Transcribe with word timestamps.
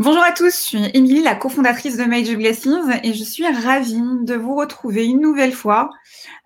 Bonjour 0.00 0.24
à 0.24 0.32
tous, 0.32 0.46
je 0.46 0.60
suis 0.60 0.90
Émilie, 0.92 1.22
la 1.22 1.36
cofondatrice 1.36 1.96
de 1.96 2.02
Major 2.02 2.34
Blessings 2.34 2.98
et 3.04 3.14
je 3.14 3.22
suis 3.22 3.46
ravie 3.46 4.02
de 4.24 4.34
vous 4.34 4.56
retrouver 4.56 5.04
une 5.04 5.20
nouvelle 5.20 5.52
fois 5.52 5.88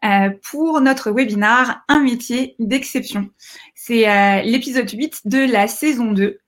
euh, 0.05 0.29
pour 0.51 0.83
notre 0.83 1.11
webinaire 1.11 1.83
Un 1.89 2.01
métier 2.01 2.57
d'exception. 2.59 3.31
C'est 3.75 4.07
euh, 4.07 4.43
l'épisode 4.43 4.91
8 4.91 5.23
de 5.25 5.51
la 5.51 5.67
saison 5.67 6.13
2 6.13 6.39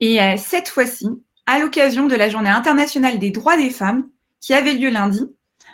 et 0.00 0.20
euh, 0.20 0.34
cette 0.36 0.68
fois-ci, 0.68 1.08
à 1.46 1.58
l'occasion 1.58 2.06
de 2.06 2.16
la 2.16 2.28
Journée 2.28 2.50
internationale 2.50 3.18
des 3.18 3.30
droits 3.30 3.56
des 3.56 3.70
femmes 3.70 4.10
qui 4.38 4.52
avait 4.52 4.74
lieu 4.74 4.90
lundi, 4.90 5.24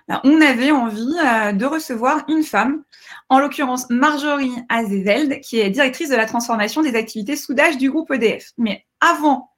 bah, 0.06 0.20
on 0.22 0.40
avait 0.40 0.70
envie 0.70 1.12
de 1.54 1.66
recevoir 1.66 2.24
une 2.28 2.44
femme, 2.44 2.84
en 3.28 3.40
l'occurrence 3.40 3.90
Marjorie 3.90 4.54
Azeveld, 4.68 5.40
qui 5.40 5.58
est 5.58 5.70
directrice 5.70 6.08
de 6.08 6.16
la 6.16 6.26
transformation 6.26 6.82
des 6.82 6.94
activités 6.94 7.34
soudage 7.34 7.78
du 7.78 7.90
groupe 7.90 8.12
EDF. 8.12 8.52
Mais 8.58 8.86
avant 9.00 9.50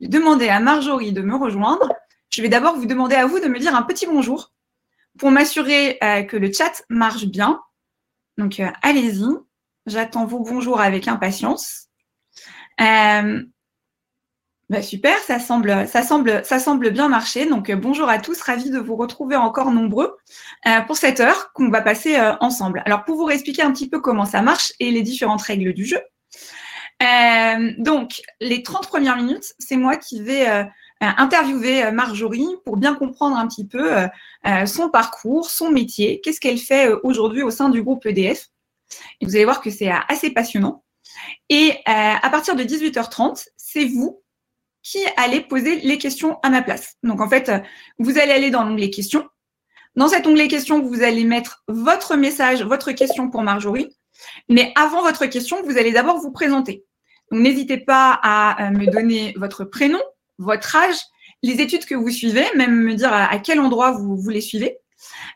demander 0.00 0.48
à 0.48 0.60
Marjorie 0.60 1.12
de 1.12 1.22
me 1.22 1.36
rejoindre, 1.36 1.92
je 2.30 2.42
vais 2.42 2.48
d'abord 2.48 2.76
vous 2.76 2.86
demander 2.86 3.16
à 3.16 3.26
vous 3.26 3.40
de 3.40 3.48
me 3.48 3.58
dire 3.58 3.74
un 3.74 3.82
petit 3.82 4.06
bonjour 4.06 4.52
pour 5.18 5.30
m'assurer 5.30 5.98
euh, 6.02 6.22
que 6.22 6.36
le 6.36 6.52
chat 6.52 6.82
marche 6.88 7.26
bien. 7.26 7.60
Donc, 8.36 8.60
euh, 8.60 8.70
allez-y. 8.82 9.26
J'attends 9.86 10.26
vos 10.26 10.40
bonjours 10.40 10.80
avec 10.80 11.08
impatience. 11.08 11.86
Euh, 12.80 13.42
bah, 14.68 14.82
super, 14.82 15.18
ça 15.20 15.38
semble, 15.38 15.88
ça, 15.88 16.02
semble, 16.02 16.44
ça 16.44 16.58
semble 16.58 16.90
bien 16.90 17.08
marcher. 17.08 17.46
Donc, 17.46 17.72
bonjour 17.72 18.08
à 18.08 18.18
tous, 18.18 18.40
ravi 18.42 18.70
de 18.70 18.78
vous 18.78 18.96
retrouver 18.96 19.34
encore 19.34 19.72
nombreux 19.72 20.14
pour 20.86 20.98
cette 20.98 21.20
heure 21.20 21.52
qu'on 21.54 21.70
va 21.70 21.80
passer 21.80 22.20
ensemble. 22.40 22.82
Alors, 22.84 23.04
pour 23.04 23.16
vous 23.16 23.30
expliquer 23.30 23.62
un 23.62 23.72
petit 23.72 23.88
peu 23.88 24.00
comment 24.00 24.26
ça 24.26 24.42
marche 24.42 24.74
et 24.78 24.90
les 24.90 25.00
différentes 25.00 25.40
règles 25.40 25.72
du 25.72 25.86
jeu, 25.86 26.00
euh, 27.02 27.72
donc, 27.78 28.22
les 28.40 28.62
30 28.62 28.88
premières 28.88 29.16
minutes, 29.16 29.54
c'est 29.58 29.76
moi 29.76 29.96
qui 29.96 30.20
vais 30.20 30.48
euh, 30.48 30.64
interviewer 31.00 31.84
euh, 31.84 31.92
Marjorie 31.92 32.48
pour 32.64 32.76
bien 32.76 32.94
comprendre 32.94 33.36
un 33.36 33.46
petit 33.46 33.66
peu 33.66 33.90
son 34.66 34.88
parcours, 34.88 35.50
son 35.50 35.70
métier, 35.70 36.20
qu'est-ce 36.20 36.40
qu'elle 36.40 36.58
fait 36.58 36.90
aujourd'hui 37.02 37.42
au 37.42 37.50
sein 37.50 37.68
du 37.68 37.82
groupe 37.82 38.06
EDF. 38.06 38.48
Et 39.20 39.26
vous 39.26 39.36
allez 39.36 39.44
voir 39.44 39.60
que 39.60 39.70
c'est 39.70 39.90
assez 40.08 40.30
passionnant. 40.30 40.84
Et 41.48 41.74
à 41.86 42.30
partir 42.30 42.56
de 42.56 42.62
18h30, 42.62 43.48
c'est 43.56 43.84
vous 43.84 44.22
qui 44.82 44.98
allez 45.16 45.40
poser 45.40 45.80
les 45.80 45.98
questions 45.98 46.38
à 46.42 46.50
ma 46.50 46.62
place. 46.62 46.94
Donc, 47.02 47.20
en 47.20 47.28
fait, 47.28 47.52
vous 47.98 48.18
allez 48.18 48.32
aller 48.32 48.50
dans 48.50 48.64
l'onglet 48.64 48.90
questions. 48.90 49.28
Dans 49.96 50.08
cet 50.08 50.26
onglet 50.26 50.48
questions, 50.48 50.80
vous 50.80 51.02
allez 51.02 51.24
mettre 51.24 51.62
votre 51.68 52.16
message, 52.16 52.62
votre 52.62 52.92
question 52.92 53.28
pour 53.28 53.42
Marjorie. 53.42 53.94
Mais 54.48 54.72
avant 54.76 55.02
votre 55.02 55.26
question, 55.26 55.62
vous 55.64 55.76
allez 55.76 55.92
d'abord 55.92 56.18
vous 56.18 56.30
présenter. 56.30 56.84
Donc, 57.30 57.40
n'hésitez 57.40 57.78
pas 57.78 58.18
à 58.22 58.66
euh, 58.66 58.70
me 58.70 58.86
donner 58.86 59.34
votre 59.36 59.64
prénom, 59.64 60.00
votre 60.38 60.76
âge, 60.76 60.96
les 61.42 61.60
études 61.60 61.84
que 61.84 61.94
vous 61.94 62.10
suivez, 62.10 62.44
même 62.56 62.74
me 62.74 62.94
dire 62.94 63.12
à, 63.12 63.38
quel 63.38 63.60
endroit 63.60 63.92
vous, 63.92 64.16
vous 64.16 64.30
les 64.30 64.40
suivez. 64.40 64.78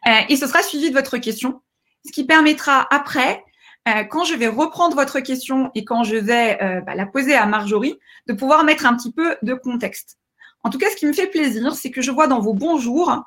Euh, 0.07 0.21
et 0.29 0.37
ce 0.37 0.47
sera 0.47 0.63
suivi 0.63 0.91
de 0.91 0.95
votre 0.95 1.19
question, 1.19 1.61
ce 2.05 2.13
qui 2.13 2.25
permettra 2.25 2.87
après, 2.91 3.45
euh, 3.89 4.05
quand 4.05 4.25
je 4.25 4.35
vais 4.35 4.49
reprendre 4.49 4.97
votre 4.97 5.21
question 5.21 5.71
et 5.75 5.85
quand 5.85 6.05
je 6.05 6.17
vais 6.17 6.59
bah, 6.87 6.95
la 6.95 7.07
poser 7.07 7.35
à 7.35 7.47
Marjorie, 7.47 7.99
de 8.27 8.33
pouvoir 8.33 8.65
mettre 8.65 8.87
un 8.87 8.97
petit 8.97 9.13
peu 9.13 9.37
de 9.43 9.55
contexte. 9.55 10.19
En 10.65 10.71
tout 10.71 10.79
cas, 10.79 10.91
ce 10.91 10.97
qui 10.97 11.07
me 11.07 11.13
fait 11.13 11.27
plaisir, 11.27 11.75
c'est 11.75 11.91
que 11.91 12.03
je 12.03 12.11
vois 12.11 12.27
dans 12.27 12.41
vos 12.41 12.55
bonjours 12.55 13.23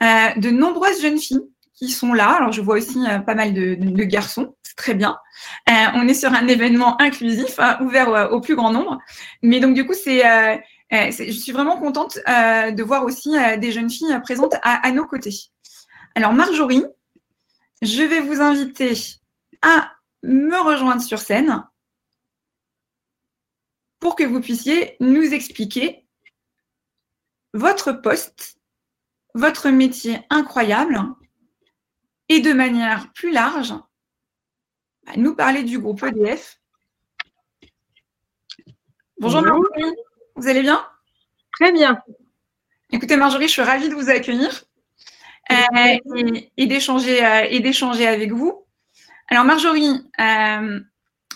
de 0.00 0.50
nombreuses 0.50 1.00
jeunes 1.00 1.18
filles 1.18 1.46
qui 1.74 1.90
sont 1.90 2.12
là. 2.12 2.36
Alors, 2.36 2.52
je 2.52 2.60
vois 2.60 2.76
aussi 2.76 3.00
pas 3.26 3.34
mal 3.34 3.52
de, 3.52 4.04
garçons 4.04 4.54
très 4.76 4.94
bien. 4.94 5.18
Euh, 5.68 5.86
on 5.94 6.08
est 6.08 6.14
sur 6.14 6.32
un 6.32 6.46
événement 6.48 7.00
inclusif, 7.00 7.58
hein, 7.58 7.78
ouvert 7.80 8.32
au, 8.32 8.40
plus 8.40 8.56
grand 8.56 8.72
nombre. 8.72 8.98
Mais 9.42 9.60
donc, 9.60 9.74
du 9.74 9.86
coup, 9.86 9.94
c'est, 9.94 10.26
euh, 10.26 10.56
euh, 10.92 11.10
je 11.10 11.32
suis 11.32 11.52
vraiment 11.52 11.78
contente 11.78 12.16
de 12.16 12.82
voir 12.82 13.04
aussi 13.04 13.36
des 13.58 13.72
jeunes 13.72 13.90
filles 13.90 14.18
présentes 14.22 14.54
à, 14.62 14.90
nos 14.92 15.06
côtés. 15.06 15.34
Alors, 16.14 16.32
Marjorie, 16.32 16.84
je 17.82 18.02
vais 18.02 18.20
vous 18.20 18.40
inviter 18.40 18.94
à 19.62 19.92
me 20.22 20.56
rejoindre 20.60 21.02
sur 21.02 21.18
scène 21.18 21.64
pour 23.98 24.16
que 24.16 24.24
vous 24.24 24.40
puissiez 24.40 24.96
nous 25.00 25.32
expliquer 25.32 26.06
votre 27.52 27.92
poste, 27.92 28.56
votre 29.34 29.70
métier 29.70 30.20
incroyable 30.30 31.00
et 32.28 32.40
de 32.40 32.52
manière 32.52 33.12
plus 33.12 33.30
large, 33.30 33.74
nous 35.16 35.34
parler 35.34 35.62
du 35.62 35.78
groupe 35.78 36.02
EDF. 36.02 36.58
Bonjour, 39.18 39.42
Marjorie, 39.42 39.94
vous 40.36 40.48
allez 40.48 40.62
bien? 40.62 40.84
Très 41.60 41.72
bien. 41.72 42.02
Écoutez 42.90 43.16
Marjorie, 43.16 43.46
je 43.46 43.52
suis 43.52 43.62
ravie 43.62 43.88
de 43.88 43.94
vous 43.94 44.10
accueillir 44.10 44.64
euh, 45.52 45.98
et, 46.56 46.66
d'échanger 46.66 47.24
euh, 47.24 47.46
et 47.48 47.60
d'échanger 47.60 48.06
avec 48.06 48.32
vous. 48.32 48.64
Alors 49.28 49.44
Marjorie, 49.44 50.00
euh, 50.20 50.80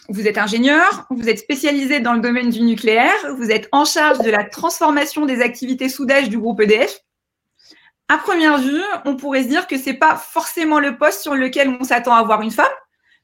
vous 0.08 0.26
êtes 0.26 0.38
ingénieure, 0.38 1.06
vous 1.10 1.28
êtes 1.28 1.38
spécialisée 1.38 2.00
dans 2.00 2.14
le 2.14 2.20
domaine 2.20 2.50
du 2.50 2.62
nucléaire, 2.62 3.34
vous 3.36 3.50
êtes 3.50 3.68
en 3.72 3.84
charge 3.84 4.18
de 4.20 4.30
la 4.30 4.44
transformation 4.44 5.26
des 5.26 5.40
activités 5.40 5.88
soudage 5.88 6.28
du 6.28 6.38
groupe 6.38 6.60
EDF. 6.60 7.00
À 8.10 8.16
première 8.16 8.58
vue, 8.58 8.82
on 9.04 9.16
pourrait 9.16 9.42
se 9.42 9.48
dire 9.48 9.66
que 9.66 9.76
ce 9.76 9.90
n'est 9.90 9.98
pas 9.98 10.16
forcément 10.16 10.80
le 10.80 10.96
poste 10.96 11.20
sur 11.20 11.34
lequel 11.34 11.76
on 11.78 11.84
s'attend 11.84 12.14
à 12.14 12.22
voir 12.22 12.40
une 12.40 12.50
femme, 12.50 12.66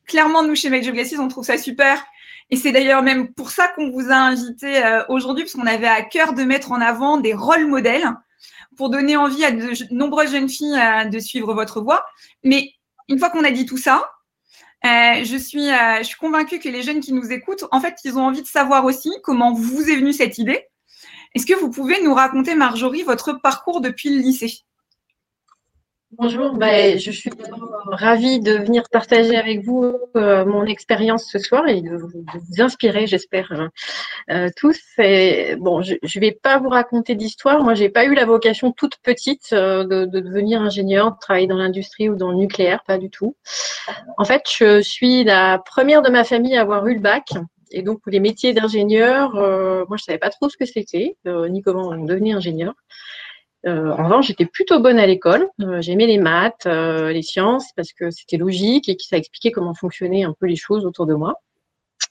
clairement, 0.06 0.42
nous, 0.42 0.54
chez 0.54 0.68
Make 0.68 0.90
Glasses, 0.92 1.14
on 1.18 1.28
trouve 1.28 1.44
ça 1.44 1.56
super. 1.56 2.04
Et 2.50 2.56
c'est 2.56 2.72
d'ailleurs 2.72 3.02
même 3.02 3.32
pour 3.32 3.50
ça 3.50 3.68
qu'on 3.68 3.90
vous 3.90 4.10
a 4.10 4.16
invité 4.16 4.84
euh, 4.84 5.02
aujourd'hui, 5.08 5.44
parce 5.44 5.54
qu'on 5.54 5.66
avait 5.66 5.88
à 5.88 6.02
cœur 6.02 6.34
de 6.34 6.42
mettre 6.44 6.72
en 6.72 6.80
avant 6.80 7.16
des 7.16 7.32
rôles 7.32 7.66
modèles 7.66 8.06
pour 8.76 8.90
donner 8.90 9.16
envie 9.16 9.44
à 9.44 9.52
de 9.52 9.94
nombreuses 9.94 10.32
jeunes 10.32 10.48
filles 10.48 10.78
euh, 10.78 11.04
de 11.06 11.18
suivre 11.18 11.54
votre 11.54 11.80
voie. 11.80 12.04
Mais 12.42 12.72
une 13.08 13.18
fois 13.18 13.30
qu'on 13.30 13.44
a 13.44 13.50
dit 13.50 13.64
tout 13.64 13.78
ça, 13.78 14.10
euh, 14.84 15.24
je 15.24 15.36
suis 15.38 16.16
convaincue 16.20 16.58
que 16.58 16.68
les 16.68 16.82
jeunes 16.82 17.00
qui 17.00 17.14
nous 17.14 17.32
écoutent, 17.32 17.64
en 17.70 17.80
fait, 17.80 17.96
ils 18.04 18.18
ont 18.18 18.26
envie 18.26 18.42
de 18.42 18.46
savoir 18.46 18.84
aussi 18.84 19.10
comment 19.22 19.54
vous 19.54 19.88
est 19.88 19.96
venue 19.96 20.12
cette 20.12 20.36
idée. 20.36 20.66
Est-ce 21.34 21.46
que 21.46 21.54
vous 21.54 21.70
pouvez 21.70 22.02
nous 22.02 22.12
raconter, 22.12 22.54
Marjorie, 22.54 23.02
votre 23.02 23.32
parcours 23.32 23.80
depuis 23.80 24.10
le 24.10 24.20
lycée? 24.20 24.64
Bonjour, 26.18 26.54
bah, 26.54 26.96
je 26.96 27.10
suis 27.10 27.30
ravie 27.86 28.40
de 28.40 28.52
venir 28.52 28.84
partager 28.90 29.36
avec 29.36 29.64
vous 29.64 29.92
euh, 30.16 30.44
mon 30.44 30.64
expérience 30.64 31.24
ce 31.30 31.38
soir 31.38 31.66
et 31.66 31.80
de, 31.80 31.96
vous 31.96 32.24
inspirer, 32.58 33.06
j'espère, 33.06 33.50
hein. 33.52 33.70
euh, 34.30 34.48
tous. 34.56 34.78
bon, 35.58 35.82
je 35.82 35.94
ne 35.94 36.20
vais 36.20 36.32
pas 36.32 36.58
vous 36.58 36.68
raconter 36.68 37.14
d'histoire. 37.14 37.62
Moi, 37.62 37.74
j'ai 37.74 37.88
pas 37.88 38.04
eu 38.04 38.14
la 38.14 38.26
vocation 38.26 38.70
toute 38.70 38.96
petite 39.02 39.52
euh, 39.52 39.84
de, 39.84 40.04
de, 40.04 40.20
devenir 40.20 40.60
ingénieur, 40.62 41.12
de 41.12 41.18
travailler 41.20 41.46
dans 41.46 41.56
l'industrie 41.56 42.08
ou 42.08 42.16
dans 42.16 42.30
le 42.30 42.36
nucléaire, 42.36 42.82
pas 42.86 42.98
du 42.98 43.10
tout. 43.10 43.34
En 44.16 44.24
fait, 44.24 44.42
je 44.56 44.82
suis 44.82 45.24
la 45.24 45.58
première 45.58 46.02
de 46.02 46.10
ma 46.10 46.24
famille 46.24 46.56
à 46.56 46.60
avoir 46.60 46.86
eu 46.86 46.94
le 46.94 47.00
bac. 47.00 47.30
Et 47.70 47.82
donc, 47.82 48.00
pour 48.02 48.12
les 48.12 48.20
métiers 48.20 48.52
d'ingénieur, 48.52 49.32
moi, 49.34 49.96
je 49.96 50.04
savais 50.04 50.18
pas 50.18 50.30
trop 50.30 50.48
ce 50.48 50.56
que 50.56 50.64
c'était, 50.64 51.16
ni 51.26 51.60
comment 51.62 51.96
devenir 51.96 52.36
ingénieur. 52.36 52.74
Euh, 53.66 53.90
en 53.92 54.04
revanche, 54.04 54.26
j'étais 54.26 54.46
plutôt 54.46 54.80
bonne 54.80 54.98
à 54.98 55.06
l'école. 55.06 55.48
Euh, 55.60 55.80
j'aimais 55.80 56.06
les 56.06 56.18
maths, 56.18 56.66
euh, 56.66 57.12
les 57.12 57.22
sciences, 57.22 57.72
parce 57.76 57.92
que 57.92 58.10
c'était 58.10 58.36
logique 58.36 58.88
et 58.88 58.96
que 58.96 59.02
ça 59.02 59.16
expliquait 59.16 59.52
comment 59.52 59.74
fonctionnaient 59.74 60.24
un 60.24 60.34
peu 60.38 60.46
les 60.46 60.56
choses 60.56 60.84
autour 60.84 61.06
de 61.06 61.14
moi. 61.14 61.34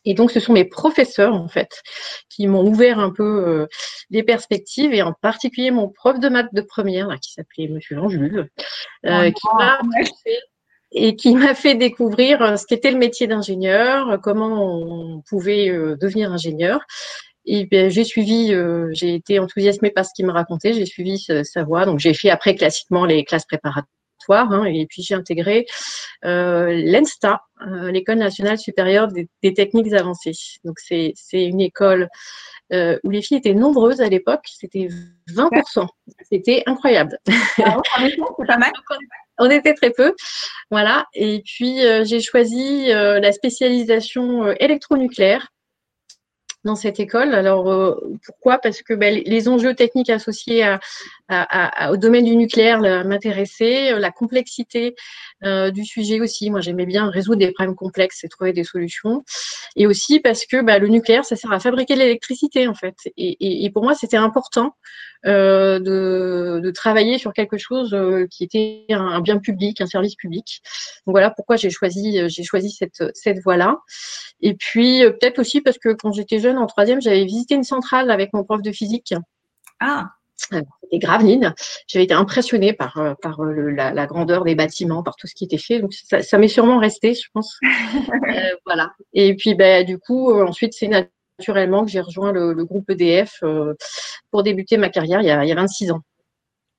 Et 0.05 0.15
donc, 0.15 0.31
ce 0.31 0.39
sont 0.39 0.53
mes 0.53 0.65
professeurs, 0.65 1.33
en 1.33 1.47
fait, 1.47 1.81
qui 2.29 2.47
m'ont 2.47 2.65
ouvert 2.65 2.99
un 2.99 3.11
peu 3.11 3.67
les 4.09 4.23
perspectives, 4.23 4.93
et 4.93 5.01
en 5.01 5.13
particulier 5.13 5.71
mon 5.71 5.87
prof 5.87 6.19
de 6.19 6.27
maths 6.27 6.53
de 6.53 6.61
première, 6.61 7.07
qui 7.21 7.31
s'appelait 7.31 7.69
Monsieur 7.69 7.95
Jean 7.95 8.09
Jules, 8.09 8.49
qui 9.03 9.47
m'a 9.57 9.79
et 10.91 11.15
qui 11.15 11.33
m'a 11.33 11.55
fait 11.55 11.75
découvrir 11.75 12.59
ce 12.59 12.65
qu'était 12.65 12.91
le 12.91 12.97
métier 12.97 13.27
d'ingénieur, 13.27 14.19
comment 14.21 14.75
on 14.75 15.21
pouvait 15.21 15.69
devenir 15.69 16.33
ingénieur. 16.33 16.81
Et 17.45 17.65
bien, 17.65 17.89
j'ai 17.89 18.03
suivi, 18.03 18.53
euh, 18.53 18.89
j'ai 18.93 19.15
été 19.15 19.39
enthousiasmée 19.39 19.91
par 19.91 20.05
ce 20.05 20.11
qu'il 20.15 20.25
me 20.25 20.31
racontait, 20.31 20.73
j'ai 20.73 20.85
suivi 20.85 21.19
sa, 21.19 21.63
voie. 21.63 21.85
Donc, 21.85 21.99
j'ai 21.99 22.13
fait 22.13 22.29
après 22.29 22.55
classiquement 22.55 23.05
les 23.05 23.25
classes 23.25 23.45
préparatoires, 23.45 23.87
hein, 24.29 24.65
et 24.65 24.85
puis 24.87 25.03
j'ai 25.03 25.15
intégré 25.15 25.65
euh, 26.25 26.81
l'ENSTA, 26.85 27.41
euh, 27.67 27.91
l'École 27.91 28.17
nationale 28.17 28.57
supérieure 28.57 29.07
des, 29.07 29.53
techniques 29.53 29.93
avancées. 29.93 30.33
Donc, 30.63 30.79
c'est 30.79 31.13
une 31.33 31.61
école 31.61 32.07
euh, 32.71 32.97
où 33.03 33.09
les 33.09 33.21
filles 33.21 33.37
étaient 33.37 33.53
nombreuses 33.53 34.01
à 34.01 34.07
l'époque, 34.07 34.45
c'était 34.45 34.87
20%. 35.29 35.87
C'était 36.29 36.63
incroyable. 36.65 37.17
Ah 37.65 37.77
c'est 37.97 38.47
pas 38.47 38.57
mal. 38.57 38.71
On 39.39 39.49
était 39.49 39.73
très 39.73 39.91
peu. 39.91 40.13
Voilà. 40.71 41.05
Et 41.13 41.41
puis, 41.43 41.79
j'ai 42.03 42.21
choisi 42.21 42.87
la 42.87 43.31
spécialisation 43.31 44.51
électronucléaire 44.53 45.52
dans 46.63 46.75
cette 46.75 46.99
école. 46.99 47.33
Alors 47.33 47.99
pourquoi? 48.25 48.57
Parce 48.57 48.81
que 48.81 48.93
ben, 48.93 49.21
les 49.25 49.47
enjeux 49.49 49.73
techniques 49.73 50.09
associés 50.09 50.77
au 51.29 51.97
domaine 51.97 52.25
du 52.25 52.35
nucléaire 52.35 52.79
m'intéressaient, 53.05 53.97
la 53.99 54.11
complexité 54.11 54.95
du 55.43 55.85
sujet 55.85 56.19
aussi. 56.19 56.49
Moi, 56.51 56.61
j'aimais 56.61 56.85
bien 56.85 57.09
résoudre 57.09 57.39
des 57.39 57.51
problèmes 57.51 57.75
complexes 57.75 58.23
et 58.23 58.29
trouver 58.29 58.53
des 58.53 58.63
solutions. 58.63 59.23
Et 59.75 59.87
aussi 59.87 60.19
parce 60.19 60.45
que 60.45 60.61
ben, 60.61 60.79
le 60.79 60.87
nucléaire, 60.87 61.25
ça 61.25 61.35
sert 61.35 61.51
à 61.51 61.59
fabriquer 61.59 61.95
l'électricité 61.95 62.67
en 62.67 62.75
fait. 62.75 62.95
Et, 63.17 63.65
et 63.65 63.69
pour 63.71 63.83
moi, 63.83 63.95
c'était 63.95 64.17
important 64.17 64.75
euh, 65.25 65.79
de, 65.79 66.59
de, 66.61 66.71
travailler 66.71 67.17
sur 67.17 67.31
quelque 67.31 67.57
chose 67.57 67.93
euh, 67.93 68.27
qui 68.29 68.43
était 68.43 68.85
un, 68.89 69.21
bien 69.21 69.37
public, 69.37 69.79
un 69.79 69.85
service 69.85 70.15
public. 70.15 70.61
Donc 71.07 71.13
voilà 71.13 71.31
pourquoi 71.31 71.55
j'ai 71.55 71.69
choisi, 71.69 72.19
j'ai 72.27 72.43
choisi 72.43 72.71
cette, 72.71 73.01
cette 73.13 73.39
voie-là. 73.39 73.77
Et 74.41 74.53
puis 74.53 75.01
euh, 75.01 75.11
peut-être 75.11 75.39
aussi 75.39 75.61
parce 75.61 75.77
que 75.77 75.93
quand 75.93 76.11
j'étais 76.11 76.39
jeune, 76.39 76.57
en 76.57 76.65
troisième, 76.65 77.01
j'avais 77.01 77.23
visité 77.23 77.55
une 77.55 77.63
centrale 77.63 78.11
avec 78.11 78.33
mon 78.33 78.43
prof 78.43 78.61
de 78.61 78.73
physique. 78.73 79.13
Ah 79.79 80.09
et 80.91 80.99
Gravelines. 80.99 81.53
J'avais 81.87 82.05
été 82.05 82.13
impressionnée 82.13 82.73
par, 82.73 83.15
par 83.21 83.41
le, 83.41 83.71
la, 83.71 83.91
la, 83.91 84.05
grandeur 84.05 84.43
des 84.43 84.55
bâtiments, 84.55 85.03
par 85.03 85.15
tout 85.15 85.27
ce 85.27 85.35
qui 85.35 85.45
était 85.45 85.57
fait. 85.57 85.79
Donc 85.79 85.93
ça, 85.93 86.21
ça 86.21 86.37
m'est 86.37 86.47
sûrement 86.47 86.77
resté, 86.77 87.13
je 87.13 87.27
pense. 87.33 87.59
euh, 87.63 88.55
voilà. 88.65 88.91
Et 89.13 89.35
puis 89.35 89.55
ben, 89.55 89.85
du 89.85 89.97
coup, 89.97 90.31
ensuite, 90.41 90.73
c'est 90.73 90.87
naturellement 90.87 91.85
que 91.85 91.91
j'ai 91.91 92.01
rejoint 92.01 92.31
le, 92.31 92.53
groupe 92.63 92.89
EDF 92.89 93.39
euh, 93.43 93.73
pour 94.31 94.43
débuter 94.43 94.77
ma 94.77 94.89
carrière 94.89 95.21
il 95.21 95.27
y, 95.27 95.31
a, 95.31 95.43
il 95.43 95.49
y, 95.49 95.51
a, 95.51 95.55
26 95.55 95.91
ans. 95.91 96.01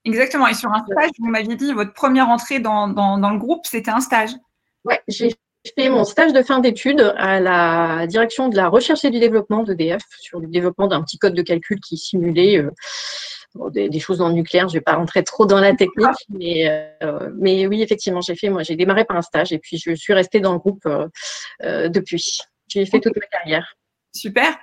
Exactement. 0.04 0.46
Et 0.46 0.54
sur 0.54 0.70
un 0.70 0.84
stage, 0.84 1.10
vous 1.18 1.28
m'aviez 1.28 1.56
dit, 1.56 1.72
votre 1.72 1.92
première 1.92 2.28
entrée 2.28 2.60
dans, 2.60 2.88
dans, 2.88 3.18
dans 3.18 3.30
le 3.30 3.38
groupe, 3.38 3.66
c'était 3.66 3.90
un 3.90 4.00
stage. 4.00 4.30
Oui, 4.84 4.94
j'ai 5.08 5.34
fait 5.78 5.88
mon 5.88 6.04
stage 6.04 6.32
de 6.32 6.42
fin 6.42 6.60
d'études 6.60 7.14
à 7.16 7.40
la 7.40 8.06
direction 8.06 8.48
de 8.48 8.56
la 8.56 8.68
recherche 8.68 9.04
et 9.04 9.10
du 9.10 9.18
développement 9.18 9.62
d'EDF 9.62 10.02
sur 10.20 10.40
le 10.40 10.46
développement 10.46 10.88
d'un 10.88 11.02
petit 11.02 11.18
code 11.18 11.34
de 11.34 11.42
calcul 11.42 11.80
qui 11.80 11.96
simulait 11.96 12.58
euh, 12.58 12.70
des, 13.70 13.88
des, 13.88 14.00
choses 14.00 14.18
dans 14.18 14.28
le 14.28 14.34
nucléaire. 14.34 14.68
Je 14.68 14.74
ne 14.74 14.78
vais 14.78 14.84
pas 14.84 14.94
rentrer 14.94 15.24
trop 15.24 15.46
dans 15.46 15.60
la 15.60 15.74
technique, 15.74 16.08
mais, 16.28 16.68
euh, 17.02 17.30
mais 17.36 17.66
oui, 17.66 17.82
effectivement, 17.82 18.20
j'ai 18.20 18.34
fait, 18.34 18.50
moi, 18.50 18.62
j'ai 18.62 18.76
démarré 18.76 19.04
par 19.04 19.16
un 19.16 19.22
stage 19.22 19.52
et 19.52 19.58
puis 19.58 19.78
je 19.78 19.94
suis 19.94 20.12
restée 20.12 20.40
dans 20.40 20.52
le 20.52 20.58
groupe 20.58 20.86
euh, 20.86 21.88
depuis. 21.88 22.38
J'ai 22.68 22.86
fait 22.86 23.00
toute 23.00 23.16
ma 23.16 23.26
carrière. 23.26 23.76
Super. 24.14 24.56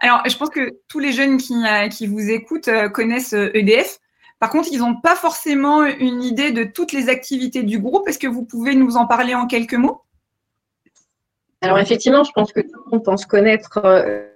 Alors, 0.00 0.22
je 0.28 0.36
pense 0.36 0.50
que 0.50 0.80
tous 0.88 0.98
les 0.98 1.12
jeunes 1.12 1.38
qui, 1.38 1.54
euh, 1.54 1.88
qui 1.88 2.06
vous 2.06 2.30
écoutent 2.30 2.68
euh, 2.68 2.88
connaissent 2.88 3.32
EDF. 3.32 3.78
Euh, 3.78 3.94
e 3.94 3.98
Par 4.38 4.50
contre, 4.50 4.68
ils 4.70 4.80
n'ont 4.80 5.00
pas 5.00 5.16
forcément 5.16 5.84
une 5.84 6.22
idée 6.22 6.52
de 6.52 6.64
toutes 6.64 6.92
les 6.92 7.08
activités 7.08 7.62
du 7.62 7.78
groupe. 7.78 8.06
Est-ce 8.06 8.18
que 8.18 8.26
vous 8.26 8.44
pouvez 8.44 8.74
nous 8.74 8.96
en 8.96 9.06
parler 9.06 9.34
en 9.34 9.46
quelques 9.46 9.74
mots? 9.74 10.02
Alors 11.60 11.78
effectivement, 11.78 12.22
je 12.22 12.30
pense 12.32 12.52
que 12.52 12.60
tout 12.60 12.68
le 12.86 12.90
monde 12.92 13.04
pense 13.04 13.26
connaître 13.26 13.80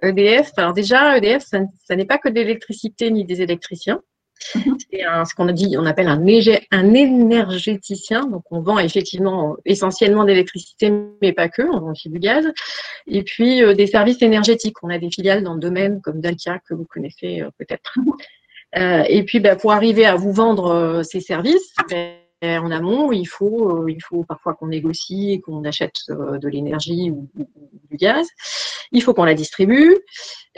EDF. 0.01 0.49
E 0.49 0.59
Alors 0.59 0.73
déjà, 0.73 1.17
EDF, 1.17 1.43
ça, 1.43 1.59
ça 1.85 1.95
n'est 1.95 2.05
pas 2.05 2.17
que 2.17 2.27
de 2.27 2.35
l'électricité 2.35 3.11
ni 3.11 3.23
des 3.23 3.41
électriciens. 3.41 4.01
Mhm. 4.55 4.77
C'est 4.91 5.01
ce 5.01 5.35
qu'on 5.35 5.47
a 5.47 5.53
dit, 5.53 5.75
on 5.77 5.85
appelle 5.85 6.07
un, 6.07 6.21
un, 6.71 6.93
énergéticien. 6.93 8.25
Donc, 8.25 8.43
on 8.51 8.61
vend 8.61 8.79
effectivement 8.79 9.55
essentiellement 9.65 10.25
d'électricité, 10.25 10.91
mais 11.21 11.33
pas 11.33 11.49
que. 11.49 11.61
On 11.61 11.79
vend 11.79 11.91
aussi 11.91 12.09
du 12.09 12.19
gaz. 12.19 12.45
Et 13.07 13.23
puis, 13.23 13.63
euh, 13.63 13.73
des 13.73 13.87
services 13.87 14.21
énergétiques. 14.21 14.81
On 14.83 14.89
a 14.89 14.97
des 14.97 15.09
filiales 15.09 15.43
dans 15.43 15.53
le 15.53 15.59
domaine 15.59 16.01
comme 16.01 16.21
Dalkia, 16.21 16.59
que 16.67 16.73
vous 16.73 16.85
connaissez 16.85 17.41
euh, 17.41 17.49
peut-être. 17.57 17.95
Euh, 18.75 19.03
et 19.07 19.21
puis, 19.21 19.39
bah, 19.39 19.55
pour 19.55 19.71
arriver 19.71 20.03
à 20.03 20.15
vous 20.15 20.31
vendre 20.31 21.03
ces 21.03 21.19
services, 21.19 21.75
ben, 21.91 22.15
en 22.43 22.71
amont, 22.71 23.11
il 23.11 23.25
faut, 23.25 23.87
il 23.87 24.01
faut 24.01 24.23
parfois 24.23 24.53
qu'on 24.53 24.67
négocie, 24.67 25.41
qu'on 25.45 25.63
achète 25.63 25.95
de 26.09 26.47
l'énergie 26.47 27.09
ou, 27.11 27.29
du 27.89 27.97
gaz. 27.97 28.27
Il 28.91 29.01
faut 29.01 29.13
qu'on 29.13 29.23
la 29.23 29.33
distribue. 29.33 29.97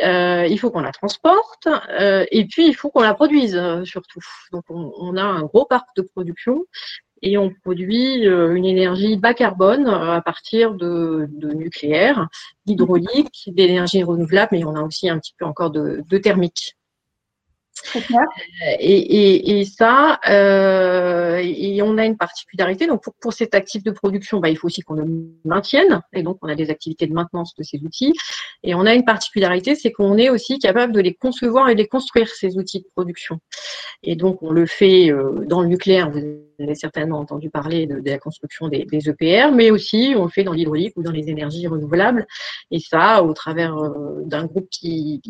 Euh, 0.01 0.45
il 0.49 0.59
faut 0.59 0.71
qu'on 0.71 0.81
la 0.81 0.91
transporte 0.91 1.67
euh, 1.67 2.25
et 2.29 2.45
puis 2.45 2.67
il 2.67 2.75
faut 2.75 2.89
qu'on 2.89 3.01
la 3.01 3.13
produise 3.13 3.55
euh, 3.55 3.85
surtout. 3.85 4.19
Donc 4.51 4.65
on, 4.69 5.15
a 5.15 5.23
un 5.23 5.43
gros 5.43 5.65
parc 5.65 5.87
de 5.95 6.01
production 6.01 6.65
et 7.21 7.37
on 7.37 7.49
produit 7.49 8.25
une 8.25 8.65
énergie 8.65 9.15
bas 9.15 9.33
carbone 9.33 9.87
à 9.87 10.21
partir 10.21 10.73
de, 10.73 11.29
nucléaire, 11.55 12.27
d'hydraulique, 12.65 13.45
d'énergie 13.47 14.03
renouvelable, 14.03 14.49
mais 14.51 14.65
on 14.65 14.75
a 14.75 14.81
aussi 14.81 15.09
un 15.09 15.17
petit 15.17 15.33
peu 15.39 15.45
encore 15.45 15.71
de 15.71 16.17
thermique. 16.17 16.75
Et, 18.79 19.59
et, 19.59 19.65
ça, 19.65 20.19
euh, 20.29 21.41
et 21.43 21.81
on 21.81 21.97
a 21.97 22.05
une 22.05 22.17
particularité. 22.17 22.87
Donc, 22.87 23.03
pour, 23.03 23.13
pour 23.15 23.33
cet 23.33 23.55
actif 23.55 23.83
de 23.83 23.91
production, 23.91 24.39
bah, 24.39 24.49
il 24.49 24.57
faut 24.57 24.67
aussi 24.67 24.81
qu'on 24.81 24.95
le 24.95 25.05
maintienne. 25.43 26.01
Et 26.13 26.23
donc, 26.23 26.37
on 26.41 26.47
a 26.47 26.55
des 26.55 26.69
activités 26.69 27.07
de 27.07 27.13
maintenance 27.13 27.53
de 27.55 27.63
ces 27.63 27.79
outils. 27.83 28.13
Et 28.63 28.75
on 28.75 28.85
a 28.85 28.93
une 28.93 29.05
particularité, 29.05 29.75
c'est 29.75 29.91
qu'on 29.91 30.17
est 30.17 30.29
aussi 30.29 30.59
capable 30.59 30.93
de 30.93 31.01
les 31.01 31.13
concevoir 31.13 31.69
et 31.69 31.75
de 31.75 31.79
les 31.79 31.87
construire, 31.87 32.29
ces 32.29 32.57
outils 32.57 32.79
de 32.79 32.87
production. 32.95 33.39
Et 34.03 34.15
donc, 34.15 34.41
on 34.41 34.51
le 34.51 34.65
fait 34.65 35.11
euh, 35.11 35.45
dans 35.45 35.61
le 35.61 35.67
nucléaire. 35.67 36.09
Vous 36.09 36.19
avez 36.59 36.75
certainement 36.75 37.19
entendu 37.19 37.49
parler 37.49 37.85
de, 37.85 38.01
la 38.03 38.17
construction 38.17 38.67
des, 38.67 38.85
EPR, 38.91 39.51
mais 39.53 39.71
aussi 39.71 40.13
on 40.17 40.23
le 40.23 40.29
fait 40.29 40.43
dans 40.43 40.53
l'hydraulique 40.53 40.93
ou 40.95 41.03
dans 41.03 41.11
les 41.11 41.29
énergies 41.29 41.67
renouvelables. 41.67 42.25
Et 42.71 42.79
ça, 42.79 43.23
au 43.23 43.33
travers 43.33 43.77
euh, 43.77 44.21
d'un 44.23 44.45
groupe 44.45 44.67
qui, 44.69 45.21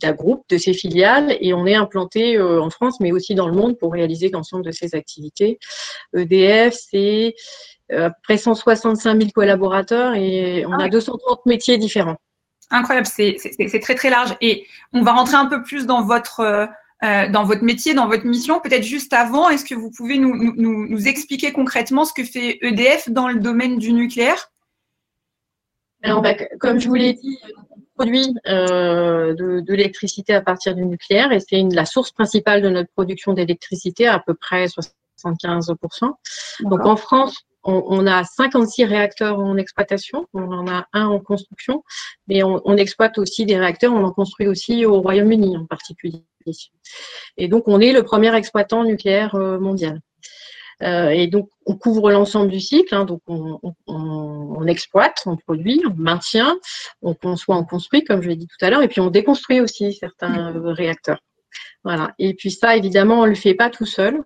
d'un 0.00 0.12
groupe 0.12 0.44
de 0.48 0.58
ces 0.58 0.72
filiales. 0.72 1.36
Et 1.40 1.51
on 1.54 1.66
est 1.66 1.74
implanté 1.74 2.36
euh, 2.36 2.60
en 2.60 2.70
France, 2.70 3.00
mais 3.00 3.12
aussi 3.12 3.34
dans 3.34 3.48
le 3.48 3.54
monde 3.54 3.78
pour 3.78 3.92
réaliser 3.92 4.30
l'ensemble 4.30 4.64
de 4.64 4.70
ces 4.70 4.94
activités. 4.94 5.58
EDF, 6.16 6.74
c'est 6.74 7.34
euh, 7.92 8.06
à 8.06 8.10
peu 8.10 8.16
près 8.22 8.36
165 8.36 9.18
000 9.18 9.30
collaborateurs 9.34 10.14
et 10.14 10.64
on 10.66 10.72
ah 10.72 10.84
a 10.84 10.88
230 10.88 11.46
métiers 11.46 11.78
différents. 11.78 12.16
Incroyable, 12.70 13.06
c'est 13.06 13.36
très 13.82 13.94
très 13.94 14.08
large. 14.08 14.34
Et 14.40 14.66
on 14.92 15.02
va 15.02 15.12
rentrer 15.12 15.36
un 15.36 15.46
peu 15.46 15.62
plus 15.62 15.84
dans 15.84 16.02
votre, 16.02 16.40
euh, 17.04 17.28
dans 17.28 17.44
votre 17.44 17.62
métier, 17.62 17.92
dans 17.92 18.06
votre 18.06 18.24
mission. 18.24 18.60
Peut-être 18.60 18.84
juste 18.84 19.12
avant, 19.12 19.50
est-ce 19.50 19.64
que 19.64 19.74
vous 19.74 19.90
pouvez 19.90 20.16
nous, 20.16 20.54
nous, 20.56 20.88
nous, 20.88 21.08
expliquer 21.08 21.52
concrètement 21.52 22.04
ce 22.06 22.14
que 22.14 22.24
fait 22.24 22.58
EDF 22.62 23.10
dans 23.10 23.28
le 23.28 23.40
domaine 23.40 23.76
du 23.76 23.92
nucléaire? 23.92 24.50
Alors, 26.02 26.22
bah, 26.22 26.34
comme 26.60 26.80
je 26.80 26.88
vous 26.88 26.94
l'ai 26.94 27.12
dit, 27.12 27.38
produit 27.96 28.34
euh, 28.48 29.34
de, 29.34 29.60
de 29.60 29.74
l'électricité 29.74 30.34
à 30.34 30.40
partir 30.40 30.74
du 30.74 30.84
nucléaire 30.84 31.32
et 31.32 31.40
c'est 31.40 31.62
la 31.70 31.84
source 31.84 32.10
principale 32.12 32.62
de 32.62 32.68
notre 32.68 32.90
production 32.92 33.32
d'électricité, 33.32 34.06
à 34.06 34.18
peu 34.18 34.34
près 34.34 34.66
75%. 34.66 36.12
Donc 36.60 36.86
en 36.86 36.96
France, 36.96 37.36
on, 37.64 37.84
on, 37.86 38.06
a 38.06 38.24
56 38.24 38.84
réacteurs 38.84 39.38
en 39.38 39.56
exploitation, 39.56 40.26
on 40.34 40.50
en 40.52 40.68
a 40.68 40.86
un 40.92 41.06
en 41.06 41.20
construction, 41.20 41.84
mais 42.26 42.42
on, 42.42 42.60
on 42.64 42.76
exploite 42.76 43.18
aussi 43.18 43.46
des 43.46 43.56
réacteurs, 43.56 43.92
on 43.92 44.04
en 44.04 44.12
construit 44.12 44.48
aussi 44.48 44.84
au 44.84 45.00
Royaume-Uni 45.00 45.56
en 45.56 45.66
particulier. 45.66 46.24
Et 47.36 47.48
donc 47.48 47.68
on 47.68 47.80
est 47.80 47.92
le 47.92 48.02
premier 48.02 48.34
exploitant 48.34 48.84
nucléaire 48.84 49.34
euh, 49.36 49.58
mondial. 49.58 50.00
Euh, 50.82 51.10
et 51.10 51.26
donc, 51.26 51.48
on 51.66 51.76
couvre 51.76 52.10
l'ensemble 52.10 52.50
du 52.50 52.60
cycle. 52.60 52.94
Hein, 52.94 53.04
donc, 53.04 53.20
on, 53.26 53.58
on, 53.62 53.74
on, 53.86 54.66
exploite, 54.66 55.22
on 55.26 55.36
produit, 55.36 55.82
on 55.88 55.94
maintient, 55.94 56.56
on 57.02 57.14
conçoit, 57.14 57.56
on 57.56 57.64
construit, 57.64 58.04
comme 58.04 58.22
je 58.22 58.28
l'ai 58.28 58.36
dit 58.36 58.46
tout 58.46 58.64
à 58.64 58.70
l'heure, 58.70 58.82
et 58.82 58.88
puis 58.88 59.00
on 59.00 59.10
déconstruit 59.10 59.60
aussi 59.60 59.92
certains 59.92 60.54
euh, 60.54 60.72
réacteurs. 60.72 61.20
Voilà. 61.84 62.14
Et 62.18 62.34
puis 62.34 62.50
ça, 62.50 62.76
évidemment, 62.76 63.20
on 63.20 63.24
ne 63.24 63.30
le 63.30 63.34
fait 63.34 63.54
pas 63.54 63.70
tout 63.70 63.86
seul. 63.86 64.22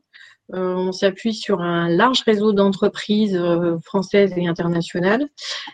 Euh, 0.55 0.75
on 0.75 0.93
s'appuie 0.93 1.35
sur 1.35 1.61
un 1.61 1.89
large 1.89 2.23
réseau 2.23 2.53
d'entreprises 2.53 3.37
euh, 3.37 3.79
françaises 3.85 4.33
et 4.37 4.47
internationales. 4.47 5.27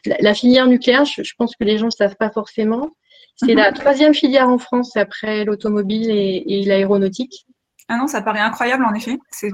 La, 0.07 0.17
la 0.21 0.35
filière 0.35 0.67
nucléaire, 0.67 1.05
je, 1.05 1.23
je, 1.23 1.35
pense 1.37 1.55
que 1.55 1.65
les 1.65 1.77
gens 1.77 1.87
ne 1.87 1.91
savent 1.91 2.17
pas 2.17 2.31
forcément, 2.31 2.91
c'est 3.37 3.55
la 3.55 3.71
mhm. 3.71 3.77
troisième 3.77 4.15
filière 4.15 4.49
en 4.49 4.59
France 4.59 4.97
après 4.97 5.45
l'automobile 5.45 6.11
et, 6.11 6.45
et 6.47 6.65
l'aéronautique. 6.65 7.47
Ah 7.93 7.99
non, 7.99 8.07
ça 8.07 8.23
paraît 8.23 8.41
incroyable 8.41 8.87
en 8.87 8.95
effet. 8.95 9.19
C'est 9.31 9.51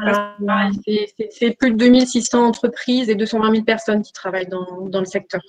plus 1.58 1.72
de 1.72 1.76
2600 1.76 2.46
entreprises 2.46 3.08
et 3.08 3.16
220 3.16 3.50
000 3.50 3.64
personnes 3.64 4.00
qui 4.00 4.12
travaillent 4.12 4.46
dans, 4.46 4.86
dans 4.86 5.00
le 5.00 5.06
secteur. 5.06 5.40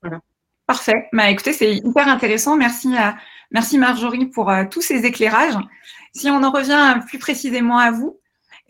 Voilà. 0.00 0.20
Parfait. 0.66 1.08
Bah, 1.12 1.28
écoutez, 1.28 1.52
c'est 1.52 1.74
hyper 1.74 2.08
intéressant. 2.08 2.56
Merci, 2.56 2.96
à, 2.96 3.18
merci 3.50 3.76
Marjorie 3.76 4.24
pour 4.24 4.50
uh, 4.50 4.66
tous 4.70 4.80
ces 4.80 5.04
éclairages. 5.04 5.58
Si 6.14 6.30
on 6.30 6.42
en 6.42 6.50
revient 6.50 7.00
plus 7.06 7.18
précisément 7.18 7.76
à 7.76 7.90
vous, 7.90 8.18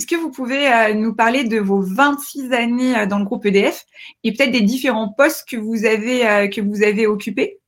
est-ce 0.01 0.09
que 0.09 0.17
vous 0.17 0.33
pouvez 0.33 0.93
nous 0.95 1.15
parler 1.15 1.45
de 1.45 1.61
vos 1.61 1.81
26 1.81 2.53
années 2.53 3.07
dans 3.07 3.21
le 3.21 3.25
groupe 3.25 3.47
EDF 3.47 3.85
et 4.25 4.33
peut-être 4.33 4.51
des 4.51 4.61
différents 4.61 5.09
postes 5.09 5.49
que 5.49 5.57
vous 5.57 5.85
avez, 5.85 6.51
que 6.51 6.61
vous 6.61 6.83
avez 6.83 7.07
occupés? 7.07 7.61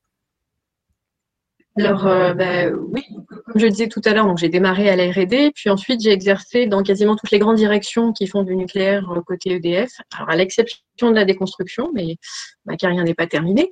Alors, 1.81 2.07
euh, 2.07 2.35
bah, 2.35 2.69
oui, 2.93 3.03
comme 3.29 3.61
je 3.61 3.67
le 3.67 3.71
disais 3.71 3.89
tout 3.89 4.01
à 4.05 4.13
l'heure, 4.13 4.37
j'ai 4.37 4.49
démarré 4.49 4.89
à 4.89 4.97
la 4.97 5.11
R&D, 5.11 5.53
puis 5.55 5.71
ensuite 5.71 6.01
j'ai 6.01 6.13
exercé 6.13 6.67
dans 6.67 6.83
quasiment 6.83 7.17
toutes 7.17 7.31
les 7.31 7.39
grandes 7.39 7.57
directions 7.57 8.13
qui 8.13 8.27
font 8.27 8.43
du 8.43 8.57
nucléaire 8.57 9.11
euh, 9.11 9.21
côté 9.23 9.53
EDF. 9.55 9.91
Alors, 10.17 10.31
à 10.31 10.37
l'exception 10.37 10.79
de 11.09 11.15
la 11.15 11.25
déconstruction, 11.25 11.91
mais 11.95 12.17
ma 12.67 12.77
carrière 12.77 13.05
n'est 13.05 13.15
pas 13.15 13.27
terminée. 13.27 13.71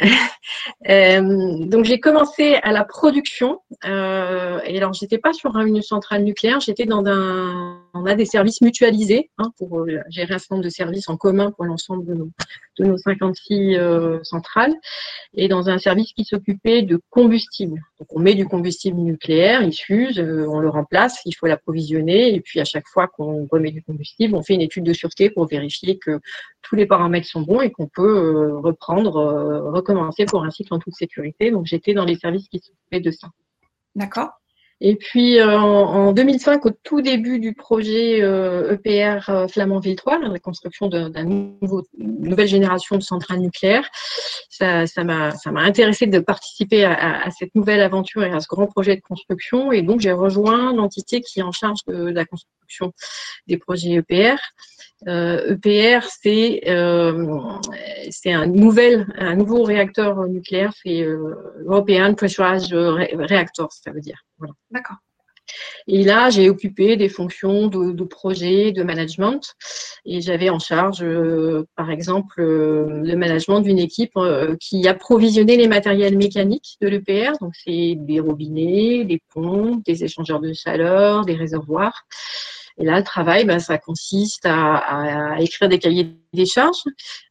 euh, 0.88 1.66
donc, 1.66 1.84
j'ai 1.84 1.98
commencé 1.98 2.54
à 2.62 2.70
la 2.70 2.84
production. 2.84 3.60
Euh, 3.84 4.60
et 4.64 4.76
alors, 4.76 4.92
j'étais 4.92 5.18
pas 5.18 5.32
sur 5.32 5.56
une 5.56 5.82
centrale 5.82 6.22
nucléaire, 6.22 6.60
j'étais 6.60 6.86
dans 6.86 7.04
un, 7.06 7.82
on 7.94 8.06
a 8.06 8.14
des 8.14 8.26
services 8.26 8.60
mutualisés 8.60 9.30
hein, 9.38 9.50
pour 9.58 9.80
euh, 9.80 10.00
gérer 10.08 10.34
un 10.34 10.38
certain 10.38 10.56
nombre 10.56 10.64
de 10.64 10.70
services 10.70 11.08
en 11.08 11.16
commun 11.16 11.50
pour 11.50 11.64
l'ensemble 11.64 12.06
de 12.06 12.14
nos, 12.14 12.30
de 12.78 12.84
nos 12.84 12.98
56 12.98 13.76
euh, 13.76 14.18
centrales. 14.22 14.74
Et 15.34 15.48
dans 15.48 15.68
un 15.68 15.78
service 15.78 16.12
qui 16.12 16.24
s'occupait 16.24 16.82
de 16.82 17.00
combustible. 17.10 17.80
Donc 17.98 18.08
on 18.14 18.20
met 18.20 18.34
du 18.34 18.46
combustible 18.46 18.98
nucléaire, 18.98 19.62
il 19.62 19.72
s'use, 19.72 20.18
euh, 20.20 20.46
on 20.48 20.60
le 20.60 20.68
remplace, 20.68 21.20
il 21.24 21.34
faut 21.34 21.46
l'approvisionner. 21.46 22.34
Et 22.34 22.40
puis 22.40 22.60
à 22.60 22.64
chaque 22.64 22.86
fois 22.86 23.08
qu'on 23.08 23.46
remet 23.50 23.72
du 23.72 23.82
combustible, 23.82 24.34
on 24.34 24.42
fait 24.42 24.54
une 24.54 24.60
étude 24.60 24.84
de 24.84 24.92
sûreté 24.92 25.30
pour 25.30 25.46
vérifier 25.46 25.98
que 25.98 26.20
tous 26.62 26.76
les 26.76 26.86
paramètres 26.86 27.26
sont 27.26 27.42
bons 27.42 27.60
et 27.60 27.70
qu'on 27.70 27.88
peut 27.88 28.56
reprendre, 28.56 29.70
recommencer 29.72 30.26
pour 30.26 30.44
un 30.44 30.50
cycle 30.50 30.74
en 30.74 30.78
toute 30.78 30.94
sécurité. 30.94 31.50
Donc 31.50 31.66
j'étais 31.66 31.94
dans 31.94 32.04
les 32.04 32.16
services 32.16 32.48
qui 32.48 32.60
s'occupaient 32.60 33.00
de 33.00 33.10
ça. 33.10 33.28
D'accord. 33.96 34.30
Et 34.80 34.94
puis 34.94 35.40
euh, 35.40 35.58
en, 35.58 36.12
2005, 36.12 36.64
au 36.66 36.70
tout 36.70 37.02
début 37.02 37.40
du 37.40 37.52
projet 37.52 38.18
EPR 38.18 38.22
euh, 38.22 38.76
e 38.76 39.30
euh, 39.30 39.48
Flamanville 39.48 39.96
3, 39.96 40.20
la 40.20 40.38
construction 40.38 40.86
d'une 40.86 41.56
nouvelle 41.98 42.46
génération 42.46 42.96
de 42.96 43.02
centrales 43.02 43.40
nucléaires, 43.40 43.88
ça 44.50 44.84
m'a 45.04 45.32
ça 45.32 45.50
intéressé 45.50 46.06
de 46.06 46.20
participer 46.20 46.84
à, 46.84 47.28
cette 47.36 47.54
nouvelle 47.56 47.80
aventure 47.80 48.22
et 48.22 48.30
à 48.30 48.40
ce 48.40 48.46
grand 48.46 48.66
projet 48.66 48.94
de 48.94 49.00
construction. 49.00 49.72
Et 49.72 49.82
donc 49.82 50.00
j'ai 50.00 50.12
rejoint 50.12 50.72
l'entité 50.72 51.20
qui 51.22 51.40
est 51.40 51.44
en 51.44 51.52
charge 51.52 51.80
de, 51.86 52.10
la 52.10 52.24
construction 52.24 52.92
des 53.48 53.56
projets 53.56 53.94
EPR. 53.94 54.36
EPR, 55.06 56.04
e 56.04 56.08
c'est 56.20 56.60
c'est 58.10 58.32
un 58.32 58.46
nouvel 58.46 59.06
un 59.16 59.36
nouveau 59.36 59.62
réacteur 59.62 60.26
nucléaire, 60.26 60.72
c'est 60.82 61.02
European 61.64 62.14
Pressurized 62.14 62.72
Reactor, 62.72 63.72
ça 63.72 63.92
veut 63.92 64.00
dire. 64.00 64.24
D'accord. 64.70 64.96
Et 65.86 66.04
là, 66.04 66.30
j'ai 66.30 66.50
occupé 66.50 66.96
des 66.96 67.08
fonctions 67.08 67.68
de, 67.68 68.04
projet, 68.04 68.72
de 68.72 68.82
management, 68.82 69.54
et 70.04 70.20
j'avais 70.20 70.50
en 70.50 70.58
charge, 70.58 71.02
euh, 71.02 71.66
par 71.76 71.90
exemple, 71.90 72.40
euh, 72.40 73.02
le 73.02 73.16
management 73.16 73.60
d'une 73.60 73.78
équipe 73.78 74.16
euh, 74.16 74.56
qui 74.60 74.86
approvisionnait 74.86 75.56
les 75.56 75.68
matériels 75.68 76.16
mécaniques 76.16 76.76
de 76.80 76.88
l'EPR. 76.88 77.32
Donc, 77.40 77.54
c'est 77.54 77.94
des 77.96 78.20
robinets, 78.20 79.04
des 79.04 79.20
pompes, 79.32 79.84
des 79.84 80.04
échangeurs 80.04 80.40
de 80.40 80.52
chaleur, 80.52 81.24
des 81.24 81.34
réservoirs. 81.34 82.04
Et 82.80 82.84
là, 82.84 82.98
le 82.98 83.04
travail, 83.04 83.44
ben, 83.44 83.58
ça 83.58 83.76
consiste 83.76 84.46
à, 84.46 85.36
écrire 85.40 85.68
des 85.68 85.78
cahiers 85.78 86.14
des 86.32 86.46
charges 86.46 86.82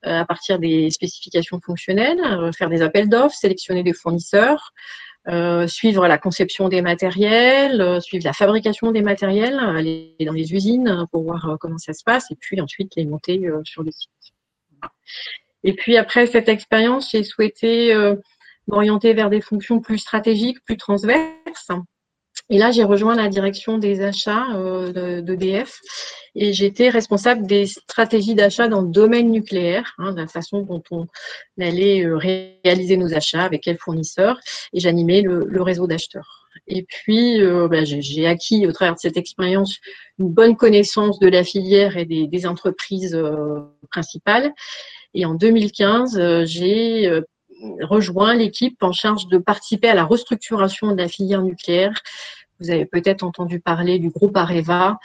à 0.03 0.25
partir 0.25 0.59
des 0.59 0.89
spécifications 0.91 1.59
fonctionnelles, 1.63 2.19
faire 2.57 2.69
des 2.69 2.81
appels 2.81 3.07
d'offres, 3.07 3.35
sélectionner 3.35 3.83
des 3.83 3.93
fournisseurs, 3.93 4.73
euh, 5.29 5.67
suivre 5.67 6.07
la 6.07 6.17
conception 6.17 6.69
des 6.69 6.81
matériels, 6.81 7.81
euh, 7.81 7.99
suivre 7.99 8.23
la 8.23 8.31
fabrication 8.31 8.93
des 8.93 9.01
matériels, 9.01 9.59
aller 9.59 10.15
dans 10.25 10.31
les 10.31 10.53
usines 10.53 11.05
pour 11.11 11.23
voir 11.23 11.49
euh, 11.49 11.57
comment 11.59 11.77
ça 11.77 11.91
se 11.91 12.03
passe, 12.05 12.31
et 12.31 12.35
puis 12.39 12.61
ensuite 12.61 12.95
les 12.95 13.03
monter 13.03 13.41
sur 13.65 13.83
le 13.83 13.91
site. 13.91 14.09
Et 15.65 15.73
puis 15.73 15.97
après 15.97 16.27
cette 16.27 16.47
expérience, 16.47 17.11
j'ai 17.11 17.23
souhaité 17.23 17.93
m'orienter 18.67 19.13
vers 19.13 19.29
des 19.29 19.41
fonctions 19.41 19.81
plus 19.81 19.97
stratégiques, 19.97 20.63
plus 20.63 20.77
transverses. 20.77 21.71
Et 22.49 22.57
là, 22.57 22.71
j'ai 22.71 22.83
rejoint 22.83 23.15
la 23.15 23.27
direction 23.27 23.77
des 23.77 24.01
achats 24.01 24.47
d'EDF 25.21 25.81
et 26.39 26.53
j'étais 26.53 26.89
responsable 26.89 27.47
des 27.47 27.65
stratégies 27.65 28.35
d'achat 28.35 28.67
dans 28.67 28.81
le 28.81 28.89
domaine 28.89 29.31
nucléaire, 29.31 29.95
hein, 29.97 30.11
de 30.11 30.21
la 30.21 30.27
façon 30.27 30.61
dont 30.61 30.83
on 30.91 31.07
allait 31.59 32.05
euh, 32.05 32.15
réaliser 32.15 32.95
nos 32.95 33.11
achats, 33.15 33.43
avec 33.43 33.63
quels 33.63 33.79
fournisseurs, 33.79 34.39
et 34.71 34.79
j'animais 34.79 35.21
le, 35.21 35.61
réseau 35.63 35.87
d'acheteurs. 35.87 36.47
Et 36.67 36.83
puis, 36.83 37.41
euh, 37.41 37.67
bah, 37.67 37.83
j'ai 37.85 38.27
acquis 38.27 38.67
au 38.67 38.71
travers 38.71 38.93
de 38.93 38.99
cette 38.99 39.17
expérience 39.17 39.77
une 40.19 40.29
bonne 40.29 40.55
connaissance 40.55 41.17
de 41.17 41.27
la 41.27 41.43
filière 41.43 41.97
et 41.97 42.05
des, 42.05 42.45
entreprises 42.45 43.15
euh, 43.15 43.61
principales. 43.89 44.53
Et 45.15 45.25
en 45.25 45.33
2015, 45.33 46.43
j'ai 46.45 47.21
rejoint 47.81 48.35
l'équipe 48.35 48.81
en 48.81 48.91
charge 48.91 49.27
de 49.27 49.37
participer 49.37 49.89
à 49.89 49.95
la 49.95 50.05
restructuration 50.05 50.91
de 50.91 50.97
la 50.97 51.07
filière 51.07 51.41
nucléaire. 51.41 51.93
Vous 52.59 52.71
avez 52.71 52.85
peut-être 52.85 53.23
entendu 53.23 53.59
parler 53.59 53.99
du 53.99 54.09
groupe 54.09 54.35
Areva 54.35 54.97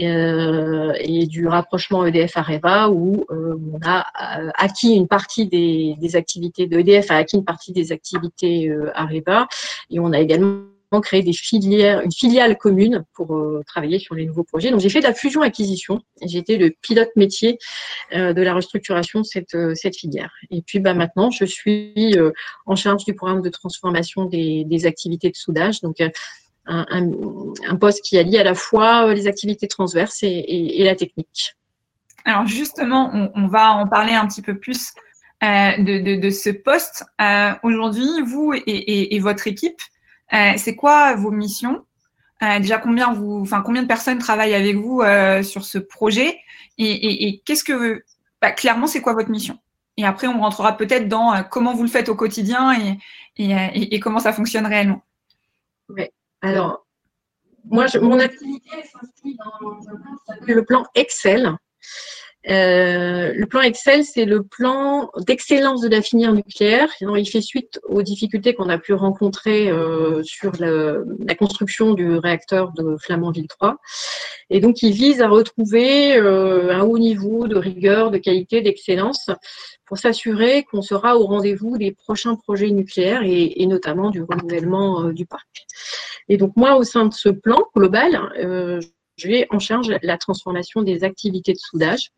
euh, 0.00 0.92
et 1.00 1.26
du 1.26 1.48
rapprochement 1.48 2.06
EDF-Areva 2.06 2.88
où 2.90 3.24
euh, 3.30 3.56
on 3.72 3.80
a 3.84 4.06
euh, 4.40 4.50
acquis 4.54 4.94
une 4.94 5.08
partie 5.08 5.46
des, 5.46 5.96
des 5.98 6.16
activités 6.16 6.66
de 6.68 6.78
EDF 6.78 7.10
a 7.10 7.16
acquis 7.16 7.36
une 7.36 7.44
partie 7.44 7.72
des 7.72 7.90
activités 7.90 8.68
euh, 8.68 8.92
Areva. 8.94 9.48
Et 9.90 9.98
on 9.98 10.12
a 10.12 10.20
également 10.20 10.62
créé 10.98 11.22
des 11.22 11.32
filières, 11.32 12.00
une 12.00 12.10
filiale 12.10 12.58
commune 12.58 13.04
pour 13.14 13.36
euh, 13.36 13.62
travailler 13.64 14.00
sur 14.00 14.16
les 14.16 14.26
nouveaux 14.26 14.42
projets. 14.42 14.72
Donc 14.72 14.80
j'ai 14.80 14.88
fait 14.88 14.98
de 14.98 15.06
la 15.06 15.14
fusion-acquisition. 15.14 16.02
Été 16.20 16.56
le 16.56 16.70
pilote 16.70 17.10
métier 17.14 17.58
euh, 18.12 18.32
de 18.32 18.42
la 18.42 18.54
restructuration 18.54 19.20
de 19.20 19.26
cette, 19.26 19.56
cette 19.74 19.96
filière. 19.96 20.32
Et 20.50 20.62
puis 20.62 20.80
bah, 20.80 20.94
maintenant, 20.94 21.30
je 21.30 21.44
suis 21.44 22.16
en 22.66 22.74
charge 22.74 23.04
du 23.04 23.14
programme 23.14 23.42
de 23.42 23.50
transformation 23.50 24.24
des, 24.24 24.86
activités 24.86 25.30
de 25.30 25.36
soudage. 25.36 25.82
Donc 25.82 26.00
un, 26.70 27.76
poste 27.76 28.04
qui 28.04 28.18
allie 28.18 28.38
à 28.38 28.44
la 28.44 28.54
fois 28.54 29.06
euh, 29.06 29.14
les 29.14 29.26
activités 29.26 29.68
transverses 29.68 30.22
et, 30.22 30.82
la 30.84 30.94
technique. 30.94 31.56
Alors 32.24 32.46
justement, 32.46 33.10
on, 33.34 33.46
va 33.48 33.72
en 33.72 33.86
parler 33.86 34.12
un 34.12 34.26
petit 34.26 34.42
peu 34.42 34.58
plus 34.58 34.92
euh, 35.42 35.72
de, 35.78 36.30
ce 36.30 36.50
poste. 36.50 37.04
Euh, 37.20 37.52
aujourd'hui, 37.62 38.08
vous 38.26 38.52
et, 38.54 39.18
votre 39.20 39.46
équipe, 39.46 39.80
c'est 40.30 40.76
quoi 40.76 41.14
vos 41.14 41.30
missions? 41.30 41.84
Déjà, 42.40 42.78
combien, 42.78 43.12
vous, 43.12 43.46
combien 43.64 43.82
de 43.82 43.88
personnes 43.88 44.18
travaillent 44.18 44.54
avec 44.54 44.76
vous 44.76 45.02
sur 45.42 45.64
ce 45.64 45.78
projet? 45.78 46.38
Et, 46.78 47.42
qu'est-ce 47.44 47.64
que, 47.64 48.02
bah, 48.40 48.52
clairement, 48.52 48.86
c'est 48.86 49.02
quoi 49.02 49.12
votre 49.12 49.30
mission? 49.30 49.58
Et 49.96 50.06
après, 50.06 50.26
on 50.26 50.40
rentrera 50.40 50.76
peut-être 50.76 51.08
dans 51.08 51.44
comment 51.44 51.74
vous 51.74 51.82
le 51.82 51.88
faites 51.88 52.08
au 52.08 52.14
quotidien 52.14 52.72
et, 53.36 54.00
comment 54.00 54.20
ça 54.20 54.32
fonctionne 54.32 54.66
réellement. 54.66 55.02
Oui. 55.88 56.04
Alors, 56.40 56.86
moi, 57.64 57.86
mon 58.00 58.18
activité 58.18 58.70
s'inscrit 58.90 59.36
dans 59.36 59.76
le 60.46 60.64
plan 60.64 60.86
Excel. 60.94 61.54
Euh, 62.48 63.34
le 63.34 63.46
plan 63.46 63.60
Excel, 63.60 64.02
c'est 64.04 64.24
le 64.24 64.42
plan 64.42 65.10
d'excellence 65.26 65.82
de 65.82 65.88
la 65.88 66.00
filière 66.00 66.32
nucléaire. 66.32 66.88
Il 67.00 67.28
fait 67.28 67.42
suite 67.42 67.80
aux 67.84 68.02
difficultés 68.02 68.54
qu'on 68.54 68.70
a 68.70 68.78
pu 68.78 68.94
rencontrer 68.94 69.70
euh, 69.70 70.22
sur 70.22 70.52
la 70.58 71.34
construction 71.34 71.92
du 71.92 72.16
réacteur 72.16 72.72
de 72.72 72.96
Flamanville 72.96 73.48
3. 73.48 73.76
Et 74.48 74.60
donc, 74.60 74.82
il 74.82 74.92
vise 74.92 75.20
à 75.20 75.28
retrouver 75.28 76.16
euh, 76.16 76.72
un 76.72 76.82
haut 76.82 76.98
niveau 76.98 77.46
de 77.46 77.56
rigueur, 77.56 78.10
de 78.10 78.18
qualité, 78.18 78.62
d'excellence 78.62 79.30
pour 79.84 79.98
s'assurer 79.98 80.64
qu'on 80.64 80.82
sera 80.82 81.18
au 81.18 81.26
rendez-vous 81.26 81.76
des 81.76 81.92
prochains 81.92 82.36
projets 82.36 82.70
nucléaires 82.70 83.22
et, 83.22 83.66
notamment 83.66 84.10
du 84.10 84.22
renouvellement 84.22 85.04
du 85.10 85.26
parc. 85.26 85.66
Et 86.28 86.36
donc, 86.38 86.52
moi, 86.56 86.76
au 86.76 86.84
sein 86.84 87.06
de 87.06 87.12
ce 87.12 87.28
plan 87.28 87.58
global, 87.76 88.80
j'ai 89.16 89.46
en 89.50 89.58
charge 89.58 89.94
la 90.02 90.16
transformation 90.16 90.82
des 90.82 91.04
activités 91.04 91.52
de 91.52 91.58
soudage. 91.58 92.12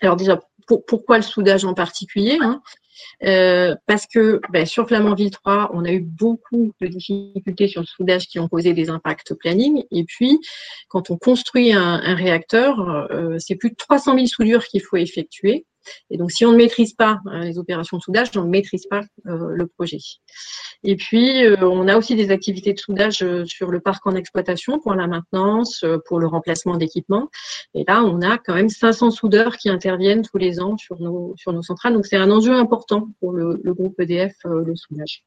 Alors 0.00 0.16
déjà, 0.16 0.40
pourquoi 0.86 1.16
le 1.16 1.22
soudage 1.22 1.64
en 1.64 1.74
particulier 1.74 2.38
hein? 2.40 2.60
Euh, 3.24 3.74
Parce 3.86 4.06
que 4.06 4.40
ben, 4.50 4.66
sur 4.66 4.86
Flamanville 4.88 5.30
3, 5.30 5.70
on 5.74 5.84
a 5.84 5.92
eu 5.92 6.00
beaucoup 6.00 6.72
de 6.80 6.86
difficultés 6.86 7.68
sur 7.68 7.82
le 7.82 7.86
soudage 7.86 8.26
qui 8.26 8.38
ont 8.38 8.48
causé 8.48 8.72
des 8.72 8.90
impacts 8.90 9.34
planning. 9.34 9.84
Et 9.90 10.04
puis, 10.04 10.40
quand 10.88 11.10
on 11.10 11.16
construit 11.16 11.72
un, 11.72 12.14
réacteur, 12.14 13.08
euh, 13.10 13.36
c'est 13.38 13.54
plus 13.54 13.70
de 13.70 13.76
300 13.76 14.14
000 14.14 14.26
soudures 14.26 14.64
qu'il 14.64 14.82
faut 14.82 14.96
effectuer. 14.96 15.66
Et 16.10 16.16
donc, 16.16 16.30
si 16.30 16.44
on 16.44 16.52
ne 16.52 16.56
maîtrise 16.56 16.94
pas 16.94 17.20
hein, 17.26 17.40
les 17.40 17.58
opérations 17.58 17.96
de 17.96 18.02
soudage, 18.02 18.28
on 18.36 18.44
ne 18.44 18.50
maîtrise 18.50 18.86
pas 18.86 19.02
euh, 19.26 19.48
le 19.50 19.66
projet. 19.66 19.98
Et 20.84 20.96
puis, 20.96 21.44
euh, 21.44 21.56
on 21.62 21.88
a 21.88 21.96
aussi 21.96 22.14
des 22.14 22.30
activités 22.30 22.72
de 22.72 22.78
soudage 22.78 23.22
euh, 23.22 23.44
sur 23.46 23.70
le 23.70 23.80
parc 23.80 24.06
en 24.06 24.14
exploitation 24.14 24.78
pour 24.78 24.94
la 24.94 25.06
maintenance, 25.06 25.84
pour 26.06 26.18
le 26.18 26.26
remplacement 26.26 26.76
d'équipements. 26.76 27.28
Et 27.74 27.84
là, 27.86 28.02
on 28.02 28.20
a 28.22 28.38
quand 28.38 28.54
même 28.54 28.68
500 28.68 29.10
soudeurs 29.10 29.56
qui 29.56 29.68
interviennent 29.68 30.22
tous 30.22 30.38
les 30.38 30.60
ans 30.60 30.76
sur 30.76 31.00
nos, 31.00 31.34
centrales. 31.62 31.94
Donc, 31.94 32.06
c'est 32.06 32.16
un 32.16 32.30
enjeu 32.30 32.54
important 32.54 33.08
pour 33.20 33.32
le 33.32 33.74
groupe 33.74 33.98
EDF, 34.00 34.34
le 34.44 34.74
soudage. 34.76 35.24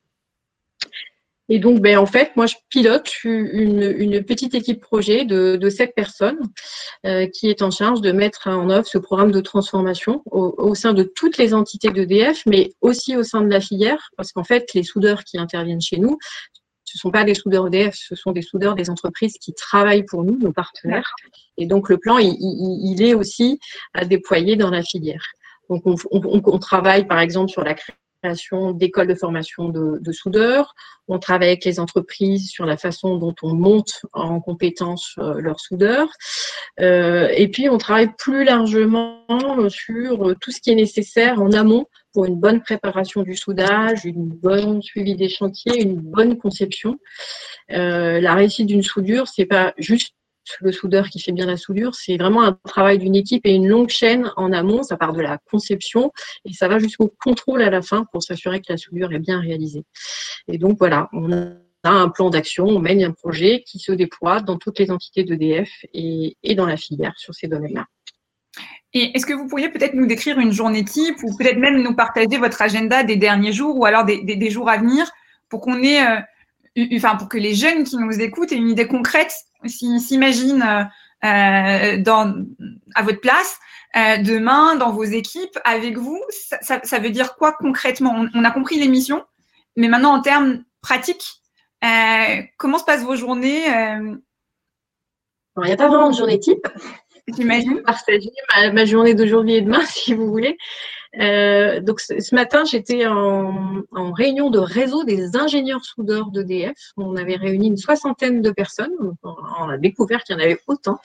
Et 1.49 1.57
donc, 1.57 1.81
ben, 1.81 1.97
en 1.97 2.05
fait, 2.05 2.35
moi, 2.35 2.45
je 2.45 2.55
pilote 2.69 3.11
une, 3.23 4.23
petite 4.23 4.53
équipe 4.53 4.81
projet 4.81 5.25
de, 5.25 5.69
sept 5.69 5.95
personnes 5.95 6.39
euh, 7.05 7.27
qui 7.27 7.49
est 7.49 7.63
en 7.63 7.71
charge 7.71 8.01
de 8.01 8.11
mettre 8.11 8.47
en 8.47 8.69
œuvre 8.69 8.85
ce 8.85 8.99
programme 8.99 9.31
de 9.31 9.41
transformation 9.41 10.21
au, 10.27 10.75
sein 10.75 10.93
de 10.93 11.03
toutes 11.03 11.37
les 11.37 11.53
entités 11.53 11.89
d'EDF, 11.89 12.43
mais 12.45 12.71
aussi 12.81 13.17
au 13.17 13.23
sein 13.23 13.41
de 13.41 13.49
la 13.49 13.59
filière, 13.59 14.11
parce 14.15 14.31
qu'en 14.31 14.43
fait, 14.43 14.69
les 14.75 14.83
soudeurs 14.83 15.23
qui 15.23 15.39
interviennent 15.39 15.81
chez 15.81 15.97
nous, 15.97 16.19
ce 16.85 16.97
ne 16.97 16.99
sont 16.99 17.11
pas 17.11 17.23
des 17.23 17.35
soudeurs 17.35 17.67
EDF, 17.67 17.95
ce 17.95 18.15
sont 18.15 18.31
des 18.31 18.41
soudeurs 18.41 18.75
des 18.75 18.89
entreprises 18.89 19.37
qui 19.39 19.53
travaillent 19.53 20.05
pour 20.05 20.23
nous, 20.23 20.37
nos 20.37 20.53
partenaires. 20.53 21.13
Et 21.57 21.65
donc, 21.65 21.89
le 21.89 21.97
plan, 21.97 22.17
il, 22.19 23.01
est 23.01 23.13
aussi 23.13 23.59
à 23.93 24.05
déployer 24.05 24.55
dans 24.55 24.69
la 24.69 24.83
filière. 24.83 25.23
Donc, 25.69 25.83
on, 25.85 25.95
on 26.11 26.59
travaille, 26.59 27.05
par 27.05 27.19
exemple, 27.19 27.51
sur 27.51 27.63
la 27.63 27.73
création 27.73 28.08
d'écoles 28.73 29.07
de 29.07 29.15
formation 29.15 29.69
de, 29.69 30.11
soudeurs. 30.11 30.73
On 31.07 31.19
travaille 31.19 31.49
avec 31.49 31.65
les 31.65 31.79
entreprises 31.79 32.49
sur 32.49 32.65
la 32.65 32.77
façon 32.77 33.17
dont 33.17 33.35
on 33.41 33.53
monte 33.53 34.01
en 34.13 34.41
compétence 34.41 35.15
euh, 35.19 35.39
leurs 35.39 35.59
soudeurs. 35.59 36.09
Euh, 36.79 37.29
et 37.35 37.47
puis, 37.47 37.69
on 37.69 37.77
travaille 37.77 38.11
plus 38.17 38.43
largement 38.43 39.25
sur 39.69 40.35
tout 40.39 40.51
ce 40.51 40.61
qui 40.61 40.71
est 40.71 40.75
nécessaire 40.75 41.41
en 41.41 41.51
amont 41.51 41.85
pour 42.13 42.25
une 42.25 42.35
bonne 42.35 42.61
préparation 42.61 43.23
du 43.23 43.35
soudage, 43.35 44.05
une 44.05 44.29
bonne 44.29 44.81
suivi 44.81 45.15
des 45.15 45.29
chantiers, 45.29 45.81
une 45.81 45.95
bonne 45.95 46.37
conception. 46.37 46.97
Euh, 47.71 48.19
la 48.19 48.33
réussite 48.33 48.67
d'une 48.67 48.83
soudure, 48.83 49.27
c'est 49.27 49.45
pas 49.45 49.73
juste 49.77 50.13
le 50.61 50.71
soudeur 50.71 51.09
qui 51.09 51.19
fait 51.19 51.31
bien 51.31 51.45
la 51.45 51.57
soudure, 51.57 51.95
c'est 51.95 52.17
vraiment 52.17 52.43
un 52.43 52.57
travail 52.65 52.97
d'une 52.97 53.15
équipe 53.15 53.45
et 53.45 53.53
une 53.53 53.67
longue 53.67 53.89
chaîne 53.89 54.31
en 54.35 54.51
amont. 54.51 54.83
Ça 54.83 54.97
part 54.97 55.13
de 55.13 55.21
la 55.21 55.37
conception 55.49 56.11
et 56.45 56.53
ça 56.53 56.67
va 56.67 56.79
jusqu'au 56.79 57.13
contrôle 57.23 57.61
à 57.61 57.69
la 57.69 57.81
fin 57.81 58.05
pour 58.11 58.23
s'assurer 58.23 58.59
que 58.59 58.71
la 58.71 58.77
soudure 58.77 59.11
est 59.13 59.19
bien 59.19 59.39
réalisée. 59.39 59.83
Et 60.47 60.57
donc 60.57 60.77
voilà, 60.77 61.09
on 61.13 61.31
a 61.31 61.53
un 61.83 62.09
plan 62.09 62.29
d'action, 62.29 62.65
on 62.65 62.79
mène 62.79 63.03
un 63.03 63.11
projet 63.11 63.63
qui 63.65 63.79
se 63.79 63.91
déploie 63.91 64.41
dans 64.41 64.57
toutes 64.57 64.79
les 64.79 64.91
entités 64.91 65.23
d'EDF 65.23 65.69
et, 65.93 66.35
dans 66.55 66.65
la 66.65 66.77
filière 66.77 67.13
sur 67.17 67.33
ces 67.33 67.47
domaines-là. 67.47 67.85
Et 68.93 69.15
est-ce 69.15 69.25
que 69.25 69.33
vous 69.33 69.47
pourriez 69.47 69.69
peut-être 69.69 69.93
nous 69.93 70.07
décrire 70.07 70.39
une 70.39 70.51
journée 70.51 70.83
type 70.83 71.17
ou 71.23 71.37
peut-être 71.37 71.57
même 71.57 71.81
nous 71.81 71.93
partager 71.93 72.37
votre 72.39 72.61
agenda 72.61 73.03
des 73.03 73.17
derniers 73.17 73.53
jours 73.53 73.77
ou 73.77 73.85
alors 73.85 74.03
des, 74.03 74.23
des, 74.23 74.49
jours 74.49 74.67
à 74.67 74.77
venir 74.77 75.09
pour 75.47 75.61
qu'on 75.61 75.81
ait, 75.83 76.05
euh, 76.05 76.19
enfin 76.95 77.15
pour 77.15 77.29
que 77.29 77.37
les 77.37 77.53
jeunes 77.53 77.83
qui 77.83 77.97
nous 77.97 78.19
écoutent 78.19 78.51
aient 78.51 78.57
une 78.57 78.69
idée 78.69 78.87
concrète 78.87 79.31
s'ils 79.65 80.01
s'imaginent 80.01 80.89
euh, 81.25 81.97
dans, 81.97 82.45
à 82.95 83.03
votre 83.03 83.19
place, 83.19 83.57
euh, 83.97 84.17
demain, 84.17 84.75
dans 84.75 84.91
vos 84.91 85.03
équipes, 85.03 85.57
avec 85.65 85.97
vous, 85.97 86.21
ça, 86.61 86.79
ça, 86.83 86.99
veut 86.99 87.09
dire 87.09 87.35
quoi 87.35 87.51
concrètement? 87.53 88.25
On, 88.33 88.43
a 88.45 88.51
compris 88.51 88.79
l'émission, 88.79 89.25
mais 89.75 89.89
maintenant 89.89 90.13
en 90.13 90.21
termes 90.21 90.63
pratiques, 90.81 91.41
euh, 91.83 92.41
comment 92.57 92.77
se 92.77 92.85
passent 92.85 93.03
vos 93.03 93.17
journées 93.17 93.65
Il 93.65 94.19
n'y 95.63 95.71
a 95.71 95.77
pas 95.77 95.89
vraiment 95.89 96.11
de 96.11 96.15
journée 96.15 96.39
type. 96.39 96.65
J'imagine. 97.35 97.81
Partager 97.83 98.31
ma, 98.55 98.71
ma 98.71 98.85
journée 98.85 99.13
d'aujourd'hui 99.13 99.55
et 99.55 99.61
demain, 99.61 99.85
si 99.85 100.13
vous 100.13 100.29
voulez. 100.29 100.57
Euh, 101.19 101.79
donc 101.79 101.99
ce 102.01 102.35
matin, 102.35 102.63
j'étais 102.65 103.07
en, 103.07 103.83
en, 103.91 104.11
réunion 104.11 104.49
de 104.51 104.59
réseau 104.59 105.03
des 105.03 105.35
ingénieurs 105.35 105.83
soudeurs 105.83 106.29
d'EDF. 106.29 106.77
On 106.97 107.15
avait 107.15 107.35
réuni 107.35 107.67
une 107.67 107.77
soixantaine 107.77 108.41
de 108.41 108.51
personnes. 108.51 108.93
On 109.23 109.69
a 109.69 109.77
découvert 109.77 110.23
qu'il 110.23 110.35
y 110.35 110.39
en 110.39 110.43
avait 110.43 110.59
autant. 110.67 110.99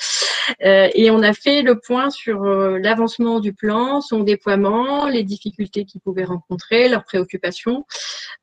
Euh, 0.65 0.89
et 0.95 1.11
on 1.11 1.23
a 1.23 1.33
fait 1.33 1.63
le 1.63 1.79
point 1.79 2.11
sur 2.11 2.45
euh, 2.45 2.79
l'avancement 2.79 3.41
du 3.41 3.53
plan, 3.53 4.01
son 4.01 4.21
déploiement, 4.21 5.09
les 5.09 5.23
difficultés 5.23 5.85
qu'ils 5.85 6.01
pouvaient 6.01 6.25
rencontrer, 6.25 6.89
leurs 6.89 7.05
préoccupations, 7.05 7.87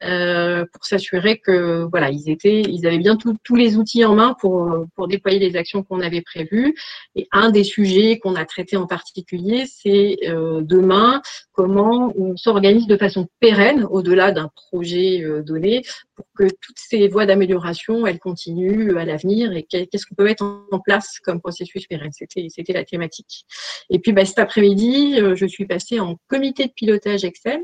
euh, 0.03 0.65
pour 0.71 0.85
s'assurer 0.85 1.39
que 1.39 1.87
voilà, 1.89 2.09
ils 2.09 2.29
étaient, 2.29 2.61
ils 2.61 2.87
avaient 2.87 2.97
bien 2.97 3.15
tous 3.15 3.55
les 3.55 3.77
outils 3.77 4.05
en 4.05 4.15
main 4.15 4.35
pour 4.39 4.85
pour 4.95 5.07
déployer 5.07 5.39
les 5.39 5.55
actions 5.55 5.83
qu'on 5.83 6.01
avait 6.01 6.21
prévues. 6.21 6.75
Et 7.15 7.27
un 7.31 7.51
des 7.51 7.63
sujets 7.63 8.19
qu'on 8.19 8.35
a 8.35 8.45
traité 8.45 8.77
en 8.77 8.87
particulier, 8.87 9.65
c'est 9.67 10.17
demain 10.61 11.21
comment 11.53 12.13
on 12.17 12.35
s'organise 12.37 12.87
de 12.87 12.97
façon 12.97 13.27
pérenne 13.39 13.85
au-delà 13.89 14.31
d'un 14.31 14.49
projet 14.69 15.21
euh, 15.23 15.41
donné 15.41 15.83
pour 16.15 16.25
que 16.35 16.43
toutes 16.43 16.77
ces 16.77 17.07
voies 17.07 17.25
d'amélioration, 17.25 18.05
elles 18.05 18.19
continuent 18.19 18.97
à 18.97 19.05
l'avenir 19.05 19.51
et 19.53 19.63
qu'est-ce 19.63 20.05
qu'on 20.05 20.15
peut 20.15 20.23
mettre 20.23 20.43
en 20.71 20.79
place 20.79 21.19
comme 21.19 21.41
processus 21.41 21.87
pérenne. 21.87 22.11
C'était, 22.11 22.73
la 22.73 22.85
thématique. 22.85 23.45
Et 23.89 23.99
puis 23.99 24.13
bah, 24.13 24.25
cet 24.25 24.39
après-midi, 24.39 25.19
euh, 25.19 25.35
je 25.35 25.45
suis 25.45 25.65
passée 25.65 25.99
en 25.99 26.17
comité 26.27 26.67
de 26.67 26.73
pilotage 26.73 27.23
Excel. 27.25 27.61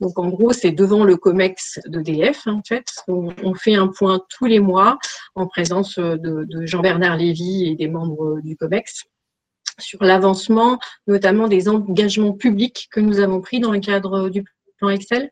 Donc 0.00 0.18
en 0.18 0.28
gros, 0.28 0.52
c'est 0.52 0.72
devant 0.72 1.04
le 1.04 1.16
COMEX 1.16 1.78
d'EDF, 1.86 2.46
en 2.46 2.62
fait. 2.66 2.86
On, 3.06 3.54
fait 3.54 3.74
un 3.74 3.88
point 3.88 4.20
tous 4.30 4.46
les 4.46 4.58
mois 4.58 4.98
en 5.34 5.46
présence 5.46 5.98
de, 5.98 6.16
de 6.16 6.64
Jean-Bernard 6.64 7.18
Lévy 7.18 7.66
et 7.66 7.74
des 7.74 7.88
membres 7.88 8.40
du 8.40 8.56
COMEX 8.56 9.04
sur 9.80 10.02
l'avancement, 10.02 10.78
notamment 11.06 11.48
des 11.48 11.68
engagements 11.68 12.32
publics 12.32 12.88
que 12.90 13.00
nous 13.00 13.20
avons 13.20 13.40
pris 13.40 13.60
dans 13.60 13.72
le 13.72 13.80
cadre 13.80 14.28
du 14.28 14.44
plan 14.78 14.90
Excel. 14.90 15.30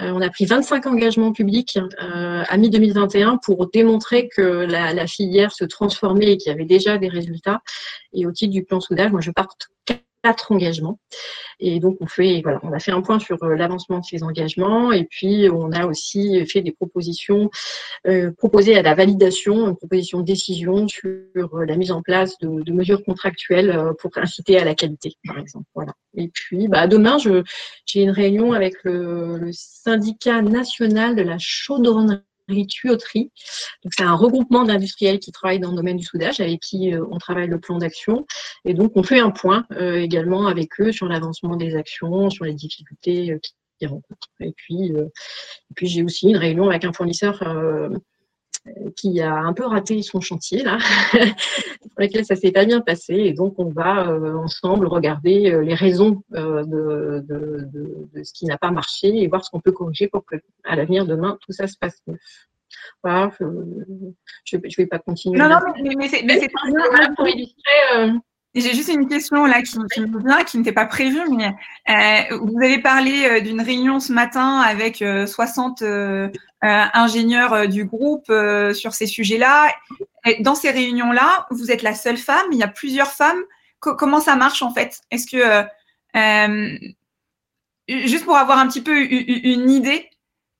Euh, 0.00 0.12
on 0.12 0.20
a 0.20 0.28
pris 0.28 0.44
25 0.44 0.86
engagements 0.86 1.32
publics 1.32 1.78
euh, 1.78 2.42
à 2.46 2.56
mi-2021 2.56 3.38
pour 3.42 3.70
démontrer 3.70 4.28
que 4.28 4.42
la, 4.42 5.06
filière 5.06 5.52
se 5.52 5.64
transformait 5.64 6.32
et 6.32 6.36
qu'il 6.36 6.50
y 6.50 6.54
avait 6.54 6.64
déjà 6.64 6.98
des 6.98 7.08
résultats. 7.08 7.60
Et 8.12 8.26
au 8.26 8.32
titre 8.32 8.52
du 8.52 8.64
plan 8.64 8.80
soudage, 8.80 9.10
moi 9.12 9.20
je 9.20 9.30
parte 9.30 9.68
quatre 10.22 10.52
engagements. 10.52 10.98
Et 11.58 11.78
donc, 11.78 11.96
on, 12.00 12.06
fait, 12.06 12.40
voilà, 12.42 12.58
on 12.62 12.72
a 12.72 12.78
fait 12.78 12.92
un 12.92 13.02
point 13.02 13.18
sur 13.18 13.42
euh, 13.42 13.54
l'avancement 13.54 13.98
de 13.98 14.04
ces 14.04 14.22
engagements 14.22 14.92
et 14.92 15.04
puis 15.04 15.48
on 15.50 15.72
a 15.72 15.86
aussi 15.86 16.44
fait 16.46 16.62
des 16.62 16.72
propositions 16.72 17.50
euh, 18.06 18.30
proposées 18.32 18.76
à 18.76 18.82
la 18.82 18.94
validation, 18.94 19.68
une 19.68 19.76
proposition 19.76 20.20
de 20.20 20.24
décision 20.24 20.88
sur 20.88 21.10
euh, 21.36 21.66
la 21.66 21.76
mise 21.76 21.92
en 21.92 22.00
place 22.00 22.38
de, 22.38 22.62
de, 22.62 22.72
mesures 22.72 23.04
contractuelles 23.04 23.70
euh, 23.70 23.92
pour 23.98 24.10
inciter 24.16 24.58
à 24.58 24.64
la 24.64 24.74
qualité, 24.74 25.16
par 25.26 25.38
exemple. 25.38 25.66
Voilà. 25.74 25.92
Et 26.16 26.28
puis, 26.28 26.66
bah, 26.68 26.86
demain, 26.86 27.18
j'ai 27.18 28.02
une 28.02 28.10
réunion 28.10 28.52
avec 28.52 28.74
le, 28.84 29.36
le 29.36 29.50
syndicat 29.52 30.40
national 30.40 31.14
de 31.14 31.22
la 31.22 31.36
chaudronnerie 31.38 32.22
tuyauterie. 32.66 33.30
C'est 33.90 34.04
un 34.04 34.14
regroupement 34.14 34.64
d'industriels 34.64 35.18
qui 35.18 35.32
travaillent 35.32 35.60
dans 35.60 35.70
le 35.70 35.76
domaine 35.76 35.96
du 35.96 36.04
soudage, 36.04 36.40
avec 36.40 36.60
qui 36.60 36.94
euh, 36.94 37.04
on 37.10 37.18
travaille 37.18 37.48
le 37.48 37.60
plan 37.60 37.78
d'action. 37.78 38.26
Et 38.64 38.74
donc, 38.74 38.92
on 38.94 39.02
fait 39.02 39.20
un 39.20 39.30
point 39.30 39.66
euh, 39.72 39.96
également 39.96 40.46
avec 40.46 40.80
eux 40.80 40.92
sur 40.92 41.06
l'avancement 41.06 41.56
des 41.56 41.76
actions, 41.76 42.30
sur 42.30 42.44
les 42.44 42.54
difficultés 42.54 43.32
euh, 43.32 43.38
qu'ils 43.78 43.88
rencontrent. 43.88 44.28
Et 44.40 44.52
puis, 44.52 44.90
et 44.90 45.74
puis 45.74 45.86
j'ai 45.86 46.02
aussi 46.02 46.28
une 46.28 46.36
réunion 46.36 46.68
avec 46.68 46.84
un 46.84 46.92
fournisseur 46.92 47.42
qui 48.96 49.20
a 49.20 49.34
un 49.34 49.52
peu 49.52 49.64
raté 49.64 50.02
son 50.02 50.20
chantier 50.20 50.62
là, 50.62 50.78
pour 51.12 51.90
lequel 51.98 52.24
ça 52.24 52.36
s'est 52.36 52.52
pas 52.52 52.64
bien 52.64 52.80
passé, 52.80 53.14
et 53.14 53.32
donc 53.32 53.54
on 53.58 53.70
va 53.70 54.12
ensemble 54.36 54.86
regarder 54.86 55.58
les 55.62 55.74
raisons 55.74 56.22
de, 56.30 56.64
de, 56.64 57.66
de, 58.12 58.22
ce 58.22 58.32
qui 58.32 58.46
n'a 58.46 58.58
pas 58.58 58.70
marché 58.70 59.22
et 59.22 59.26
voir 59.28 59.44
ce 59.44 59.50
qu'on 59.50 59.60
peut 59.60 59.72
corriger 59.72 60.08
pour 60.08 60.24
que 60.24 60.36
à 60.64 60.76
l'avenir 60.76 61.06
demain 61.06 61.38
tout 61.40 61.52
ça 61.52 61.66
se 61.66 61.76
passe 61.78 61.98
mieux. 62.06 62.18
Voilà, 63.02 63.30
je 63.38 64.56
ne 64.56 64.76
vais 64.76 64.86
pas 64.86 64.98
continuer. 64.98 65.38
Non, 65.38 65.48
non, 65.48 65.58
mais, 65.82 65.94
mais 65.96 66.08
c'est 66.08 66.48
pas 66.52 66.60
pour 67.16 67.26
illustrer. 67.26 68.20
J'ai 68.54 68.74
juste 68.74 68.88
une 68.88 69.06
question 69.06 69.46
là 69.46 69.62
qui, 69.62 69.78
qui 69.94 70.00
me 70.00 70.18
vient, 70.26 70.42
qui 70.42 70.58
n'était 70.58 70.72
pas 70.72 70.86
prévue, 70.86 71.22
mais 71.30 71.54
euh, 71.88 72.36
vous 72.38 72.58
avez 72.60 72.82
parlé 72.82 73.24
euh, 73.24 73.40
d'une 73.40 73.60
réunion 73.60 74.00
ce 74.00 74.12
matin 74.12 74.58
avec 74.58 75.02
euh, 75.02 75.24
60 75.24 75.82
euh, 75.82 76.28
ingénieurs 76.60 77.68
du 77.68 77.84
groupe 77.84 78.32
sur 78.74 78.92
ces 78.92 79.06
sujets-là. 79.06 79.72
Dans 80.40 80.56
ces 80.56 80.70
réunions-là, 80.70 81.46
vous 81.50 81.70
êtes 81.70 81.82
la 81.82 81.94
seule 81.94 82.16
femme, 82.16 82.46
il 82.50 82.58
y 82.58 82.62
a 82.64 82.68
plusieurs 82.68 83.12
femmes. 83.12 83.40
comment 83.78 84.20
ça 84.20 84.34
marche 84.34 84.62
en 84.62 84.74
fait? 84.74 85.00
Est-ce 85.10 85.26
que, 85.26 85.64
juste 87.88 88.24
pour 88.24 88.36
avoir 88.36 88.58
un 88.58 88.66
petit 88.66 88.82
peu 88.82 89.00
une 89.00 89.70
idée 89.70 90.10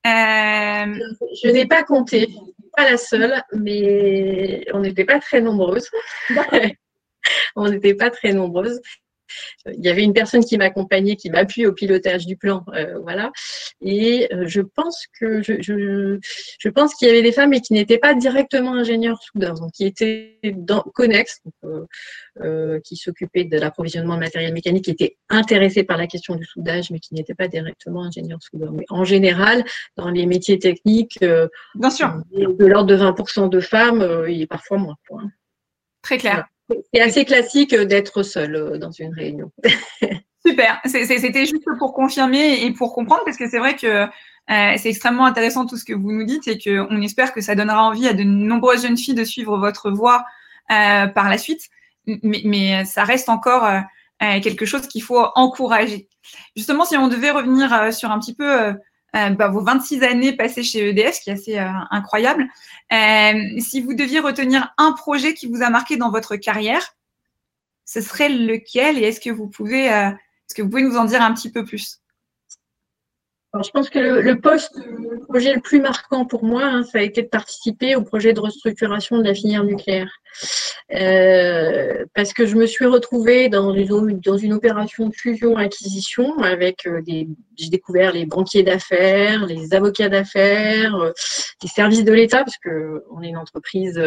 Je 0.04 1.50
n'ai 1.50 1.66
pas 1.66 1.82
compté, 1.82 2.28
pas 2.76 2.88
la 2.88 2.96
seule, 2.96 3.42
mais 3.52 4.64
on 4.72 4.80
n'était 4.80 5.04
pas 5.04 5.18
très 5.18 5.40
nombreuses. 5.42 5.90
On 7.56 7.68
n'était 7.68 7.94
pas 7.94 8.10
très 8.10 8.32
nombreuses. 8.32 8.80
Il 9.66 9.84
y 9.84 9.88
avait 9.88 10.02
une 10.02 10.12
personne 10.12 10.44
qui 10.44 10.56
m'accompagnait, 10.58 11.16
qui 11.16 11.30
m'appuie 11.30 11.66
au 11.66 11.72
pilotage 11.72 12.26
du 12.26 12.36
plan, 12.36 12.64
euh, 12.74 12.98
voilà. 13.02 13.30
Et 13.80 14.28
euh, 14.32 14.44
je 14.46 14.60
pense 14.60 15.06
que 15.18 15.42
je, 15.42 15.60
je, 15.60 16.68
pense 16.68 16.94
qu'il 16.94 17.08
y 17.08 17.10
avait 17.10 17.22
des 17.22 17.32
femmes, 17.32 17.50
mais 17.50 17.60
qui 17.60 17.72
n'étaient 17.72 17.98
pas 17.98 18.14
directement 18.14 18.74
ingénieurs 18.74 19.22
soudeurs, 19.22 19.54
donc 19.54 19.72
qui 19.72 19.86
étaient 19.86 20.38
dans 20.42 20.82
Connex, 20.94 21.42
euh, 22.42 22.80
qui 22.80 22.96
s'occupaient 22.96 23.44
de 23.44 23.58
l'approvisionnement 23.58 24.14
de 24.14 24.20
matériel 24.20 24.52
mécanique, 24.52 24.84
qui 24.84 24.90
étaient 24.90 25.16
intéressés 25.28 25.84
par 25.84 25.96
la 25.96 26.06
question 26.06 26.34
du 26.34 26.44
soudage, 26.44 26.90
mais 26.90 27.00
qui 27.00 27.14
n'étaient 27.14 27.34
pas 27.34 27.48
directement 27.48 28.04
ingénieurs 28.04 28.42
soudeurs. 28.42 28.72
Mais 28.72 28.84
en 28.88 29.04
général, 29.04 29.64
dans 29.96 30.10
les 30.10 30.26
métiers 30.26 30.58
techniques, 30.58 31.18
Bien 31.74 31.90
sûr. 31.90 32.14
de 32.32 32.66
l'ordre 32.66 32.88
de 32.88 32.96
20% 32.96 33.48
de 33.48 33.60
femmes, 33.60 34.24
il 34.28 34.42
est 34.42 34.46
parfois 34.46 34.78
moins. 34.78 34.96
Très 36.02 36.18
clair. 36.18 36.46
C'est 36.92 37.00
assez 37.00 37.24
classique 37.24 37.74
d'être 37.74 38.22
seul 38.22 38.54
euh, 38.54 38.78
dans 38.78 38.90
une 38.90 39.14
réunion. 39.14 39.50
Super. 40.46 40.80
C'était 40.86 41.44
juste 41.44 41.64
pour 41.78 41.92
confirmer 41.92 42.64
et 42.64 42.72
pour 42.72 42.94
comprendre, 42.94 43.22
parce 43.24 43.36
que 43.36 43.48
c'est 43.48 43.58
vrai 43.58 43.76
que 43.76 43.86
euh, 43.86 44.06
c'est 44.78 44.88
extrêmement 44.88 45.26
intéressant 45.26 45.66
tout 45.66 45.76
ce 45.76 45.84
que 45.84 45.92
vous 45.92 46.12
nous 46.12 46.24
dites 46.24 46.48
et 46.48 46.58
qu'on 46.58 47.02
espère 47.02 47.34
que 47.34 47.42
ça 47.42 47.54
donnera 47.54 47.84
envie 47.84 48.08
à 48.08 48.14
de 48.14 48.22
nombreuses 48.22 48.82
jeunes 48.82 48.96
filles 48.96 49.14
de 49.14 49.24
suivre 49.24 49.58
votre 49.58 49.90
voie 49.90 50.24
euh, 50.70 51.06
par 51.08 51.28
la 51.28 51.36
suite. 51.36 51.68
Mais, 52.06 52.86
ça 52.86 53.04
reste 53.04 53.28
encore 53.28 53.70
quelque 54.18 54.64
chose 54.64 54.88
qu'il 54.88 55.02
faut 55.02 55.22
encourager. 55.34 56.08
Justement, 56.56 56.86
si 56.86 56.96
on 56.96 57.08
devait 57.08 57.30
revenir 57.30 57.92
sur 57.92 58.10
un 58.10 58.18
petit 58.18 58.34
peu 58.34 58.72
euh, 59.16 59.30
bah, 59.30 59.48
vos 59.48 59.62
26 59.62 60.02
années 60.02 60.36
passées 60.36 60.62
chez 60.62 60.88
EDF, 60.88 61.20
qui 61.20 61.30
est 61.30 61.34
assez 61.34 61.58
euh, 61.58 61.68
incroyable. 61.90 62.46
Euh, 62.92 63.60
si 63.60 63.80
vous 63.80 63.94
deviez 63.94 64.20
retenir 64.20 64.72
un 64.78 64.92
projet 64.92 65.34
qui 65.34 65.46
vous 65.46 65.62
a 65.62 65.70
marqué 65.70 65.96
dans 65.96 66.10
votre 66.10 66.36
carrière, 66.36 66.94
ce 67.84 68.00
serait 68.00 68.28
lequel 68.28 68.98
et 68.98 69.02
est-ce 69.02 69.20
que 69.20 69.30
vous 69.30 69.48
pouvez, 69.48 69.86
est-ce 69.86 70.54
que 70.54 70.62
vous 70.62 70.68
pouvez 70.68 70.82
nous 70.82 70.96
en 70.96 71.04
dire 71.04 71.22
un 71.22 71.34
petit 71.34 71.50
peu 71.50 71.64
plus? 71.64 71.99
Je 73.54 73.70
pense 73.70 73.90
que 73.90 73.98
le, 73.98 74.40
poste, 74.40 74.76
le 74.76 75.18
projet 75.28 75.54
le 75.54 75.60
plus 75.60 75.80
marquant 75.80 76.24
pour 76.24 76.44
moi, 76.44 76.64
hein, 76.64 76.82
ça 76.84 76.98
a 76.98 77.02
été 77.02 77.22
de 77.22 77.28
participer 77.28 77.96
au 77.96 78.02
projet 78.02 78.32
de 78.32 78.40
restructuration 78.40 79.18
de 79.18 79.24
la 79.24 79.34
filière 79.34 79.64
nucléaire. 79.64 80.20
Euh, 80.92 82.04
parce 82.14 82.32
que 82.32 82.46
je 82.46 82.56
me 82.56 82.66
suis 82.66 82.86
retrouvée 82.86 83.48
dans 83.48 83.72
une, 83.72 84.18
dans 84.20 84.36
une 84.36 84.52
opération 84.52 85.06
de 85.06 85.14
fusion-acquisition 85.14 86.38
avec 86.38 86.86
euh, 86.86 87.00
des. 87.02 87.28
J'ai 87.56 87.68
découvert 87.68 88.12
les 88.12 88.26
banquiers 88.26 88.62
d'affaires, 88.62 89.46
les 89.46 89.74
avocats 89.74 90.08
d'affaires, 90.08 90.96
euh, 90.96 91.12
les 91.62 91.68
services 91.68 92.04
de 92.04 92.12
l'État, 92.12 92.38
parce 92.38 92.56
qu'on 92.56 93.22
est 93.22 93.28
une 93.28 93.36
entreprise 93.36 94.00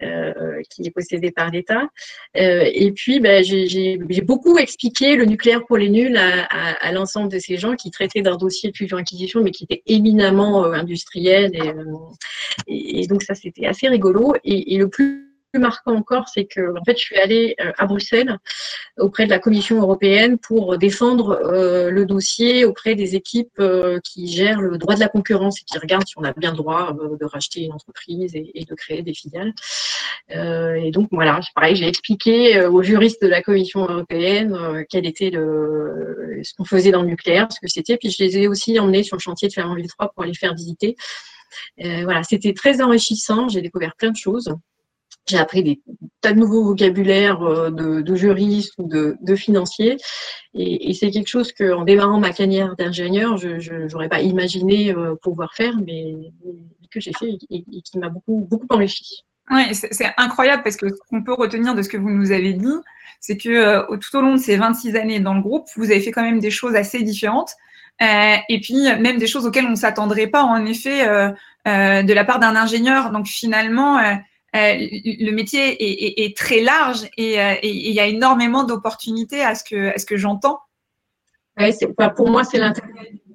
qui 0.00 0.82
est 0.86 0.90
possédée 0.90 1.30
par 1.30 1.50
l'État. 1.50 1.88
et 2.34 2.92
puis, 2.92 3.20
ben, 3.20 3.44
j'ai 3.44 4.20
beaucoup 4.22 4.58
expliqué 4.58 5.14
le 5.14 5.26
nucléaire 5.26 5.64
pour 5.66 5.76
les 5.76 5.88
nuls 5.88 6.16
à, 6.16 6.46
à, 6.50 6.92
l'ensemble 6.92 7.30
de 7.30 7.38
ces 7.38 7.56
gens 7.56 7.76
qui 7.76 7.92
traitaient 7.92 8.22
d'un 8.22 8.36
dossier 8.36 8.72
mais 9.42 9.50
qui 9.50 9.64
était 9.64 9.82
éminemment 9.86 10.64
industriel. 10.64 11.52
Et, 12.66 13.00
et, 13.00 13.06
donc, 13.06 13.22
ça, 13.22 13.34
c'était 13.34 13.66
assez 13.66 13.88
rigolo. 13.88 14.34
Et 14.44 14.76
le 14.76 14.88
plus 14.88 15.27
marquant 15.58 15.94
encore, 15.94 16.28
c'est 16.28 16.44
que 16.44 16.76
en 16.78 16.84
fait, 16.84 16.96
je 16.96 17.02
suis 17.02 17.16
allée 17.16 17.54
euh, 17.60 17.72
à 17.78 17.86
Bruxelles 17.86 18.38
auprès 18.98 19.24
de 19.26 19.30
la 19.30 19.38
Commission 19.38 19.80
européenne 19.80 20.38
pour 20.38 20.78
défendre 20.78 21.40
euh, 21.44 21.90
le 21.90 22.06
dossier 22.06 22.64
auprès 22.64 22.94
des 22.94 23.14
équipes 23.14 23.58
euh, 23.58 23.98
qui 24.04 24.28
gèrent 24.28 24.60
le 24.60 24.78
droit 24.78 24.94
de 24.94 25.00
la 25.00 25.08
concurrence 25.08 25.60
et 25.60 25.64
qui 25.64 25.78
regardent 25.78 26.06
si 26.06 26.14
on 26.18 26.24
a 26.24 26.32
bien 26.32 26.50
le 26.50 26.56
droit 26.56 26.92
de 26.92 27.24
racheter 27.24 27.62
une 27.62 27.72
entreprise 27.72 28.34
et, 28.34 28.64
de 28.68 28.74
créer 28.74 29.02
des 29.02 29.14
filiales. 29.14 29.52
et 30.30 30.90
donc 30.90 31.08
voilà, 31.10 31.40
pareil, 31.54 31.76
j'ai 31.76 31.86
expliqué 31.86 32.64
aux 32.66 32.82
juristes 32.82 33.22
de 33.22 33.28
la 33.28 33.42
Commission 33.42 33.80
européenne 33.88 34.84
quel 34.88 35.06
était 35.06 35.30
ce 35.32 36.54
qu'on 36.56 36.64
faisait 36.64 36.90
dans 36.90 37.02
le 37.02 37.08
nucléaire, 37.08 37.48
ce 37.50 37.60
que 37.60 37.68
c'était, 37.68 37.96
puis 37.96 38.10
je 38.10 38.22
les 38.22 38.38
ai 38.38 38.48
aussi 38.48 38.78
emmenés 38.78 39.02
sur 39.02 39.16
le 39.16 39.22
chantier 39.22 39.48
de 39.48 39.52
Flamanville 39.52 39.88
3 39.88 40.12
pour 40.12 40.24
les 40.24 40.34
faire 40.34 40.54
visiter. 40.54 40.96
voilà, 41.78 42.22
c'était 42.22 42.52
très 42.52 42.82
enrichissant. 42.82 43.48
J'ai 43.48 43.62
découvert 43.62 43.94
plein 43.96 44.10
de 44.10 44.16
choses 44.16 44.52
j'ai 45.28 45.38
appris 45.38 45.62
des 45.62 45.80
tas 46.20 46.32
de 46.32 46.38
nouveaux 46.38 46.64
vocabulaires 46.64 47.42
euh, 47.42 47.70
de, 47.70 48.14
juristes 48.14 48.74
ou 48.78 48.88
de, 48.88 49.36
financiers. 49.36 49.96
Et, 50.54 50.92
c'est 50.94 51.10
quelque 51.10 51.28
chose 51.28 51.52
que, 51.52 51.72
en 51.72 51.84
démarrant 51.84 52.18
ma 52.18 52.32
carrière 52.32 52.74
d'ingénieur, 52.76 53.36
je 53.36 53.92
n'aurais 53.92 54.08
pas 54.08 54.20
imaginé 54.20 54.92
euh, 54.92 55.14
pouvoir 55.22 55.54
faire, 55.54 55.74
mais, 55.84 56.14
que 56.90 57.00
j'ai 57.00 57.12
fait 57.12 57.38
et, 57.50 57.62
qui 57.82 57.98
m'a 57.98 58.08
beaucoup, 58.08 58.46
beaucoup 58.48 58.66
enrichi. 58.70 59.24
Oui, 59.50 59.74
c'est 59.74 60.12
incroyable 60.18 60.62
parce 60.62 60.76
que 60.76 60.88
ce 60.88 60.94
qu'on 61.08 61.22
peut 61.22 61.32
retenir 61.32 61.74
de 61.74 61.80
ce 61.80 61.88
que 61.88 61.96
vous 61.96 62.10
nous 62.10 62.32
avez 62.32 62.52
dit, 62.52 62.66
c'est 63.20 63.38
que 63.38 63.48
euh, 63.48 63.96
tout 63.96 64.16
au 64.16 64.20
long 64.20 64.34
de 64.34 64.40
ces 64.40 64.56
26 64.56 64.96
années 64.96 65.20
dans 65.20 65.34
le 65.34 65.40
groupe, 65.40 65.66
vous 65.76 65.90
avez 65.90 66.00
fait 66.00 66.10
quand 66.10 66.22
même 66.22 66.40
des 66.40 66.50
choses 66.50 66.74
assez 66.74 67.02
différentes. 67.02 67.52
et 68.00 68.60
puis 68.60 68.82
même 69.00 69.18
des 69.18 69.26
choses 69.26 69.46
auxquelles 69.46 69.66
on 69.66 69.70
ne 69.70 69.74
s'attendrait 69.76 70.28
pas 70.28 70.42
en 70.42 70.64
effet 70.66 71.06
de 71.66 72.12
la 72.12 72.24
part 72.24 72.38
d'un 72.38 72.56
ingénieur. 72.56 73.10
Donc 73.10 73.26
finalement, 73.26 73.98
le 74.54 75.30
métier 75.30 76.24
est, 76.24 76.36
très 76.36 76.60
large 76.60 77.04
euh, 77.04 77.54
et 77.62 77.68
il 77.68 77.92
y 77.92 78.00
a 78.00 78.06
énormément 78.06 78.64
d'opportunités 78.64 79.42
à 79.42 79.54
ce 79.54 79.64
que, 79.64 80.16
j'entends. 80.16 80.60
pour 82.16 82.30
moi, 82.30 82.44
c'est 82.44 82.58
l'intérêt. 82.58 82.88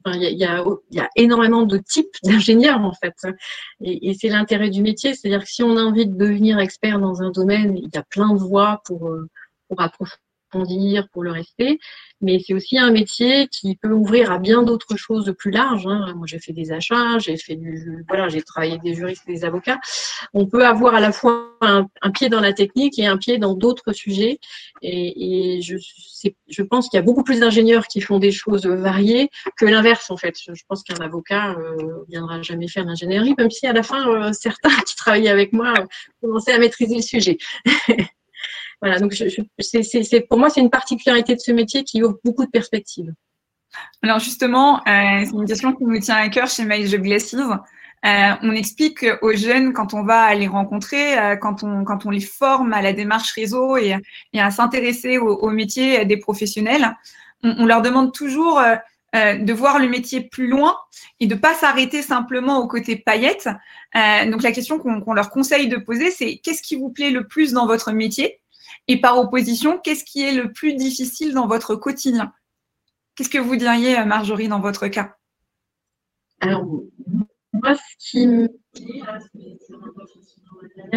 il, 0.08 0.38
y 0.38 0.45
a, 0.45 1.10
énormément 1.15 1.63
de 1.63 1.78
types 1.78 2.15
d'ingénieurs 2.23 2.82
en 2.82 2.93
fait. 2.93 3.15
Et, 3.82 4.13
c'est 4.19 4.30
l'intérêt 4.30 4.69
du 4.69 4.82
métier. 4.82 5.13
C'est-à-dire 5.13 5.43
que 5.43 5.49
si 5.49 5.63
on 5.63 5.78
a 5.78 5.82
envie 5.82 6.08
de 6.08 6.17
devenir 6.17 6.60
expert 6.60 6.99
dans 6.99 7.21
un 7.21 7.32
domaine, 7.32 7.78
il 7.78 7.89
y 7.93 7.97
a 7.97 8.04
plein 8.04 8.34
de 8.34 8.39
voies 8.39 8.82
pour, 8.86 9.10
euh, 9.10 9.30
pour 9.67 9.82
approfondir, 9.82 10.19
pour 11.12 11.24
le 11.24 11.32
rester 11.32 11.80
mais 12.24 12.39
c'est 12.39 12.54
aussi 12.54 12.78
un 12.78 12.89
métier 12.89 13.48
qui 13.50 13.76
peut 13.76 13.92
ouvrir 13.92 14.32
à 14.32 14.39
bien 14.39 14.63
d'autres 14.63 14.96
choses 14.96 15.26
de 15.26 15.34
plus 15.34 15.52
larges. 15.52 15.86
Hein. 15.86 16.13
Moi, 16.16 16.26
j'ai 16.26 16.39
fait 16.39 16.54
des 16.54 16.72
achats, 16.72 17.20
j'ai 17.20 17.36
fait 17.38 17.56
du, 17.56 18.06
voilà, 18.08 18.30
j'ai 18.30 18.42
travaillé 18.42 18.78
des 18.80 18.96
juristes, 18.96 19.28
des 19.28 19.44
avocats. 19.44 19.80
On 20.34 20.48
peut 20.48 20.66
avoir 20.66 20.96
à 20.96 21.02
la 21.02 21.12
fois 21.12 21.50
un, 21.60 21.88
pied 22.13 22.30
dans 22.30 22.39
la 22.39 22.54
technique 22.54 22.98
et 22.98 23.06
un 23.06 23.18
pied 23.18 23.38
dans 23.38 23.54
d'autres 23.54 23.92
sujets. 23.92 24.39
Et, 24.82 25.60
je 25.62 26.62
pense 26.62 26.88
qu'il 26.88 26.98
y 26.98 27.02
a 27.02 27.04
beaucoup 27.04 27.24
plus 27.24 27.42
d'ingénieurs 27.42 27.88
qui 27.88 28.00
font 28.00 28.20
des 28.20 28.32
choses 28.32 28.66
variées 28.66 29.30
que 29.58 29.66
l'inverse, 29.66 30.10
en 30.10 30.16
fait. 30.16 30.36
Je 30.38 30.63
pense 30.70 30.84
qu'un 30.84 31.04
avocat 31.04 31.52
euh, 31.52 32.06
viendra 32.08 32.42
jamais 32.42 32.70
faire 32.70 32.86
l'ingénierie, 32.86 33.36
même 33.38 33.52
si 33.52 33.68
à 33.68 33.74
la 33.74 33.84
fin, 33.84 34.08
euh, 34.08 34.32
certains 34.32 34.70
qui 34.88 34.96
travaillaient 34.96 35.30
avec 35.30 35.52
moi 35.52 35.74
euh, 35.78 35.86
commençaient 36.22 36.54
à 36.54 36.60
maîtriser 36.60 36.96
le 36.96 37.02
sujet. 37.02 37.38
Voilà, 38.82 39.00
donc 39.00 39.14
c'est, 39.14 40.22
pour 40.28 40.38
moi, 40.38 40.50
c'est 40.50 40.62
une 40.62 40.70
particularité 40.70 41.36
de 41.36 41.40
ce 41.40 41.52
métier 41.52 41.84
qui 41.84 42.04
ouvre 42.04 42.18
beaucoup 42.24 42.46
de 42.46 42.52
perspectives. 42.52 43.14
Alors 44.02 44.20
justement, 44.20 44.78
euh, 44.88 45.26
c'est 45.26 45.32
une 45.32 45.46
question 45.46 45.74
qui 45.74 45.84
nous 45.84 46.00
tient 46.00 46.16
à 46.16 46.30
cœur 46.30 46.48
chez 46.48 46.66
Maïs 46.66 46.94
Glacis. 46.94 47.38
Euh, 47.38 48.32
on 48.42 48.52
explique 48.52 49.06
aux 49.22 49.34
jeunes 49.34 49.72
quand 49.72 49.94
on 49.94 50.04
va 50.04 50.34
les 50.36 50.48
rencontrer, 50.48 51.18
euh, 51.18 51.36
quand, 51.38 51.64
on, 51.64 51.86
quand 51.86 52.06
on 52.06 52.10
les 52.10 52.20
forme 52.20 52.74
à 52.74 52.82
la 52.82 52.92
démarche 52.92 53.32
réseau 53.32 53.78
et, 53.78 53.96
à 54.38 54.52
s'intéresser 54.52 55.18
au, 55.18 55.50
métier 55.50 56.04
des 56.06 56.18
professionnels, 56.18 56.98
on, 57.44 57.66
leur 57.66 57.82
demande 57.82 58.14
toujours 58.14 58.62
de 59.14 59.54
voir 59.54 59.80
le 59.80 59.88
métier 59.88 60.22
plus 60.22 60.48
loin 60.48 60.76
et 61.20 61.28
de 61.28 61.36
pas 61.36 61.54
s'arrêter 61.54 62.02
simplement 62.02 62.60
au 62.60 62.68
côté 62.68 62.98
paillettes. 62.98 63.50
donc 63.94 64.44
la 64.44 64.52
question 64.52 64.80
qu'on 64.80 65.14
leur 65.14 65.30
conseille 65.30 65.68
de 65.70 65.78
poser, 65.78 66.12
c'est 66.12 66.38
qu'est-ce 66.38 66.62
qui 66.62 66.76
vous 66.76 66.90
plaît 66.90 67.12
le 67.12 67.28
plus 67.28 67.54
dans 67.54 67.68
votre 67.68 67.92
métier? 67.92 68.42
Et 68.88 69.00
par 69.00 69.17
opposition, 69.17 69.80
qu'est-ce 69.80 70.04
qui 70.04 70.22
est 70.22 70.34
le 70.34 70.52
plus 70.52 70.74
difficile 70.76 71.34
dans 71.34 71.48
votre 71.48 71.76
quotidien? 71.76 72.34
Qu'est-ce 73.15 73.30
que 73.30 73.38
vous 73.38 73.56
diriez, 73.56 74.00
euh, 74.00 74.06
Marjorie, 74.06 74.48
dans 74.48 74.60
votre 74.60 74.88
cas? 74.88 75.15
Alors, 76.41 76.65
moi, 77.54 77.76
ce 77.76 78.12
qui 78.12 78.28
me 78.28 78.50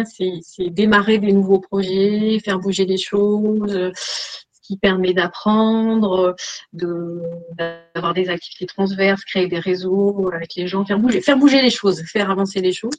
c'est 0.05 0.69
démarrer 0.69 1.19
des 1.19 1.31
nouveaux 1.31 1.59
projets, 1.59 2.39
faire 2.43 2.59
bouger 2.59 2.85
les 2.85 2.97
choses, 2.97 3.71
ce 3.71 4.61
qui 4.61 4.77
permet 4.77 5.13
d'apprendre, 5.13 6.35
d'avoir 6.73 8.13
des 8.13 8.29
activités 8.29 8.65
transverses, 8.65 9.23
créer 9.23 9.47
des 9.47 9.59
réseaux 9.59 10.29
avec 10.33 10.55
les 10.55 10.67
gens, 10.67 10.85
faire 10.85 10.99
bouger, 10.99 11.21
faire 11.21 11.37
bouger 11.37 11.61
les 11.61 11.69
choses, 11.69 12.01
faire 12.03 12.29
avancer 12.29 12.59
les 12.59 12.73
choses. 12.73 12.97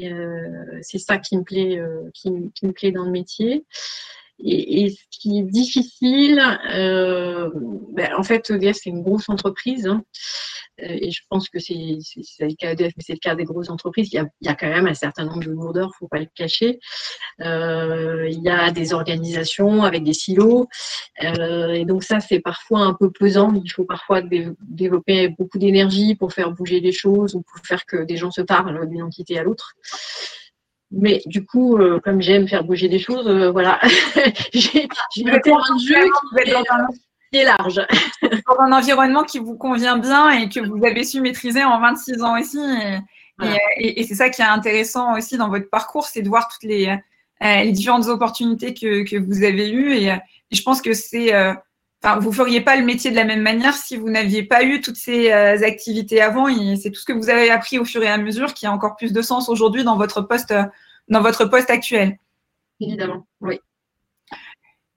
Euh, 0.00 0.78
c'est 0.82 0.98
ça 0.98 1.18
qui 1.18 1.36
me 1.36 1.42
plaît, 1.42 1.78
euh, 1.78 2.10
qui, 2.14 2.30
me 2.30 2.72
plaît 2.72 2.92
dans 2.92 3.04
le 3.04 3.10
métier. 3.10 3.64
Et, 4.40 4.90
ce 4.90 5.18
qui 5.20 5.38
est 5.38 5.42
difficile, 5.42 6.40
euh, 6.70 7.50
ben, 7.92 8.10
en 8.16 8.22
fait, 8.22 8.50
EDF, 8.50 8.76
c'est 8.80 8.90
une 8.90 9.02
grosse 9.02 9.28
entreprise. 9.28 9.86
Hein, 9.86 10.04
euh, 10.82 10.86
et 11.00 11.10
je 11.10 11.22
pense 11.28 11.48
que 11.48 11.58
c'est 11.58 11.74
le 11.74 12.54
cas 12.54 12.74
mais 12.78 12.92
c'est 12.98 13.14
le 13.14 13.18
cas 13.18 13.34
des 13.34 13.44
grosses 13.44 13.70
entreprises. 13.70 14.08
Il 14.12 14.16
y, 14.16 14.18
a, 14.18 14.26
il 14.40 14.46
y, 14.46 14.50
a, 14.50 14.54
quand 14.54 14.68
même 14.68 14.86
un 14.86 14.94
certain 14.94 15.24
nombre 15.24 15.40
de 15.40 15.50
lourdeurs, 15.50 15.88
il 15.88 15.94
ne 15.94 15.98
faut 15.98 16.08
pas 16.08 16.20
le 16.20 16.28
cacher. 16.34 16.78
Euh, 17.40 18.28
il 18.30 18.42
y 18.42 18.48
a 18.48 18.70
des 18.70 18.92
organisations 18.92 19.82
avec 19.82 20.04
des 20.04 20.12
silos. 20.12 20.68
Euh, 21.24 21.72
et 21.72 21.84
donc 21.84 22.04
ça, 22.04 22.20
c'est 22.20 22.40
parfois 22.40 22.80
un 22.80 22.94
peu 22.94 23.10
pesant. 23.10 23.52
Il 23.64 23.70
faut 23.70 23.84
parfois 23.84 24.22
développer 24.22 25.28
beaucoup 25.28 25.58
d'énergie 25.58 26.14
pour 26.14 26.32
faire 26.32 26.52
bouger 26.52 26.80
les 26.80 26.92
choses 26.92 27.34
ou 27.34 27.42
pour 27.42 27.64
faire 27.66 27.84
que 27.86 28.04
des 28.04 28.16
gens 28.16 28.30
se 28.30 28.42
parlent 28.42 28.88
d'une 28.88 29.02
entité 29.02 29.38
à 29.38 29.42
l'autre. 29.42 29.74
Mais 30.90 31.20
du 31.26 31.44
coup, 31.44 31.76
euh, 31.76 32.00
comme 32.00 32.22
j'aime 32.22 32.48
faire 32.48 32.64
bouger 32.64 32.88
des 32.88 32.98
choses, 32.98 33.26
euh, 33.26 33.50
voilà, 33.50 33.78
j'ai 34.54 34.88
un 35.26 35.38
terrain 35.40 35.74
de 35.74 35.80
jeu 35.80 36.10
qui 37.30 37.38
est 37.38 37.44
large. 37.44 37.80
Dans 38.22 38.60
un 38.60 38.72
environnement 38.72 39.22
qui 39.22 39.38
vous 39.38 39.56
convient 39.56 39.98
bien 39.98 40.30
et 40.30 40.48
que 40.48 40.60
vous 40.60 40.82
avez 40.84 41.04
su 41.04 41.20
maîtriser 41.20 41.62
en 41.62 41.78
26 41.78 42.22
ans 42.22 42.40
aussi. 42.40 42.58
Et, 43.78 44.02
c'est 44.04 44.14
ça 44.14 44.30
qui 44.30 44.40
est 44.40 44.46
intéressant 44.46 45.16
aussi 45.16 45.36
dans 45.36 45.48
votre 45.48 45.68
parcours, 45.70 46.06
c'est 46.06 46.22
de 46.22 46.28
voir 46.28 46.48
toutes 46.48 46.68
les, 46.68 46.88
euh, 46.88 47.62
les 47.62 47.70
différentes 47.70 48.08
opportunités 48.08 48.74
que, 48.74 49.04
que, 49.04 49.16
vous 49.16 49.44
avez 49.44 49.70
eues. 49.70 49.92
Et, 49.92 50.12
je 50.50 50.62
pense 50.62 50.80
que 50.80 50.94
c'est 50.94 51.32
Enfin, 52.02 52.20
vous 52.20 52.32
feriez 52.32 52.60
pas 52.60 52.76
le 52.76 52.84
métier 52.84 53.10
de 53.10 53.16
la 53.16 53.24
même 53.24 53.42
manière 53.42 53.74
si 53.74 53.96
vous 53.96 54.08
n'aviez 54.08 54.44
pas 54.44 54.62
eu 54.62 54.80
toutes 54.80 54.96
ces 54.96 55.32
euh, 55.32 55.60
activités 55.64 56.20
avant. 56.20 56.46
Et 56.46 56.76
c'est 56.76 56.90
tout 56.90 57.00
ce 57.00 57.04
que 57.04 57.12
vous 57.12 57.28
avez 57.28 57.50
appris 57.50 57.78
au 57.78 57.84
fur 57.84 58.02
et 58.02 58.08
à 58.08 58.18
mesure 58.18 58.54
qui 58.54 58.66
a 58.66 58.72
encore 58.72 58.94
plus 58.96 59.12
de 59.12 59.20
sens 59.20 59.48
aujourd'hui 59.48 59.82
dans 59.82 59.96
votre 59.96 60.22
poste, 60.22 60.52
euh, 60.52 60.62
dans 61.08 61.20
votre 61.20 61.44
poste 61.46 61.70
actuel. 61.70 62.16
Évidemment, 62.80 63.26
oui. 63.40 63.58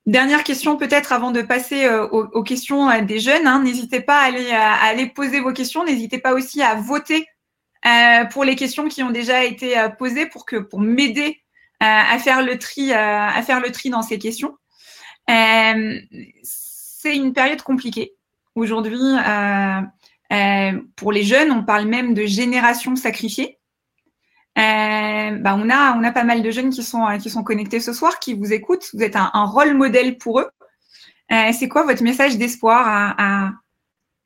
Dernière 0.06 0.44
question 0.44 0.78
peut-être 0.78 1.12
avant 1.12 1.32
de 1.32 1.42
passer 1.42 1.86
euh, 1.86 2.08
aux, 2.08 2.44
questions 2.44 3.02
des 3.04 3.20
jeunes. 3.20 3.48
Hein. 3.48 3.64
N'hésitez 3.64 4.02
pas 4.02 4.20
à 4.20 4.26
aller, 4.26 4.52
à 4.52 4.74
aller, 4.74 5.08
poser 5.08 5.40
vos 5.40 5.54
questions. 5.54 5.84
N'hésitez 5.84 6.20
pas 6.20 6.34
aussi 6.34 6.62
à 6.62 6.76
voter 6.76 7.26
pour 8.32 8.44
les 8.44 8.56
questions 8.56 8.88
qui 8.88 9.02
ont 9.02 9.10
déjà 9.10 9.44
été 9.44 9.74
posées 9.98 10.28
pour 10.28 10.46
que 10.46 10.58
pour 10.58 10.80
m'aider 10.80 11.42
à 11.80 12.20
faire 12.20 12.44
le 12.44 12.60
tri, 12.60 12.94
à 12.94 13.42
faire 13.42 13.60
le 13.60 13.72
tri 13.72 13.90
dans 13.90 14.04
ces 14.04 14.20
questions 14.20 14.56
c'est 17.02 17.16
une 17.16 17.34
période 17.34 17.62
compliquée. 17.64 18.14
Aujourd'hui, 18.54 19.00
euh, 19.00 19.82
euh, 20.34 20.82
pour 20.96 21.12
les 21.12 21.24
jeunes, 21.24 21.52
on 21.52 21.64
parle 21.64 21.86
même 21.86 22.14
de 22.14 22.26
génération 22.26 22.96
sacrifiée. 22.96 23.58
Euh, 24.58 25.32
bah, 25.40 25.56
on, 25.58 25.70
a, 25.70 25.98
on 25.98 26.04
a 26.04 26.12
pas 26.12 26.24
mal 26.24 26.44
de 26.44 26.52
jeunes 26.52 26.70
qui 26.70 26.84
sont, 26.84 27.18
qui 27.18 27.30
sont 27.30 27.44
connectés 27.44 27.80
ce 27.80 27.94
soir, 27.94 28.20
qui 28.20 28.36
vous 28.36 28.54
écoutent. 28.54 28.88
Vous 28.94 29.02
êtes 29.02 29.16
un, 29.16 29.46
rôle 29.46 29.74
modèle 29.74 30.18
pour 30.18 30.42
eux. 30.42 30.50
c'est 31.30 31.68
quoi 31.70 31.84
votre 31.84 32.04
message 32.04 32.38
d'espoir 32.38 32.86
à, 33.18 33.52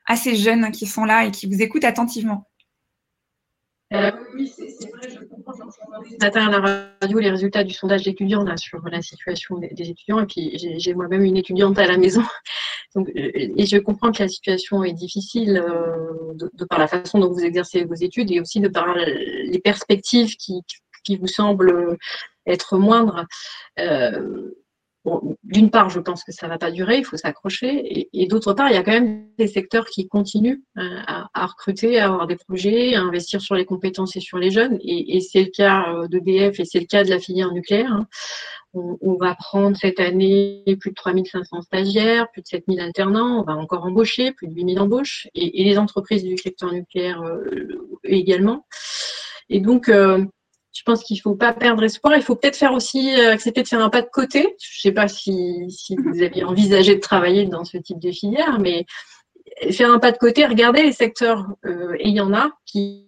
à 0.06 0.16
ces 0.16 0.36
jeunes 0.36 0.72
qui 0.72 0.86
sont 0.86 1.06
là 1.06 1.26
et 1.26 1.32
qui 1.32 1.48
vous 1.48 1.62
écoutent 1.62 1.86
attentivement? 1.86 2.46
Euh, 3.94 4.12
vrai, 4.12 5.10
je 5.10 5.24
comprends. 5.26 5.54
Ce 5.54 5.65
matin 6.22 6.48
à 6.48 6.52
la 6.52 6.88
radio, 7.02 7.20
les 7.20 7.30
résultats 7.30 7.64
du 7.64 7.74
sondage 7.74 8.04
d'étudiants 8.04 8.46
sur 8.58 8.80
la 8.90 9.02
situation 9.02 9.58
des, 9.58 9.90
étudiants. 9.90 10.20
Et 10.20 10.26
puis, 10.26 10.78
j'ai 10.78 10.94
moi-même 10.94 11.24
une 11.24 11.38
étudiante 11.38 11.78
à 11.80 11.88
la 11.88 11.98
maison. 11.98 12.24
Donc, 12.96 13.10
euh, 13.10 13.32
et 13.36 13.66
je 13.66 13.78
comprends 13.78 14.12
que 14.12 14.24
la 14.24 14.30
situation 14.30 14.84
est 14.84 14.94
difficile 14.94 15.58
euh, 15.58 16.34
de, 16.34 16.66
par 16.66 16.80
la 16.80 16.88
façon 16.88 17.20
dont 17.20 17.32
vous 17.32 17.44
exercez 17.44 17.84
vos 17.84 17.96
études 17.96 18.32
et 18.32 18.40
aussi 18.40 18.62
de 18.62 18.70
par 18.70 18.96
les 18.96 19.60
perspectives 19.60 20.36
qui, 20.38 20.62
qui 21.04 21.18
vous 21.18 21.28
semblent 21.28 21.98
être 22.46 22.78
moindres. 22.78 23.26
Euh, 23.80 24.52
d'une 25.44 25.70
part, 25.70 25.90
je 25.90 26.00
pense 26.00 26.24
que 26.24 26.32
ça 26.32 26.48
ne 26.48 26.52
va 26.52 26.58
pas 26.58 26.72
durer, 26.72 26.98
il 26.98 27.06
faut 27.06 27.18
s'accrocher. 27.18 28.08
Et, 28.12 28.28
d'autre 28.28 28.54
part, 28.54 28.70
il 28.70 28.74
y 28.74 28.78
a 28.78 28.84
quand 28.84 28.92
même 28.92 29.28
des 29.38 29.48
secteurs 29.48 29.86
qui 29.86 30.08
continuent 30.08 30.62
euh, 30.78 31.00
à, 31.08 31.46
recruter, 31.46 32.00
à 32.00 32.08
avoir 32.08 32.28
des 32.28 32.36
projets, 32.36 32.96
à 32.96 33.02
investir 33.02 33.42
sur 33.42 33.56
les 33.56 33.66
compétences 33.66 34.16
et 34.16 34.20
sur 34.20 34.38
les 34.38 34.52
jeunes. 34.52 34.80
Et, 34.84 35.20
c'est 35.22 35.44
le 35.44 35.52
cas 35.52 35.94
euh, 35.94 36.08
d'EDF 36.08 36.60
et 36.60 36.66
c'est 36.66 36.80
le 36.80 36.88
cas 36.88 37.04
de 37.04 37.10
la 37.10 37.20
filière 37.20 37.52
nucléaire. 37.52 37.92
Hein. 37.92 38.08
On, 38.74 39.16
va 39.16 39.36
prendre 39.36 39.78
cette 39.78 40.02
année 40.02 40.62
plus 40.82 40.90
de 40.90 40.96
3500 40.96 41.62
stagiaires, 41.62 42.30
plus 42.32 42.42
de 42.42 42.48
7000 42.48 42.82
alternants, 42.82 43.40
on 43.40 43.44
va 43.44 43.56
encore 43.56 43.86
embaucher, 43.86 44.34
plus 44.34 44.50
de 44.50 44.54
8000 44.54 44.80
embauches, 44.82 45.28
et, 45.34 45.64
les 45.64 45.78
entreprises 45.78 46.26
du 46.26 46.38
secteur 46.38 46.74
nucléaire 46.74 47.22
euh, 47.22 47.46
également. 48.04 48.66
Et 49.48 49.62
donc, 49.62 49.90
je 50.76 50.84
pense 50.84 51.04
qu'il 51.04 51.16
ne 51.16 51.22
faut 51.22 51.36
pas 51.36 51.54
perdre 51.54 51.84
espoir. 51.84 52.16
Il 52.18 52.22
faut 52.22 52.36
peut-être 52.36 52.58
faire 52.58 52.74
aussi 52.74 53.16
euh, 53.16 53.32
accepter 53.32 53.64
de 53.64 53.68
faire 53.68 53.80
un 53.80 53.90
pas 53.90 54.02
de 54.02 54.10
côté. 54.12 54.42
Je 54.62 54.80
ne 54.80 54.82
sais 54.82 54.92
pas 54.92 55.08
si, 55.08 55.66
vous 55.98 56.22
aviez 56.22 56.44
envisagé 56.44 56.96
de 56.96 57.00
travailler 57.00 57.46
dans 57.46 57.64
ce 57.64 57.78
type 57.78 57.98
de 57.98 58.12
filière, 58.12 58.60
mais 58.60 58.86
faire 59.72 59.90
un 59.90 60.00
pas 60.00 60.12
de 60.12 60.18
côté, 60.18 60.46
regarder 60.46 60.84
les 60.84 60.92
secteurs, 60.92 61.48
euh, 61.66 61.96
et 61.98 62.10
il 62.10 62.16
y 62.16 62.20
en 62.20 62.34
a 62.34 62.52
qui, 62.66 63.08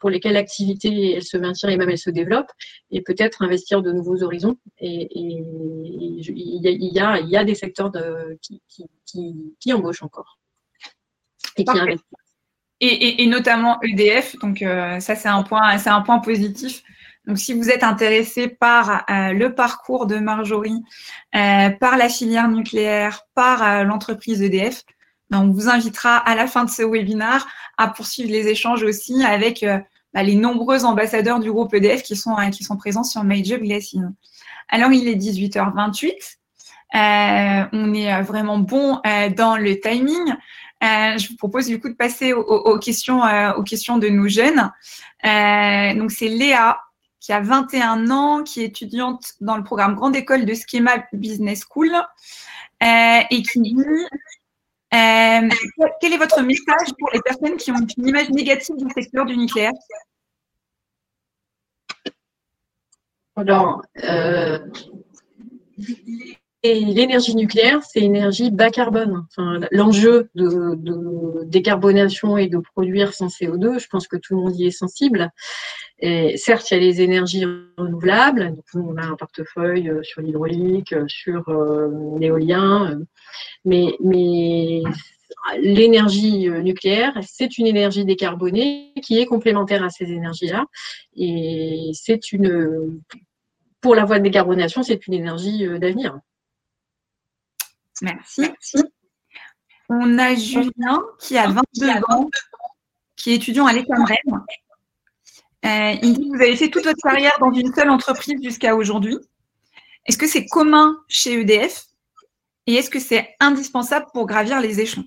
pour 0.00 0.08
lesquels 0.08 0.32
l'activité 0.32 1.12
elle 1.16 1.22
se 1.22 1.36
maintient 1.36 1.68
et 1.68 1.76
même 1.76 1.90
elle 1.90 1.98
se 1.98 2.08
développe, 2.08 2.50
et 2.90 3.02
peut-être 3.02 3.42
investir 3.42 3.82
de 3.82 3.92
nouveaux 3.92 4.22
horizons. 4.22 4.56
Et, 4.78 5.08
il, 5.14 6.62
y 6.62 6.98
a, 6.98 7.18
il, 7.20 7.28
y 7.28 7.36
a, 7.36 7.44
des 7.44 7.54
secteurs 7.54 7.90
de, 7.90 8.38
qui, 8.40 8.62
qui, 9.60 9.72
embauchent 9.74 10.02
encore 10.02 10.38
et 11.58 11.64
qui 11.64 11.78
investissent. 11.78 12.08
Et, 12.80 13.26
notamment 13.26 13.80
EDF. 13.82 14.36
Donc 14.38 14.62
euh, 14.62 14.98
ça, 14.98 15.14
c'est 15.14 15.28
un 15.28 15.42
point, 15.42 15.76
c'est 15.76 15.90
un 15.90 16.00
point 16.00 16.18
positif. 16.18 16.82
Donc, 17.26 17.38
si 17.38 17.54
vous 17.54 17.70
êtes 17.70 17.84
intéressé 17.84 18.48
par 18.48 19.04
euh, 19.08 19.32
le 19.32 19.54
parcours 19.54 20.06
de 20.06 20.16
Marjorie, 20.16 20.82
euh, 21.36 21.70
par 21.70 21.96
la 21.96 22.08
filière 22.08 22.48
nucléaire, 22.48 23.22
par 23.34 23.62
euh, 23.62 23.84
l'entreprise 23.84 24.42
EDF, 24.42 24.82
ben, 25.30 25.40
on 25.40 25.52
vous 25.52 25.68
invitera 25.68 26.16
à 26.16 26.34
la 26.34 26.48
fin 26.48 26.64
de 26.64 26.70
ce 26.70 26.82
webinaire 26.82 27.46
à 27.78 27.88
poursuivre 27.88 28.30
les 28.30 28.48
échanges 28.48 28.82
aussi 28.82 29.24
avec 29.24 29.64
bah, 30.12 30.22
les 30.22 30.34
nombreux 30.34 30.84
ambassadeurs 30.84 31.40
du 31.40 31.50
groupe 31.50 31.72
EDF 31.72 32.02
qui 32.02 32.16
sont, 32.16 32.36
qui 32.50 32.64
sont 32.64 32.76
présents 32.76 33.04
sur 33.04 33.24
Major 33.24 33.58
Glassine. 33.58 34.14
Alors, 34.68 34.92
il 34.92 35.08
est 35.08 35.14
18h28. 35.14 36.36
on 37.72 37.94
est 37.94 38.22
vraiment 38.22 38.58
bon 38.58 39.00
dans 39.36 39.56
le 39.56 39.80
timing. 39.80 40.34
je 40.82 41.28
vous 41.28 41.36
propose 41.36 41.66
du 41.66 41.80
coup 41.80 41.88
de 41.88 41.94
passer 41.94 42.34
aux, 42.34 42.78
questions, 42.78 43.22
aux 43.56 43.62
questions 43.62 43.96
de 43.96 44.08
nos 44.08 44.28
jeunes. 44.28 44.70
donc, 45.96 46.10
c'est 46.10 46.28
Léa 46.28 46.78
qui 47.22 47.32
a 47.32 47.40
21 47.40 48.10
ans, 48.10 48.42
qui 48.42 48.62
est 48.62 48.66
étudiante 48.66 49.34
dans 49.40 49.56
le 49.56 49.62
programme 49.62 49.94
Grande 49.94 50.16
École 50.16 50.44
de 50.44 50.54
Schema 50.54 51.04
Business 51.12 51.64
School 51.70 51.94
euh, 51.94 53.20
et 53.30 53.42
qui 53.44 53.60
dit 53.60 53.76
euh, 54.92 55.48
quel 56.00 56.12
est 56.12 56.18
votre 56.18 56.42
message 56.42 56.88
pour 56.98 57.10
les 57.12 57.20
personnes 57.20 57.56
qui 57.56 57.70
ont 57.70 57.86
une 57.96 58.08
image 58.08 58.28
négative 58.30 58.74
du 58.76 58.90
secteur 58.90 59.24
du 59.24 59.36
nucléaire? 59.36 59.70
Alors, 63.36 63.82
euh, 64.02 64.58
et 66.64 66.80
l'énergie 66.80 67.34
nucléaire, 67.34 67.80
c'est 67.82 68.00
énergie 68.00 68.52
bas 68.52 68.70
carbone. 68.70 69.26
L'enjeu 69.72 70.30
de, 70.36 71.44
décarbonation 71.44 72.36
et 72.36 72.46
de 72.46 72.58
produire 72.58 73.14
sans 73.14 73.26
CO2, 73.26 73.80
je 73.80 73.88
pense 73.88 74.06
que 74.06 74.16
tout 74.16 74.36
le 74.36 74.42
monde 74.42 74.56
y 74.56 74.66
est 74.66 74.70
sensible. 74.70 75.30
Certes, 76.36 76.70
il 76.70 76.74
y 76.74 76.76
a 76.76 76.80
les 76.80 77.00
énergies 77.00 77.44
renouvelables. 77.76 78.54
Donc, 78.54 78.64
on 78.74 78.96
a 78.96 79.04
un 79.04 79.16
portefeuille 79.16 79.88
euh, 79.88 80.02
sur 80.02 80.20
l'hydraulique, 80.20 80.92
euh, 80.92 81.04
sur 81.06 81.48
euh, 81.48 81.88
l'éolien, 82.18 82.98
mais, 83.64 83.96
mais 84.00 84.82
l'énergie 85.60 86.48
nucléaire, 86.48 87.12
c'est 87.22 87.58
une 87.58 87.66
énergie 87.66 88.04
décarbonée 88.04 88.92
qui 89.02 89.18
est 89.18 89.26
complémentaire 89.26 89.82
à 89.82 89.90
ces 89.90 90.10
énergies-là. 90.10 90.66
Et 91.16 91.90
c'est 91.94 92.32
une, 92.32 93.00
pour 93.80 93.94
la 93.96 94.04
voie 94.04 94.18
de 94.18 94.24
décarbonation, 94.24 94.82
c'est 94.82 95.06
une 95.06 95.14
énergie 95.14 95.66
d'avenir. 95.78 96.20
Merci. 98.02 98.42
On 99.88 100.18
a 100.18 100.34
Julien 100.34 101.02
qui 101.20 101.38
a 101.38 101.48
22 101.48 101.88
ans, 102.08 102.28
qui 103.16 103.32
est 103.32 103.36
étudiant 103.36 103.66
à 103.66 103.72
l'école 103.72 103.98
euh, 105.64 105.94
il 106.02 106.14
dit 106.14 106.28
que 106.28 106.36
vous 106.36 106.42
avez 106.42 106.56
fait 106.56 106.70
toute 106.70 106.84
votre 106.84 107.00
carrière 107.00 107.36
dans 107.38 107.52
une 107.52 107.72
seule 107.72 107.90
entreprise 107.90 108.42
jusqu'à 108.42 108.74
aujourd'hui. 108.74 109.16
Est-ce 110.06 110.18
que 110.18 110.26
c'est 110.26 110.46
commun 110.46 111.00
chez 111.06 111.40
EDF 111.40 111.84
et 112.66 112.74
est-ce 112.74 112.90
que 112.90 112.98
c'est 112.98 113.36
indispensable 113.38 114.06
pour 114.12 114.26
gravir 114.26 114.60
les 114.60 114.80
échelons? 114.80 115.06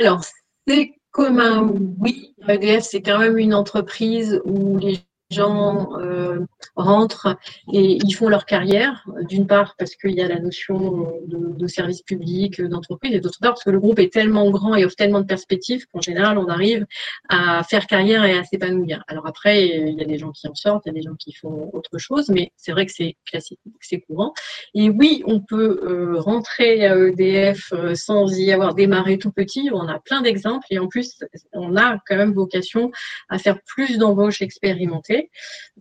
Alors, 0.00 0.24
c'est 0.66 0.96
commun, 1.12 1.72
oui. 2.00 2.34
EDF, 2.48 2.82
c'est 2.82 3.02
quand 3.02 3.20
même 3.20 3.38
une 3.38 3.54
entreprise 3.54 4.40
où 4.44 4.78
les 4.78 4.98
gens 5.30 5.98
euh, 5.98 6.40
rentrent 6.76 7.36
et 7.72 7.98
ils 8.02 8.12
font 8.12 8.28
leur 8.28 8.46
carrière, 8.46 9.04
d'une 9.22 9.46
part 9.46 9.74
parce 9.78 9.94
qu'il 9.94 10.12
y 10.12 10.22
a 10.22 10.28
la 10.28 10.38
notion 10.38 11.20
de, 11.26 11.66
service 11.66 12.00
public, 12.02 12.62
d'entreprise, 12.62 13.12
et 13.12 13.20
d'autre 13.20 13.38
part 13.40 13.52
parce 13.52 13.64
que 13.64 13.70
le 13.70 13.78
groupe 13.78 13.98
est 13.98 14.10
tellement 14.10 14.50
grand 14.50 14.74
et 14.74 14.86
offre 14.86 14.96
tellement 14.96 15.20
de 15.20 15.26
perspectives 15.26 15.86
qu'en 15.92 16.00
général, 16.00 16.38
on 16.38 16.48
arrive 16.48 16.86
à 17.28 17.62
faire 17.62 17.86
carrière 17.86 18.24
et 18.24 18.38
à 18.38 18.44
s'épanouir. 18.44 19.04
Alors 19.06 19.26
après, 19.26 19.68
il 19.68 19.98
y 19.98 20.00
a 20.00 20.06
des 20.06 20.16
gens 20.16 20.32
qui 20.32 20.48
en 20.48 20.54
sortent, 20.54 20.86
il 20.86 20.88
y 20.88 20.92
a 20.92 20.94
des 20.94 21.02
gens 21.02 21.14
qui 21.14 21.34
font 21.34 21.70
autre 21.74 21.98
chose, 21.98 22.30
mais 22.30 22.52
c'est 22.56 22.72
vrai 22.72 22.86
que 22.86 22.92
c'est 22.92 23.16
classique, 23.26 23.60
c'est 23.80 24.00
courant. 24.00 24.32
Et 24.74 24.88
oui, 24.88 25.22
on 25.26 25.40
peut 25.40 25.80
euh, 25.82 26.18
rentrer 26.20 26.86
à 26.86 26.96
EDF 26.96 27.72
euh, 27.72 27.94
sans 27.94 28.34
y 28.38 28.50
avoir 28.50 28.74
démarré 28.74 29.18
tout 29.18 29.32
petit, 29.32 29.68
on 29.72 29.88
a 29.88 29.98
plein 29.98 30.22
d'exemples, 30.22 30.66
et 30.70 30.78
en 30.78 30.88
plus, 30.88 31.22
on 31.52 31.76
a 31.76 31.98
quand 32.06 32.16
même 32.16 32.32
vocation 32.32 32.90
à 33.28 33.38
faire 33.38 33.60
plus 33.62 33.98
d'embauches 33.98 34.40
expérimentées 34.40 35.17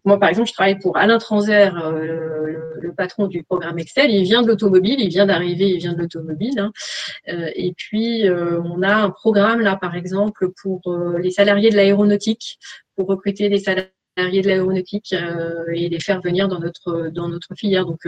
moi, 0.05 0.19
par 0.19 0.29
exemple, 0.29 0.47
je 0.47 0.53
travaille 0.53 0.79
pour 0.79 0.97
Alain 0.97 1.17
Transer, 1.17 1.69
euh, 1.75 2.57
le, 2.79 2.93
patron 2.93 3.27
du 3.27 3.43
programme 3.43 3.77
Excel. 3.77 4.09
Il 4.09 4.23
vient 4.23 4.41
de 4.41 4.47
l'automobile, 4.47 4.99
il 4.99 5.09
vient 5.09 5.25
d'arriver, 5.25 5.69
il 5.69 5.77
vient 5.77 5.93
de 5.93 5.99
l'automobile. 5.99 6.59
Hein. 6.59 6.71
Euh, 7.27 7.51
et 7.55 7.73
puis, 7.73 8.27
euh, 8.27 8.59
on 8.63 8.81
a 8.81 8.95
un 8.95 9.09
programme 9.09 9.61
là, 9.61 9.75
par 9.75 9.95
exemple, 9.95 10.49
pour 10.61 10.81
les 11.19 11.31
salariés 11.31 11.69
de 11.69 11.75
l'aéronautique, 11.75 12.57
pour 12.95 13.07
recruter 13.07 13.49
des 13.49 13.59
salariés 13.59 14.41
de 14.41 14.47
l'aéronautique 14.47 15.13
et 15.73 15.89
les 15.89 15.99
faire 15.99 16.21
venir 16.21 16.47
dans 16.47 16.59
notre 16.59 17.09
dans 17.09 17.27
notre 17.29 17.53
filière. 17.55 17.85
Donc, 17.85 18.07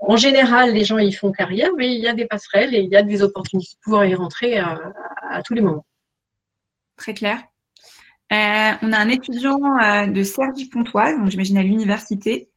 en 0.00 0.16
général, 0.16 0.72
les 0.72 0.84
gens 0.84 0.98
y 0.98 1.10
font 1.12 1.32
carrière, 1.32 1.70
mais 1.76 1.94
il 1.94 2.00
y 2.00 2.06
a 2.06 2.12
des 2.12 2.26
passerelles 2.26 2.74
et 2.74 2.80
il 2.80 2.90
y 2.90 2.96
a 2.96 3.02
des 3.02 3.22
opportunités 3.22 3.74
de 3.74 3.80
pouvoir 3.82 4.04
y 4.04 4.14
rentrer 4.14 4.58
à 4.58 5.42
tous 5.44 5.54
les 5.54 5.62
moments. 5.62 5.86
Très 6.96 7.14
clair. 7.14 7.42
Euh, 8.32 8.72
on 8.82 8.92
a 8.92 8.98
un 8.98 9.08
étudiant 9.08 9.60
euh, 9.78 10.06
de 10.06 10.22
Cergy-Pontoise, 10.22 11.16
donc 11.16 11.30
j'imagine 11.30 11.58
à 11.58 11.62
l'université. 11.62 12.50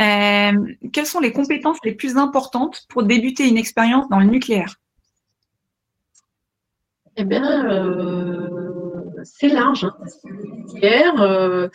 Euh, 0.00 0.52
quelles 0.92 1.06
sont 1.06 1.20
les 1.20 1.32
compétences 1.32 1.78
les 1.84 1.94
plus 1.94 2.16
importantes 2.16 2.84
pour 2.88 3.04
débuter 3.04 3.48
une 3.48 3.56
expérience 3.56 4.08
dans 4.08 4.18
le 4.18 4.26
nucléaire? 4.26 4.74
Eh 7.16 7.24
bien, 7.24 7.42
c'est 9.24 9.48
large. 9.48 9.84
Hein, 9.84 9.96
nucléaire, 10.24 11.70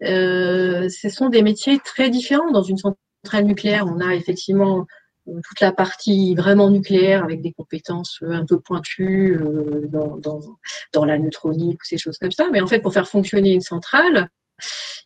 ce 0.00 1.08
sont 1.10 1.28
des 1.28 1.42
métiers 1.42 1.78
très 1.78 2.10
différents. 2.10 2.50
Dans 2.50 2.62
une 2.62 2.76
centrale 2.76 3.44
nucléaire, 3.44 3.86
on 3.86 4.00
a 4.00 4.14
effectivement 4.14 4.86
toute 5.26 5.60
la 5.60 5.72
partie 5.72 6.34
vraiment 6.34 6.70
nucléaire 6.70 7.22
avec 7.22 7.40
des 7.42 7.52
compétences 7.52 8.18
euh, 8.22 8.32
un 8.32 8.44
peu 8.44 8.60
pointues 8.60 9.38
euh, 9.40 9.88
dans, 9.88 11.04
la 11.04 11.18
neutronique 11.18 11.84
ces 11.84 11.98
choses 11.98 12.18
comme 12.18 12.32
ça. 12.32 12.48
Mais 12.52 12.60
en 12.60 12.66
fait, 12.66 12.80
pour 12.80 12.92
faire 12.92 13.08
fonctionner 13.08 13.52
une 13.52 13.60
centrale, 13.60 14.28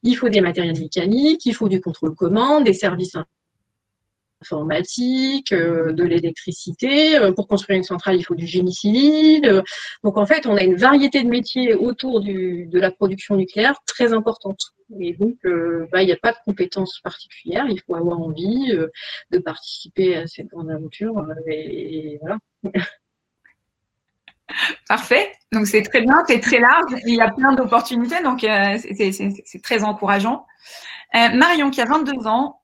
il 0.02 0.16
faut 0.16 0.29
des 0.29 0.40
matériels 0.40 0.79
mécaniques, 0.79 1.44
il 1.46 1.55
faut 1.55 1.68
du 1.68 1.81
contrôle-commande, 1.81 2.64
des 2.64 2.74
services 2.74 3.16
informatique, 4.52 5.52
euh, 5.52 5.92
de 5.92 6.04
l'électricité. 6.04 7.18
Euh, 7.18 7.32
pour 7.32 7.48
construire 7.48 7.76
une 7.76 7.85
centrale, 7.85 8.16
il 8.16 8.22
faut 8.22 8.35
du 8.35 8.46
génie 8.46 8.74
civil. 8.74 9.62
Donc 10.04 10.16
en 10.16 10.26
fait, 10.26 10.46
on 10.46 10.56
a 10.56 10.62
une 10.62 10.76
variété 10.76 11.22
de 11.22 11.28
métiers 11.28 11.74
autour 11.74 12.20
de 12.20 12.78
la 12.78 12.90
production 12.90 13.37
nucléaire 13.37 13.76
très 13.87 14.12
importante. 14.12 14.72
Et 15.00 15.14
donc, 15.14 15.37
euh, 15.44 15.88
bah, 15.90 16.02
il 16.02 16.06
n'y 16.06 16.12
a 16.12 16.16
pas 16.16 16.32
de 16.32 16.38
compétences 16.44 17.00
particulières. 17.00 17.66
Il 17.68 17.80
faut 17.80 17.96
avoir 17.96 18.20
envie 18.20 18.72
de 19.30 19.38
participer 19.38 20.16
à 20.16 20.26
cette 20.26 20.48
grande 20.48 20.70
aventure. 20.70 21.26
Parfait. 24.88 25.32
Donc 25.52 25.66
c'est 25.66 25.82
très 25.82 26.02
bien, 26.02 26.22
c'est 26.26 26.40
très 26.40 26.61
large. 26.61 26.94
Il 27.06 27.14
y 27.14 27.20
a 27.20 27.30
plein 27.30 27.52
d'opportunités, 27.52 28.22
donc 28.22 28.44
euh, 28.44 28.78
c'est 28.78 29.62
très 29.62 29.82
encourageant. 29.82 30.46
Euh, 31.14 31.28
Marion, 31.35 31.70
qui 31.70 31.80
a 31.80 31.87
22 31.87 32.26
ans, 32.26 32.61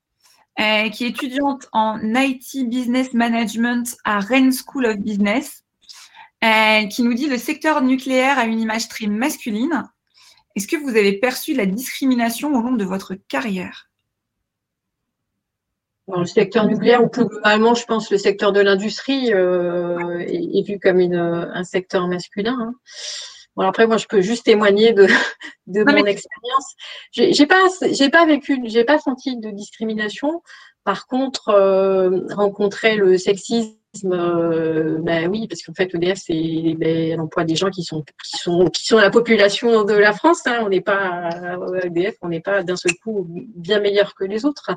euh, 0.61 0.88
qui 0.91 1.05
est 1.05 1.09
étudiante 1.09 1.69
en 1.73 1.99
IT 2.15 2.69
Business 2.69 3.12
Management 3.15 3.97
à 4.05 4.21
Rennes 4.21 4.53
School 4.53 4.87
of 4.87 4.97
Business, 4.99 5.65
qui 6.91 7.03
nous 7.03 7.15
dit 7.15 7.29
le 7.29 7.38
secteur 7.38 7.83
nucléaire 7.83 8.38
a 8.38 8.47
une 8.47 8.61
image 8.61 8.88
très 8.88 9.07
masculine. 9.07 9.85
Est-ce 10.57 10.67
que 10.67 10.77
vous 10.77 10.91
avez 10.91 11.12
perçu 11.19 11.55
la 11.55 11.67
discrimination 11.67 12.53
au 12.55 12.61
long 12.61 12.73
de 12.73 12.85
votre 12.85 13.15
carrière? 13.29 13.93
Le 16.09 16.25
secteur 16.27 16.67
nucléaire 16.67 17.03
ou 17.03 17.09
plus 17.09 17.25
globalement, 17.25 17.75
je 17.75 17.85
pense 17.85 18.11
le 18.11 18.19
secteur 18.19 18.53
de 18.53 18.61
l'industrie 18.61 19.33
euh, 19.33 20.19
est, 20.19 20.67
vu 20.67 20.79
comme 20.79 21.01
un 21.01 21.65
secteur 21.65 22.09
masculin. 22.09 22.59
Hein. 22.61 22.75
Bon, 23.57 23.65
après, 23.65 23.87
moi, 23.87 23.99
je 23.99 24.07
peux 24.07 24.21
juste 24.21 24.45
témoigner 24.45 24.93
de, 24.93 25.07
de 25.67 25.85
mon 25.85 26.05
expérience. 26.07 26.75
J'ai 27.12 27.47
pas, 27.47 27.67
j'ai 27.91 28.09
pas 28.09 28.25
vécu, 28.27 28.61
j'ai 28.65 28.85
pas 28.85 28.99
senti 28.99 29.37
de 29.37 29.51
discrimination. 29.51 30.43
Par 30.85 31.07
contre, 31.07 31.51
euh, 31.51 32.27
rencontrer 32.35 32.97
le 32.97 33.19
sexisme 33.19 33.77
euh, 34.05 34.99
ben 35.03 35.29
oui, 35.31 35.47
parce 35.49 35.63
qu'en 35.63 35.75
fait, 35.75 35.95
EDF, 35.95 36.19
c'est 36.19 36.75
ben, 36.79 37.17
l'emploi 37.17 37.45
des 37.45 37.57
gens 37.57 37.71
qui 37.71 37.83
sont, 37.83 38.03
qui 38.03 38.39
sont, 38.39 38.67
qui 38.67 38.87
sont 38.87 38.97
la 38.97 39.11
population 39.11 39.85
de 39.85 39.93
la 39.93 40.13
France. 40.13 40.47
Hein. 40.47 40.61
On 40.65 40.69
n'est 40.71 40.81
pas 40.81 41.29
EDF, 41.85 42.17
on 42.23 42.29
n'est 42.29 42.41
pas 42.41 42.63
d'un 42.63 42.77
seul 42.77 42.93
coup 43.03 43.27
bien 43.55 43.81
meilleur 43.81 44.15
que 44.15 44.25
les 44.25 44.45
autres. 44.45 44.71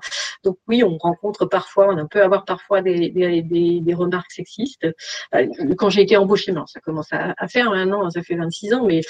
Donc 0.43 0.57
oui, 0.67 0.83
on 0.83 0.97
rencontre 0.97 1.45
parfois, 1.45 1.95
on 1.95 2.07
peut 2.07 2.21
avoir 2.21 2.43
parfois 2.45 2.81
des, 2.81 3.09
des, 3.09 3.41
des, 3.41 3.93
remarques 3.93 4.31
sexistes. 4.31 4.85
Euh, 5.33 5.47
quand 5.77 5.89
j'ai 5.89 6.01
été 6.01 6.17
embauchée, 6.17 6.51
non, 6.51 6.65
ça 6.65 6.81
commence 6.81 7.11
à, 7.13 7.33
à 7.37 7.47
faire 7.47 7.71
maintenant, 7.71 8.09
ça 8.09 8.21
fait 8.21 8.35
26 8.35 8.73
ans, 8.73 8.85
mais 8.85 9.01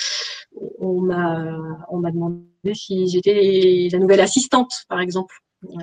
on 0.79 1.01
m'a, 1.01 1.45
on 1.89 1.97
m'a 1.97 2.11
demandé 2.11 2.45
si 2.73 3.07
j'étais 3.07 3.89
la 3.91 3.99
nouvelle 3.99 4.21
assistante, 4.21 4.71
par 4.87 4.99
exemple. 4.99 5.35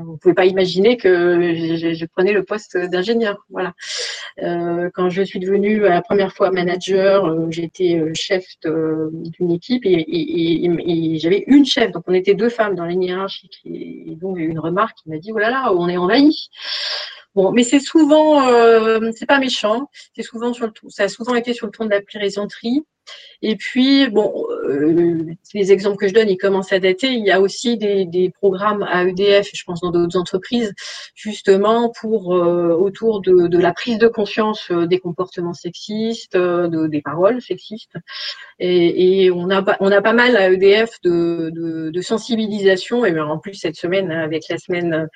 Vous 0.05 0.17
pouvez 0.17 0.35
pas 0.35 0.45
imaginer 0.45 0.97
que 0.97 1.55
je, 1.95 2.05
prenais 2.07 2.33
le 2.33 2.45
poste 2.45 2.77
d'ingénieur. 2.77 3.45
Voilà. 3.51 3.75
Euh, 4.43 4.91
quand 4.95 5.11
je 5.11 5.23
suis 5.23 5.39
devenue 5.39 5.81
la 5.81 6.03
première 6.03 6.33
fois 6.33 6.51
manager, 6.51 7.27
euh, 7.27 7.47
j'étais 7.51 7.99
euh, 7.99 8.13
chef 8.15 8.45
d'une 8.65 9.51
équipe 9.51 9.83
et, 9.85 11.19
j'avais 11.19 11.45
une 11.47 11.65
chef. 11.65 11.93
Donc 11.93 12.05
on 12.07 12.15
était 12.15 12.35
deux 12.35 12.49
femmes 12.49 12.75
dans 12.75 12.89
hiérarchique. 12.89 13.61
Et, 13.65 14.17
donc 14.17 14.37
j'ai 14.37 14.45
eu 14.45 14.51
une 14.51 14.59
remarque 14.59 14.99
qui 14.99 15.11
m'a 15.11 15.19
dit 15.19 15.33
oh 15.33 15.39
là 15.39 15.51
là, 15.51 15.73
on 15.75 15.89
est 15.89 15.97
envahi. 15.97 16.49
Bon, 17.35 17.51
mais 17.53 17.65
c'est 17.65 17.81
souvent, 17.81 18.43
c'est 19.15 19.27
pas 19.27 19.39
méchant. 19.39 19.89
C'est 20.15 20.23
souvent 20.23 20.53
sur 20.53 20.67
le, 20.67 20.73
ça 20.89 21.05
a 21.05 21.09
souvent 21.09 21.35
été 21.35 21.55
sur 21.55 21.67
le 21.67 21.73
ton 21.73 21.85
de 21.87 21.91
la 21.91 22.03
plaisanterie. 22.03 22.85
Et 23.45 23.57
puis, 23.57 24.09
bon, 24.09 24.47
euh, 24.51 25.25
les 25.53 25.73
exemples 25.73 25.97
que 25.97 26.07
je 26.07 26.15
donne, 26.15 26.29
ils 26.29 26.37
commencent 26.37 26.73
à 26.73 26.79
dater. 26.79 27.09
Il 27.09 27.25
y 27.27 27.33
a 27.33 27.41
aussi 27.41 27.77
des, 27.77 28.05
des 28.05 28.31
programmes 28.31 28.85
à 28.85 29.05
EDF, 29.05 29.49
je 29.53 29.65
pense 29.65 29.81
dans 29.81 29.91
d'autres 29.91 30.17
entreprises, 30.17 30.73
justement 31.17 31.91
pour 32.01 32.37
euh, 32.37 32.69
autour 32.69 33.21
de, 33.21 33.49
de, 33.49 33.59
la 33.59 33.73
prise 33.73 33.99
de 33.99 34.07
conscience 34.07 34.69
euh, 34.71 34.87
des 34.87 35.01
comportements 35.01 35.55
sexistes, 35.55 36.37
euh, 36.37 36.69
de, 36.69 36.87
des 36.87 37.03
paroles 37.03 37.43
sexistes. 37.43 37.97
Et, 38.61 39.25
et, 39.25 39.31
on 39.33 39.51
a 39.51 39.77
on 39.81 39.91
a 39.91 40.03
pas 40.03 40.13
mal 40.13 40.37
à 40.37 40.51
EDF 40.51 41.01
de, 41.03 41.51
de, 41.53 41.91
de 41.91 42.01
sensibilisation. 42.01 43.05
Et 43.05 43.19
en 43.19 43.39
plus 43.39 43.55
cette 43.55 43.77
semaine, 43.77 44.13
avec 44.13 44.45
la 44.49 44.59
semaine 44.59 45.09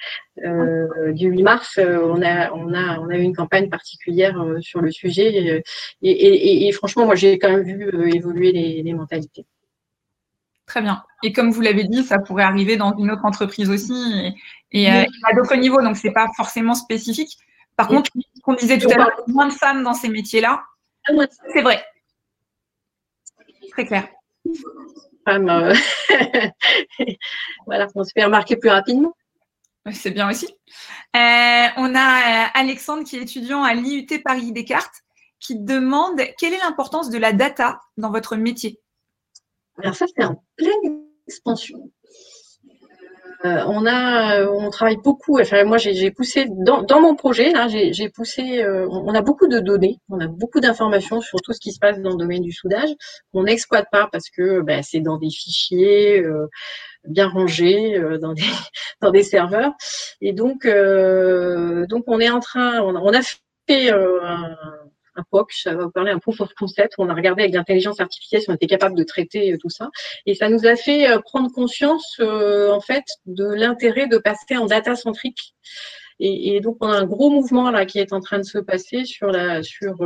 euh, 0.45 1.13
du 1.13 1.29
8 1.29 1.43
mars, 1.43 1.79
on 1.79 2.23
a 2.23 2.51
on 2.53 2.75
a 2.75 2.99
on 2.99 3.09
a 3.09 3.17
eu 3.17 3.23
une 3.23 3.35
campagne 3.35 3.69
particulière 3.69 4.37
sur 4.61 4.81
le 4.81 4.91
sujet. 4.91 5.63
Et, 6.03 6.11
et, 6.11 6.69
et 6.69 6.73
franchement, 6.73 7.07
moi 7.07 7.15
j'ai 7.15 7.39
quand 7.39 7.51
même 7.51 7.63
vu 7.63 7.89
euh, 7.89 8.15
évoluer 8.15 8.53
les, 8.53 8.93
mentalités. 8.93 9.47
Très 10.67 10.83
bien. 10.83 11.03
Et 11.23 11.33
comme 11.33 11.51
vous 11.51 11.61
l'avez 11.61 11.85
dit, 11.85 12.03
ça 12.03 12.19
pourrait 12.19 12.43
arriver 12.45 12.77
dans 12.77 12.97
une 12.97 13.11
autre 13.11 13.25
entreprise 13.25 13.71
aussi 13.71 14.35
et, 14.73 14.91
euh, 14.91 15.05
à 15.25 15.35
d'autres 15.35 15.57
niveaux, 15.57 15.81
donc 15.81 15.97
c'est 15.97 16.13
pas 16.13 16.27
forcément 16.37 16.75
spécifique. 16.75 17.37
Par 17.77 17.89
contre, 17.89 18.11
on 18.47 18.55
disait 18.55 18.79
tout 18.79 18.89
à 18.89 18.97
l'heure, 18.97 19.13
moins 19.27 19.49
de 19.49 19.53
femmes 19.53 19.83
dans 19.83 19.95
ces 19.95 20.09
métiers-là. 20.09 20.63
Ah, 21.09 21.13
c'est 21.53 21.63
vrai. 21.63 21.85
Très 23.71 23.85
clair. 23.85 24.09
Femmes, 25.25 25.49
euh, 25.49 25.75
voilà, 27.67 27.87
on 27.95 28.05
se 28.05 28.13
fait 28.15 28.25
remarquer 28.25 28.57
plus 28.57 28.71
rapidement. 28.71 29.15
C'est 29.93 30.11
bien 30.11 30.29
aussi. 30.29 30.49
on 31.15 31.95
a 31.95 32.51
Alexandre 32.55 33.05
qui 33.05 33.17
est 33.17 33.23
étudiant 33.23 33.63
à 33.63 33.75
l'IUT 33.75 34.07
Paris 34.25 34.53
Descartes 34.53 35.03
qui 35.41 35.59
demande 35.59 36.21
quelle 36.39 36.55
est 36.55 36.59
l'importance 36.59 37.11
de 37.11 37.19
la 37.19 37.33
data 37.33 37.81
dans 37.97 38.11
votre 38.11 38.37
métier? 38.37 38.81
Alors 39.83 39.95
ça, 39.95 40.07
c'est 40.15 40.25
en 40.25 40.43
pleine 40.57 41.03
expansion. 41.27 41.91
Euh, 43.45 43.63
on 43.67 43.87
on 43.87 44.71
travaille 44.71 44.97
beaucoup. 44.97 45.39
Enfin, 45.39 45.65
moi, 45.65 45.77
j'ai 45.77 46.11
poussé 46.11 46.47
dans, 46.49 47.01
mon 47.01 47.15
projet. 47.15 47.53
j'ai 47.69 48.09
poussé. 48.09 48.63
Euh, 48.63 48.89
on 48.91 49.15
a 49.15 49.21
beaucoup 49.21 49.47
de 49.47 49.61
données, 49.61 49.99
on 50.09 50.19
a 50.21 50.27
beaucoup 50.27 50.61
d'informations 50.61 51.21
sur 51.21 51.41
tout 51.43 51.53
ce 51.53 51.61
qui 51.61 51.73
se 51.73 51.79
passe 51.79 52.01
dans 52.01 52.11
le 52.11 52.17
domaine 52.17 52.43
du 52.43 52.53
soudage 52.53 52.89
qu'on 53.33 53.45
n'exploite 53.45 53.89
pas 53.93 54.09
parce 54.11 54.31
que 54.31 54.63
ben, 54.63 54.83
c'est 54.83 55.01
dans 55.01 55.19
des 55.19 55.31
fichiers 55.31 56.23
euh, 56.23 56.49
bien 57.09 57.29
rangés, 57.29 57.99
dans 58.21 58.33
des 58.33 58.43
dans 59.01 59.11
des 59.11 59.23
serveurs. 59.23 59.73
Et 60.21 60.33
donc, 60.33 60.67
donc 60.67 62.05
on 62.07 62.21
est 62.21 62.31
en 62.31 62.41
train. 62.41 62.81
On, 62.81 63.13
a 63.13 63.21
fait 63.67 63.91
un 63.91 64.57
un 65.17 65.25
POC, 65.31 65.53
ça 65.53 65.75
va 65.75 65.85
vous 65.85 65.91
parler 65.91 66.13
un 66.13 66.19
proof 66.19 66.41
of 66.41 66.53
concept. 66.55 66.95
On 66.99 67.09
a 67.09 67.15
regardé 67.15 67.43
avec 67.43 67.55
l'intelligence 67.55 68.01
artificielle 68.01 68.43
si 68.43 68.51
on 68.51 68.55
était 68.55 68.67
capable 68.67 68.97
de 68.97 69.03
traiter 69.03 69.53
euh, 69.53 69.59
tout 69.59 69.71
ça. 69.71 69.91
Et 70.27 70.35
ça 70.35 70.49
nous 70.49 70.67
a 70.67 70.77
fait 70.77 71.11
euh, 71.11 71.19
prendre 71.21 71.51
conscience, 71.51 72.17
euh, 72.21 72.71
en 72.71 72.81
fait, 72.81 73.05
de 73.27 73.47
l'intérêt 73.47 74.07
de 74.07 74.19
passer 74.19 74.57
en 74.57 74.67
data 74.67 74.95
centrique. 74.95 75.55
Et, 76.19 76.61
donc 76.61 76.79
on 76.81 76.89
a 76.89 76.97
un 76.97 77.05
gros 77.05 77.29
mouvement 77.29 77.71
là 77.71 77.85
qui 77.85 77.99
est 77.99 78.15
en 78.15 78.21
train 78.21 78.39
de 78.39 78.43
se 78.43 78.57
passer 78.57 79.05
sur 79.05 79.33
sur 79.63 79.97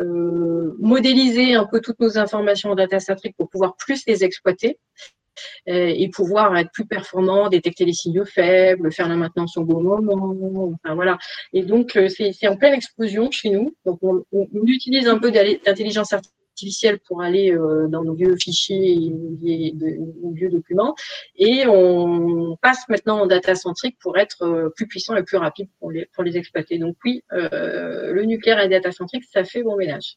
modéliser 0.00 1.54
un 1.54 1.66
peu 1.66 1.80
toutes 1.80 2.00
nos 2.00 2.18
informations 2.18 2.70
en 2.70 2.74
data 2.74 2.98
centrique 2.98 3.36
pour 3.36 3.48
pouvoir 3.48 3.76
plus 3.76 4.02
les 4.08 4.24
exploiter 4.24 4.80
euh, 5.06 5.25
et 5.66 6.08
pouvoir 6.08 6.56
être 6.56 6.70
plus 6.72 6.86
performant, 6.86 7.48
détecter 7.48 7.84
les 7.84 7.92
signaux 7.92 8.24
faibles, 8.24 8.92
faire 8.92 9.08
la 9.08 9.16
maintenance 9.16 9.56
au 9.56 9.64
bon 9.64 9.82
moment. 9.82 10.72
Enfin, 10.84 10.94
voilà. 10.94 11.18
Et 11.52 11.62
donc, 11.62 11.96
euh, 11.96 12.08
c'est 12.08 12.48
en 12.48 12.56
pleine 12.56 12.74
explosion 12.74 13.30
chez 13.30 13.50
nous. 13.50 13.74
Donc, 13.84 13.98
on, 14.02 14.24
on 14.32 14.66
utilise 14.66 15.08
un 15.08 15.18
peu 15.18 15.30
d'intelligence 15.30 16.12
artificielle 16.12 16.98
pour 17.06 17.22
aller 17.22 17.52
euh, 17.52 17.86
dans 17.88 18.02
nos 18.02 18.14
vieux 18.14 18.36
fichiers 18.36 18.92
et 18.94 19.10
nos 19.10 20.32
vieux 20.32 20.48
documents. 20.48 20.94
Et 21.36 21.66
on 21.66 22.56
passe 22.62 22.88
maintenant 22.88 23.20
en 23.20 23.26
data 23.26 23.54
centrique 23.54 23.96
pour 24.00 24.16
être 24.18 24.72
plus 24.74 24.86
puissant 24.86 25.16
et 25.16 25.22
plus 25.22 25.36
rapide 25.36 25.68
pour 25.78 25.90
les, 25.90 26.06
pour 26.14 26.24
les 26.24 26.36
exploiter. 26.36 26.78
Donc 26.78 26.96
oui, 27.04 27.22
le 27.30 28.22
nucléaire 28.24 28.60
et 28.60 28.68
data 28.68 28.92
centrique, 28.92 29.24
ça 29.30 29.44
fait 29.44 29.62
bon 29.62 29.76
ménage. 29.76 30.16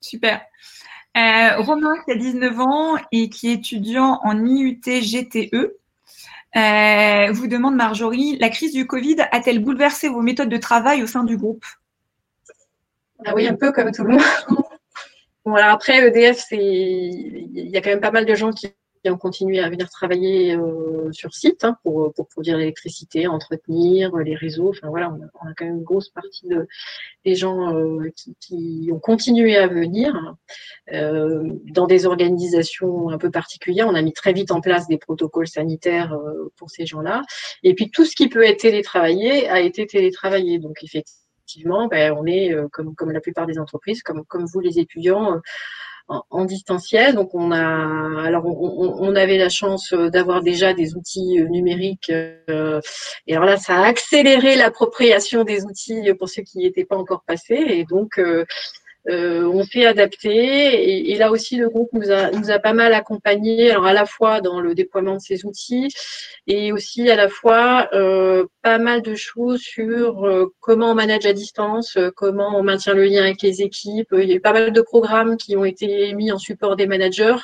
Super. 0.00 0.42
Euh, 1.16 1.56
Romain, 1.58 1.94
qui 2.04 2.10
a 2.10 2.16
19 2.16 2.60
ans 2.60 2.96
et 3.12 3.28
qui 3.28 3.50
est 3.50 3.54
étudiant 3.54 4.20
en 4.24 4.44
IUT 4.44 4.80
GTE, 4.82 5.76
euh, 6.56 7.32
vous 7.32 7.46
demande 7.46 7.76
Marjorie, 7.76 8.36
la 8.38 8.48
crise 8.48 8.72
du 8.72 8.86
Covid 8.86 9.16
a-t-elle 9.30 9.62
bouleversé 9.62 10.08
vos 10.08 10.22
méthodes 10.22 10.48
de 10.48 10.56
travail 10.56 11.02
au 11.02 11.06
sein 11.06 11.24
du 11.24 11.36
groupe? 11.36 11.64
Ah 13.24 13.34
Oui, 13.34 13.46
un 13.46 13.54
peu 13.54 13.72
comme 13.72 13.92
tout 13.92 14.04
le 14.04 14.14
monde. 14.14 14.22
bon, 15.44 15.54
alors 15.54 15.70
après, 15.70 15.98
EDF, 15.98 16.46
il 16.50 17.70
y 17.70 17.76
a 17.76 17.80
quand 17.80 17.90
même 17.90 18.00
pas 18.00 18.10
mal 18.10 18.26
de 18.26 18.34
gens 18.34 18.52
qui 18.52 18.68
ont 19.10 19.18
continué 19.18 19.60
à 19.60 19.68
venir 19.68 19.90
travailler 19.90 20.56
euh, 20.56 21.12
sur 21.12 21.34
site 21.34 21.64
hein, 21.64 21.76
pour, 21.82 22.12
produire 22.30 22.56
l'électricité, 22.56 23.26
entretenir 23.26 24.16
les 24.16 24.34
réseaux. 24.34 24.70
Enfin 24.70 24.88
voilà, 24.88 25.10
on 25.12 25.48
a, 25.48 25.54
quand 25.54 25.64
même 25.64 25.78
une 25.78 25.82
grosse 25.82 26.08
partie 26.08 26.48
de, 26.48 26.66
des 27.24 27.34
gens 27.34 27.74
euh, 27.74 28.10
qui, 28.16 28.36
qui, 28.40 28.90
ont 28.92 28.98
continué 28.98 29.56
à 29.56 29.66
venir 29.66 30.34
euh, 30.92 31.42
dans 31.66 31.86
des 31.86 32.06
organisations 32.06 33.08
un 33.10 33.18
peu 33.18 33.30
particulières. 33.30 33.88
On 33.88 33.94
a 33.94 34.02
mis 34.02 34.12
très 34.12 34.32
vite 34.32 34.50
en 34.50 34.60
place 34.60 34.86
des 34.88 34.98
protocoles 34.98 35.48
sanitaires 35.48 36.12
euh, 36.14 36.52
pour 36.56 36.70
ces 36.70 36.86
gens-là. 36.86 37.22
Et 37.62 37.74
puis 37.74 37.90
tout 37.90 38.04
ce 38.04 38.14
qui 38.14 38.28
peut 38.28 38.44
être 38.44 38.60
télétravaillé 38.60 39.48
a 39.48 39.60
été 39.60 39.86
télétravaillé. 39.86 40.58
Donc 40.58 40.82
effectivement, 40.82 41.88
ben, 41.88 42.12
on 42.12 42.26
est 42.26 42.54
comme, 42.72 42.94
la 43.10 43.20
plupart 43.20 43.46
des 43.46 43.58
entreprises, 43.58 44.02
comme 44.02 44.46
vous 44.52 44.60
les 44.60 44.78
étudiants 44.78 45.40
en, 46.08 46.44
distanciel. 46.44 47.14
Donc 47.14 47.34
on 47.34 47.50
a, 47.52 48.22
alors 48.24 48.44
on, 48.46 49.14
avait 49.16 49.38
la 49.38 49.48
chance 49.48 49.92
euh, 49.92 50.10
d'avoir 50.10 50.42
déjà 50.42 50.74
des 50.74 50.94
outils 50.94 51.40
euh, 51.40 51.48
numériques. 51.48 52.10
Euh, 52.10 52.80
et 53.26 53.34
alors 53.34 53.46
là, 53.46 53.56
ça 53.56 53.76
a 53.76 53.86
accéléré 53.86 54.56
l'appropriation 54.56 55.44
des 55.44 55.64
outils 55.64 56.12
pour 56.18 56.28
ceux 56.28 56.42
qui 56.42 56.58
n'y 56.58 56.66
étaient 56.66 56.84
pas 56.84 56.96
encore 56.96 57.22
passés. 57.26 57.64
Et 57.68 57.84
donc 57.84 58.20
on 59.06 59.62
s'est 59.64 59.86
adapté 59.86 61.10
et, 61.10 61.16
là 61.16 61.30
aussi 61.30 61.56
le 61.56 61.68
groupe 61.68 61.90
nous 61.92 62.10
a, 62.10 62.30
nous 62.30 62.50
a 62.50 62.58
pas 62.58 62.72
mal 62.72 62.94
accompagné, 62.94 63.70
alors 63.70 63.86
à 63.86 63.92
la 63.92 64.06
fois 64.06 64.40
dans 64.40 64.60
le 64.60 64.74
déploiement 64.74 65.16
de 65.16 65.20
ces 65.20 65.44
outils 65.44 65.88
et 66.46 66.72
aussi 66.72 67.10
à 67.10 67.16
la 67.16 67.28
fois 67.28 67.88
pas 68.62 68.78
mal 68.78 69.02
de 69.02 69.14
choses 69.14 69.60
sur 69.60 70.52
comment 70.60 70.92
on 70.92 70.94
manage 70.94 71.26
à 71.26 71.32
distance, 71.32 71.98
comment 72.16 72.58
on 72.58 72.62
maintient 72.62 72.94
le 72.94 73.04
lien 73.04 73.22
avec 73.22 73.42
les 73.42 73.62
équipes. 73.62 74.08
Il 74.12 74.28
y 74.28 74.32
a 74.32 74.36
eu 74.36 74.40
pas 74.40 74.52
mal 74.52 74.72
de 74.72 74.80
programmes 74.80 75.36
qui 75.36 75.56
ont 75.56 75.64
été 75.64 76.14
mis 76.14 76.32
en 76.32 76.38
support 76.38 76.76
des 76.76 76.86
managers 76.86 77.36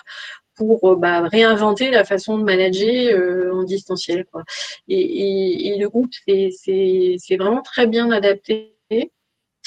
pour 0.55 0.97
bah, 0.97 1.23
réinventer 1.23 1.91
la 1.91 2.05
façon 2.05 2.37
de 2.39 2.45
manager 2.45 3.55
en 3.55 3.65
distanciel. 3.65 4.27
Quoi. 4.31 4.45
Et, 4.89 5.69
et, 5.69 5.79
le 5.79 5.89
groupe 5.89 6.11
c'est 6.27 7.37
vraiment 7.39 7.63
très 7.63 7.87
bien 7.87 8.11
adapté 8.11 8.75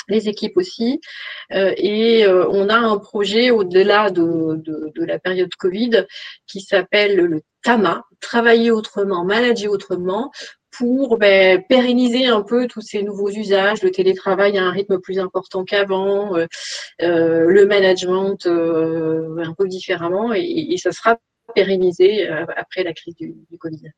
les 0.07 0.29
équipes 0.29 0.57
aussi. 0.57 0.99
Euh, 1.53 1.73
et 1.77 2.25
euh, 2.25 2.47
on 2.49 2.69
a 2.69 2.77
un 2.77 2.97
projet 2.97 3.51
au-delà 3.51 4.09
de, 4.09 4.55
de, 4.55 5.05
la 5.05 5.19
période 5.19 5.53
Covid 5.55 6.05
qui 6.47 6.61
s'appelle 6.61 7.15
le 7.15 7.41
TAMA, 7.61 8.03
travailler 8.19 8.71
autrement, 8.71 9.23
manager 9.25 9.71
autrement, 9.71 10.31
pour 10.71 11.17
ben, 11.17 11.63
pérenniser 11.69 12.25
un 12.25 12.41
peu 12.41 12.67
tous 12.67 12.81
ces 12.81 13.03
nouveaux 13.03 13.29
usages, 13.29 13.83
le 13.83 13.91
télétravail 13.91 14.57
à 14.57 14.63
un 14.63 14.71
rythme 14.71 14.99
plus 14.99 15.19
important 15.19 15.63
qu'avant, 15.63 16.35
euh, 16.35 16.47
le 16.99 17.65
management 17.65 18.47
un 18.47 19.53
peu 19.53 19.67
différemment, 19.67 20.33
et, 20.33 20.75
ça 20.77 20.91
sera 20.91 21.17
pérennisé 21.53 22.27
après 22.27 22.83
la 22.83 22.93
crise 22.93 23.15
du 23.15 23.57
Covid 23.59 23.91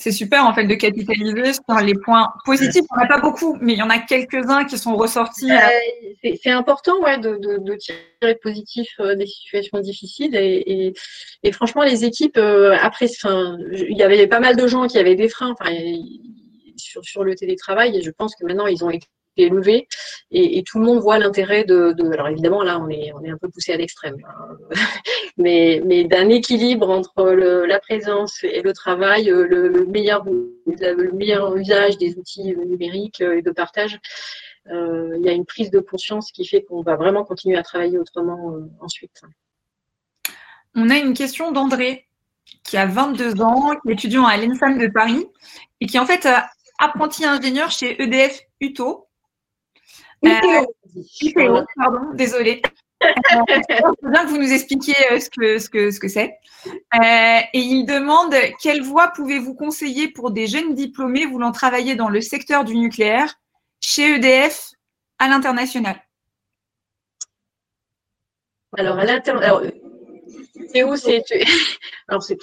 c'est 0.00 0.12
super 0.12 0.46
en 0.46 0.54
fait 0.54 0.64
de 0.64 0.74
capitaliser 0.74 1.52
sur 1.52 1.78
les 1.84 1.94
points 1.94 2.32
positifs. 2.46 2.84
On 2.90 2.96
n'a 2.96 3.06
pas 3.06 3.20
beaucoup, 3.20 3.58
mais 3.60 3.74
il 3.74 3.78
y 3.78 3.82
en 3.82 3.90
a 3.90 3.98
quelques-uns 3.98 4.64
qui 4.64 4.78
sont 4.78 4.96
ressortis. 4.96 5.52
Euh, 5.52 6.26
c'est 6.42 6.50
important 6.50 6.98
ouais, 7.02 7.18
de, 7.18 7.36
de, 7.36 7.74
tirer 7.76 7.98
le 8.22 8.34
positif 8.34 8.88
euh, 9.00 9.14
des 9.14 9.26
situations 9.26 9.78
difficiles. 9.78 10.34
Et, 10.34 10.94
franchement, 11.52 11.82
les 11.82 12.04
équipes, 12.04 12.38
euh, 12.38 12.76
après, 12.80 13.06
il 13.06 13.96
y 13.96 14.02
avait 14.02 14.26
pas 14.26 14.40
mal 14.40 14.56
de 14.56 14.66
gens 14.66 14.86
qui 14.86 14.98
avaient 14.98 15.16
des 15.16 15.28
freins 15.28 15.54
sur, 16.76 17.04
sur 17.04 17.22
le 17.22 17.34
télétravail 17.34 17.98
et 17.98 18.02
je 18.02 18.10
pense 18.10 18.34
que 18.34 18.46
maintenant, 18.46 18.66
ils 18.66 18.82
ont 18.82 18.90
été 18.90 19.06
élevé 19.42 19.88
et, 20.30 20.62
tout 20.62 20.78
le 20.78 20.84
monde 20.84 21.00
voit 21.00 21.18
l'intérêt 21.18 21.64
de, 21.64 21.94
Alors 22.12 22.28
évidemment, 22.28 22.62
là, 22.62 22.78
on 22.78 22.88
est, 22.88 23.12
on 23.14 23.22
est 23.24 23.30
un 23.30 23.38
peu 23.38 23.48
poussé 23.48 23.72
à 23.72 23.76
l'extrême, 23.76 24.16
hein. 24.24 24.56
mais, 25.36 25.82
mais 25.84 26.04
d'un 26.04 26.28
équilibre 26.28 26.88
entre 26.88 27.24
la 27.24 27.80
présence 27.80 28.44
et 28.44 28.62
le 28.62 28.72
travail, 28.72 29.30
euh, 29.30 29.46
le, 29.46 29.86
meilleur, 29.86 30.24
le 30.24 31.12
meilleur 31.12 31.56
usage 31.56 31.98
des 31.98 32.16
outils 32.16 32.54
numériques 32.56 33.20
et 33.20 33.42
de 33.42 33.50
partage. 33.50 33.98
Euh, 34.68 35.16
il 35.18 35.24
y 35.24 35.28
a 35.28 35.32
une 35.32 35.46
prise 35.46 35.70
de 35.70 35.80
conscience 35.80 36.30
qui 36.32 36.46
fait 36.46 36.62
qu'on 36.62 36.82
va 36.82 36.96
vraiment 36.96 37.24
continuer 37.24 37.56
à 37.56 37.62
travailler 37.62 37.98
autrement 37.98 38.52
euh, 38.52 38.70
ensuite. 38.80 39.22
On 40.74 40.90
a 40.90 40.98
une 40.98 41.14
question 41.14 41.50
d'André, 41.50 42.06
qui 42.62 42.76
a 42.76 42.86
22 42.86 43.40
ans, 43.40 43.74
qui 43.82 43.90
est 43.90 43.92
étudiant 43.94 44.26
à 44.26 44.36
l'ENSAM 44.36 44.78
de 44.78 44.86
Paris 44.86 45.26
et 45.80 45.86
qui 45.86 45.98
en 45.98 46.06
fait 46.06 46.28
apprenti 46.78 47.24
ingénieur 47.24 47.70
chez 47.70 48.00
EDF 48.02 48.40
UTO 48.60 49.08
euh, 50.24 51.64
pardon, 51.76 52.12
désolée. 52.14 52.62
Euh, 53.02 53.08
bien 54.02 54.24
que 54.24 54.28
vous 54.28 54.38
nous 54.38 54.52
expliquiez 54.52 54.94
euh, 55.10 55.20
ce 55.20 55.30
que 55.30 55.58
ce 55.58 55.70
que 55.70 55.90
ce 55.90 55.98
que 55.98 56.08
c'est. 56.08 56.36
et 56.62 57.58
il 57.58 57.86
demande 57.86 58.34
quelle 58.62 58.82
voie 58.82 59.08
pouvez-vous 59.08 59.54
conseiller 59.54 60.08
pour 60.08 60.30
des 60.30 60.46
jeunes 60.46 60.74
diplômés 60.74 61.24
voulant 61.24 61.52
travailler 61.52 61.94
dans 61.94 62.10
le 62.10 62.20
secteur 62.20 62.64
du 62.64 62.76
nucléaire 62.76 63.34
chez 63.80 64.16
EDF 64.16 64.72
à 65.18 65.28
l'international? 65.28 65.96
Alors 68.76 68.98
à 68.98 69.04
l'international, 69.04 69.72
c'est 70.72 70.84
où 70.84 70.96
c'est 70.96 71.24
alors 72.08 72.22
c'est 72.22 72.36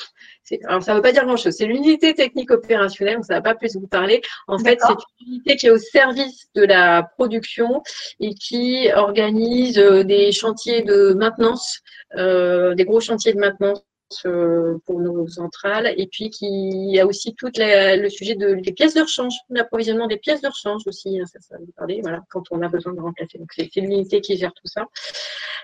alors, 0.66 0.82
ça 0.82 0.92
ne 0.92 0.98
veut 0.98 1.02
pas 1.02 1.12
dire 1.12 1.26
grand-chose. 1.26 1.56
C'est 1.58 1.66
l'unité 1.66 2.14
technique 2.14 2.52
opérationnelle, 2.52 3.20
ça 3.24 3.36
ne 3.36 3.40
va 3.40 3.42
pas 3.42 3.56
plus 3.56 3.76
vous 3.76 3.88
parler. 3.88 4.22
En 4.48 4.58
fait, 4.58 4.80
c'est 4.82 4.94
une 5.22 5.34
unité 5.34 5.56
qui 5.58 5.68
est 5.68 5.72
au 5.72 5.78
service 5.78 6.48
de 6.56 6.64
la 6.64 7.04
production 7.04 7.84
et 8.20 8.34
qui 8.34 8.90
organise 8.94 9.78
euh, 9.78 10.04
des 10.04 10.32
chantiers 10.32 10.84
de 10.84 11.14
maintenance, 11.14 11.82
euh, 12.16 12.76
des 12.76 12.86
gros 12.86 13.02
chantiers 13.02 13.34
de 13.34 13.40
maintenance 13.40 13.84
pour 14.24 15.00
nos 15.00 15.28
centrales 15.28 15.94
et 15.98 16.08
puis 16.08 16.30
qui 16.30 17.00
a 17.00 17.06
aussi 17.06 17.36
tout 17.36 17.50
le 17.56 18.10
sujet 18.10 18.36
de, 18.36 18.56
des 18.56 18.72
pièces 18.72 18.94
de 18.94 19.02
rechange, 19.02 19.34
l'approvisionnement 19.50 20.08
des 20.08 20.18
pièces 20.18 20.42
de 20.42 20.48
rechange 20.48 20.84
aussi, 20.86 21.20
hein, 21.20 21.26
ça, 21.26 21.58
vous 21.60 21.72
parler, 21.76 22.02
voilà, 22.02 22.22
quand 22.30 22.44
on 22.52 22.62
a 22.62 22.68
besoin 22.68 22.94
de 22.94 23.02
remplacer. 23.02 23.38
Donc 23.38 23.52
c'est 23.56 23.70
l'unité 23.76 24.22
qui 24.22 24.38
gère 24.38 24.54
tout 24.54 24.68
ça. 24.68 24.86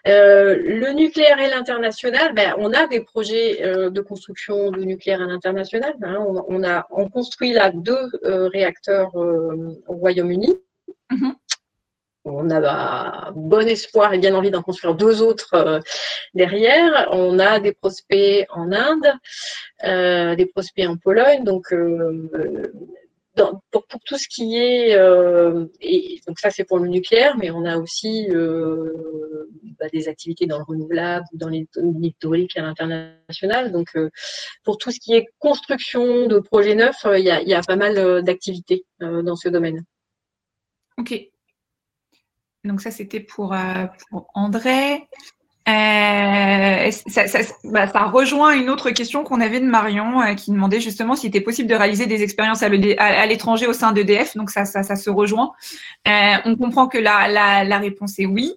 Euh, 0.08 0.56
le 0.56 0.92
nucléaire 0.92 1.40
et 1.40 1.50
l'international, 1.50 2.34
ben, 2.34 2.54
on 2.58 2.74
a 2.74 2.88
des 2.88 3.02
projets 3.02 3.64
euh, 3.64 3.90
de 3.90 4.02
construction 4.02 4.72
de 4.72 4.84
nucléaire 4.84 5.22
à 5.22 5.26
l'international. 5.26 5.96
Hein. 6.02 6.18
on, 6.20 6.46
on, 6.48 6.64
a 6.64 6.86
on 6.92 7.10
construit 7.10 7.54
là 7.54 7.72
deux 7.74 8.10
réacteurs 8.24 9.16
au 9.16 9.76
Royaume-Uni. 9.88 10.54
Mm-hmm 11.12 11.34
on 12.26 12.50
a 12.50 12.60
bah, 12.60 13.32
bon 13.36 13.68
espoir 13.68 14.14
et 14.14 14.18
bien 14.18 14.34
envie 14.36 14.52
d'en 14.52 14.62
construire 14.62 14.96
deux 14.96 15.22
autres 15.22 15.54
euh, 15.54 15.80
derrière. 16.34 17.10
On 17.12 17.40
a 17.40 17.60
des 17.60 17.74
prospects 17.74 18.46
en 18.50 18.72
Inde, 18.72 19.14
euh, 19.84 20.36
des 20.36 20.46
prospects 20.46 20.88
en 20.88 20.98
Pologne. 20.98 21.44
Donc, 21.44 21.74
euh, 21.74 22.72
pour, 23.36 23.88
tout 24.06 24.18
ce 24.18 24.28
qui 24.28 24.58
est, 24.58 24.92
et 25.82 26.22
donc 26.28 26.38
ça 26.38 26.52
c'est 26.52 26.66
pour 26.66 26.78
le 26.78 26.88
nucléaire, 26.88 27.36
mais 27.36 27.50
on 27.50 27.66
a 27.66 27.78
aussi 27.78 28.28
bah, 28.30 29.88
des 29.92 30.08
activités 30.08 30.46
dans 30.46 30.60
le 30.60 30.64
renouvelable, 30.64 31.26
dans 31.34 31.50
l'hydraulique 31.50 32.56
à 32.58 32.62
l'international. 32.62 33.72
Donc, 33.72 33.98
pour 34.64 34.78
tout 34.78 34.92
ce 34.92 35.00
qui 35.00 35.16
est 35.16 35.26
construction 35.40 36.28
de 36.28 36.38
projets 36.38 36.76
neufs, 36.76 37.06
il 37.06 37.24
y 37.24 37.32
a, 37.32 37.42
y 37.42 37.56
a 37.56 37.62
pas 37.64 37.76
mal 37.76 38.24
d'activités 38.24 38.86
dans 39.00 39.36
ce 39.36 39.50
domaine. 39.50 39.84
Ok. 41.00 41.33
Donc 42.64 42.82
ça, 42.82 42.92
c'était 42.92 43.20
pour, 43.20 43.54
euh, 43.54 43.86
André. 44.34 45.08
Euh, 45.68 46.92
bah, 47.66 47.88
ça, 47.88 48.04
rejoint 48.06 48.54
une 48.54 48.70
autre 48.70 48.90
question 48.92 49.24
qu'on 49.24 49.42
avait 49.42 49.60
de 49.60 49.66
Marion 49.66 50.22
euh, 50.22 50.34
qui 50.34 50.52
demandait 50.52 50.82
justement 50.82 51.16
s'il 51.16 51.30
était 51.30 51.42
possible 51.42 51.70
de 51.70 51.76
réaliser 51.76 52.06
des 52.06 52.22
expériences 52.22 52.64
à 52.64 52.70
l'étranger 53.26 53.68
au 53.68 53.74
sein 53.74 53.92
d'EDF. 53.92 54.38
Donc 54.38 54.50
ça, 54.50 54.66
se 54.66 55.10
rejoint. 55.10 55.52
on 56.06 56.56
comprend 56.56 56.88
que 56.88 56.98
la, 56.98 57.28
la, 57.64 57.78
réponse 57.78 58.18
est 58.20 58.26
oui. 58.26 58.54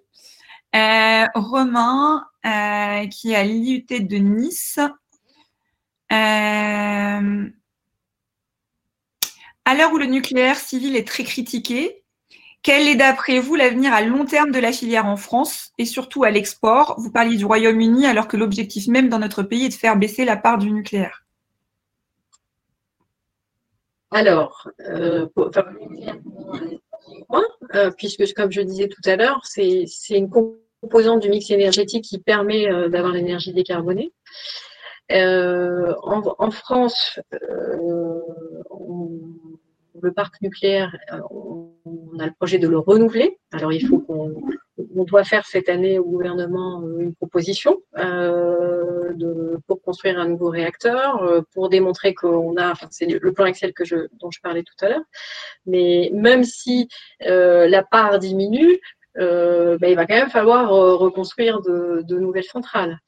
Romain, 1.35 2.25
qui 3.11 3.33
est 3.33 3.37
à 3.37 3.43
l'IUT 3.45 3.87
de 3.89 4.17
Nice. 4.19 4.79
à 6.11 7.21
l'heure 9.75 9.93
où 9.93 9.99
le 9.99 10.07
nucléaire 10.07 10.57
civil 10.57 10.95
est 10.97 11.07
très 11.07 11.25
critiqué, 11.25 12.05
quel 12.67 12.89
est 12.89 12.97
d'après 12.97 13.39
vous 13.39 13.55
l'avenir 13.55 13.95
à 13.95 14.03
long 14.03 14.25
terme 14.25 14.51
de 14.51 14.59
la 14.59 14.73
filière 14.73 15.07
en 15.07 15.17
France 15.17 15.71
et 15.79 15.85
surtout 15.85 16.25
à 16.25 16.33
l'export? 16.33 16.97
Vous 16.99 17.13
parliez 17.13 17.37
du 17.37 17.45
Royaume-Uni 17.45 18.07
alors 18.07 18.27
que 18.27 18.37
l'objectif 18.37 18.89
même 18.89 19.09
dans 19.09 19.21
notre 19.21 19.45
pays 19.45 19.67
est 19.67 19.69
de 19.69 19.75
faire 19.75 19.97
baisser 19.97 20.25
la 20.25 20.37
part 20.37 20.59
du 20.59 20.73
nucléaire. 20.73 21.25
Alors, 24.11 24.69
euh, 24.81 25.29
euh, 27.77 27.91
puisque 27.97 28.35
comme 28.35 28.51
je 28.51 28.63
disais 28.63 28.89
tout 28.89 29.09
à 29.09 29.15
l'heure, 29.15 29.43
c'est 29.45 29.87
une 30.11 30.29
composante 30.29 31.21
du 31.21 31.29
mix 31.29 31.49
énergétique 31.51 32.03
qui 32.03 32.19
permet 32.19 32.69
euh, 32.69 32.89
d'avoir 32.89 33.13
l'énergie 33.13 33.53
décarbonée. 33.53 34.13
En, 35.09 36.51
France, 36.51 37.21
le 40.03 40.13
parc 40.13 40.41
nucléaire, 40.43 40.97
on 42.17 42.21
a 42.21 42.27
le 42.27 42.33
projet 42.33 42.59
de 42.59 42.69
le 42.69 42.79
renouveler. 42.79 43.39
Alors 43.53 43.73
il 43.73 43.87
faut 43.87 43.99
qu'on 43.99 44.35
on 44.95 45.05
doit 45.05 45.25
faire 45.25 45.47
cette 45.47 45.69
année 45.69 45.99
au 45.99 46.05
gouvernement 46.05 46.83
euh, 46.83 46.99
une 47.01 47.15
proposition 47.15 47.79
euh, 47.99 49.13
pour 49.67 49.81
construire 49.83 50.19
un 50.19 50.29
nouveau 50.29 50.51
réacteur, 50.51 51.45
pour 51.55 51.69
démontrer 51.71 52.13
qu'on 52.15 52.57
a, 52.59 52.75
c'est 52.91 53.07
le 53.07 53.33
plan 53.33 53.47
Excel 53.47 53.73
que 53.73 53.85
je, 53.85 53.97
dont 54.21 54.31
je 54.31 54.41
parlais 54.41 54.63
tout 54.63 54.85
à 54.85 54.89
l'heure, 54.91 55.05
mais 55.65 56.11
même 56.13 56.45
si 56.45 56.89
la 57.21 57.83
part 57.83 58.19
diminue, 58.19 58.79
ben, 59.17 59.89
il 59.89 59.97
va 59.97 60.07
quand 60.07 60.15
même 60.15 60.31
falloir 60.31 60.71
reconstruire 60.71 61.61
de, 61.61 62.19
nouvelles 62.19 62.45
centrales. 62.45 62.99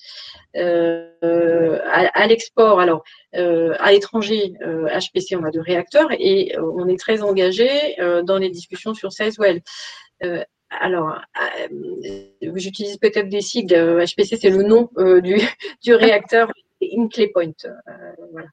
Euh, 0.57 1.79
à, 1.91 2.27
l'export, 2.27 2.81
alors 2.81 3.03
euh, 3.35 3.75
à 3.79 3.93
l'étranger, 3.93 4.55
HPC, 4.61 5.35
euh, 5.35 5.41
on 5.41 5.45
a 5.45 5.51
deux 5.51 5.61
réacteurs 5.61 6.09
et 6.13 6.57
on 6.59 6.89
est 6.89 6.99
très 6.99 7.23
engagé 7.23 7.69
dans 8.25 8.39
les 8.39 8.51
discussions 8.51 8.95
sur 8.95 9.13
Sizewell. 9.13 9.61
alors, 10.71 11.21
j'utilise 12.43 12.99
peut-être 12.99 13.29
des 13.29 13.41
sigles. 13.41 14.05
HPC, 14.05 14.37
c'est 14.37 14.51
le 14.51 14.63
nom 14.63 14.89
du, 15.23 15.37
du 15.83 15.95
réacteur 15.95 16.51
Inclay 16.83 17.29
Point. 17.29 17.53
voilà. 18.33 18.49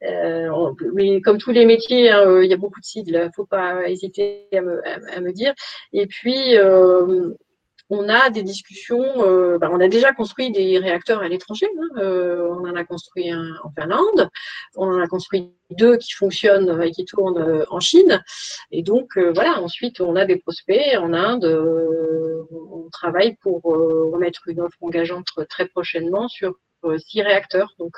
Mais 0.00 1.20
comme 1.20 1.38
tous 1.38 1.50
les 1.50 1.66
métiers, 1.66 2.10
hein, 2.10 2.42
il 2.42 2.50
y 2.50 2.54
a 2.54 2.56
beaucoup 2.56 2.80
de 2.80 2.84
sigles, 2.84 3.14
il 3.14 3.26
ne 3.26 3.30
faut 3.34 3.46
pas 3.46 3.88
hésiter 3.88 4.48
à 4.52 4.60
me, 4.60 5.32
dire. 5.32 5.54
Et 5.92 6.06
puis, 6.06 6.56
on 7.90 8.08
a 8.08 8.30
des 8.30 8.42
discussions. 8.42 9.02
Euh, 9.22 9.58
bah, 9.58 9.70
on 9.72 9.80
a 9.80 9.88
déjà 9.88 10.12
construit 10.12 10.50
des 10.50 10.78
réacteurs 10.78 11.20
à 11.22 11.28
l'étranger. 11.28 11.66
Hein, 11.78 11.88
euh, 11.98 12.48
on 12.50 12.68
en 12.68 12.74
a 12.74 12.84
construit 12.84 13.30
un 13.30 13.54
en 13.64 13.70
Finlande. 13.70 14.28
On 14.76 14.88
en 14.88 15.00
a 15.00 15.06
construit 15.06 15.54
deux 15.70 15.96
qui 15.96 16.12
fonctionnent 16.12 16.82
et 16.82 16.90
qui 16.90 17.04
tournent 17.04 17.64
en 17.70 17.80
Chine. 17.80 18.22
Et 18.70 18.82
donc, 18.82 19.16
voilà, 19.16 19.60
ensuite, 19.62 20.00
on 20.00 20.16
a 20.16 20.24
des 20.24 20.36
prospects 20.36 20.96
en 20.98 21.12
Inde. 21.12 21.44
on 22.50 22.88
travaille 22.90 23.36
pour 23.36 23.62
remettre 23.62 24.48
une 24.48 24.60
offre 24.60 24.78
engageante 24.80 25.28
très 25.48 25.66
prochainement 25.66 26.28
sur 26.28 26.54
six 26.98 27.22
réacteurs. 27.22 27.74
Donc, 27.78 27.96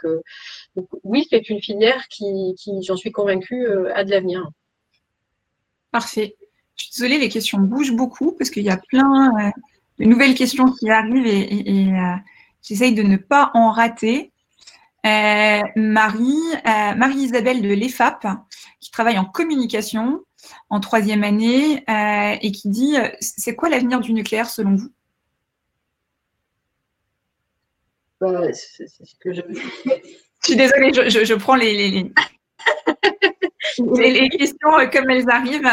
oui, 1.05 1.27
c'est 1.31 1.49
une 1.49 1.61
filière 1.61 2.09
qui, 2.09 2.55
j'en 2.83 2.97
suis 2.97 3.13
convaincue, 3.13 3.67
a 3.95 4.05
de 4.05 4.11
l'avenir. 4.11 4.49
Parfait. 5.91 6.37
Je 6.77 6.85
suis 6.85 6.93
désolée, 6.93 7.19
les 7.19 7.29
questions 7.29 7.59
bougent 7.59 7.95
beaucoup 7.95 8.33
parce 8.33 8.51
qu'il 8.51 8.63
y 8.63 8.71
a 8.71 8.79
plein 8.79 9.33
euh, 9.39 9.51
de 9.99 10.05
nouvelles 10.05 10.35
questions 10.35 10.73
qui 10.73 10.89
arrivent 10.89 11.27
et, 11.27 11.93
euh, 11.93 12.17
j'essaye 12.63 12.95
de 12.95 13.03
ne 13.03 13.17
pas 13.17 13.51
en 13.55 13.71
rater. 13.71 14.33
Euh, 15.07 15.61
Marie, 15.77 16.37
Marie-Isabelle 16.97 17.63
de 17.63 17.73
l'EFAP, 17.73 18.27
qui 18.81 18.91
travaille 18.91 19.19
en 19.19 19.25
communication 19.25 20.21
en 20.69 20.81
troisième 20.81 21.25
année 21.25 21.85
et 22.43 22.53
qui 22.53 22.69
dit 22.69 22.97
c'est 23.21 23.55
quoi 23.55 23.71
l'avenir 23.71 24.01
du 24.01 24.13
nucléaire 24.13 24.51
selon 24.51 24.77
vous? 24.77 24.91
Bah, 28.21 28.53
c'est 28.53 28.87
ce 28.89 29.15
que 29.21 29.33
je... 29.33 29.41
je 29.51 30.47
suis 30.47 30.57
désolée, 30.57 30.93
je, 30.93 31.35
prends 31.35 31.57
les, 31.57 31.73
les, 31.73 31.91
les, 34.11 34.29
questions 34.39 34.71
comme 34.93 35.11
elles 35.11 35.29
arrivent 35.31 35.69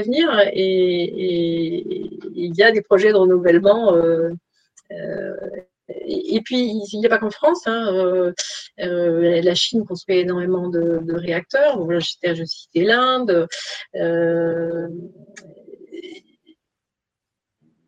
venir 0.00 0.28
et, 0.52 2.08
il 2.34 2.54
y 2.56 2.62
a 2.62 2.70
des 2.70 2.82
projets 2.82 3.10
de 3.10 3.16
renouvellement. 3.16 3.94
Euh, 3.94 4.30
euh, 4.92 5.34
et 6.06 6.40
puis, 6.42 6.70
il 6.92 7.00
n'y 7.00 7.06
a 7.06 7.08
pas 7.08 7.18
qu'en 7.18 7.30
France. 7.30 7.66
Hein, 7.66 8.32
euh, 8.80 9.42
la 9.42 9.54
Chine 9.54 9.84
construit 9.84 10.18
énormément 10.18 10.68
de, 10.68 11.14
réacteurs. 11.14 11.78
Bon, 11.78 11.88
là, 11.88 11.98
je 11.98 12.44
citais 12.44 12.84
l'Inde. 12.84 13.48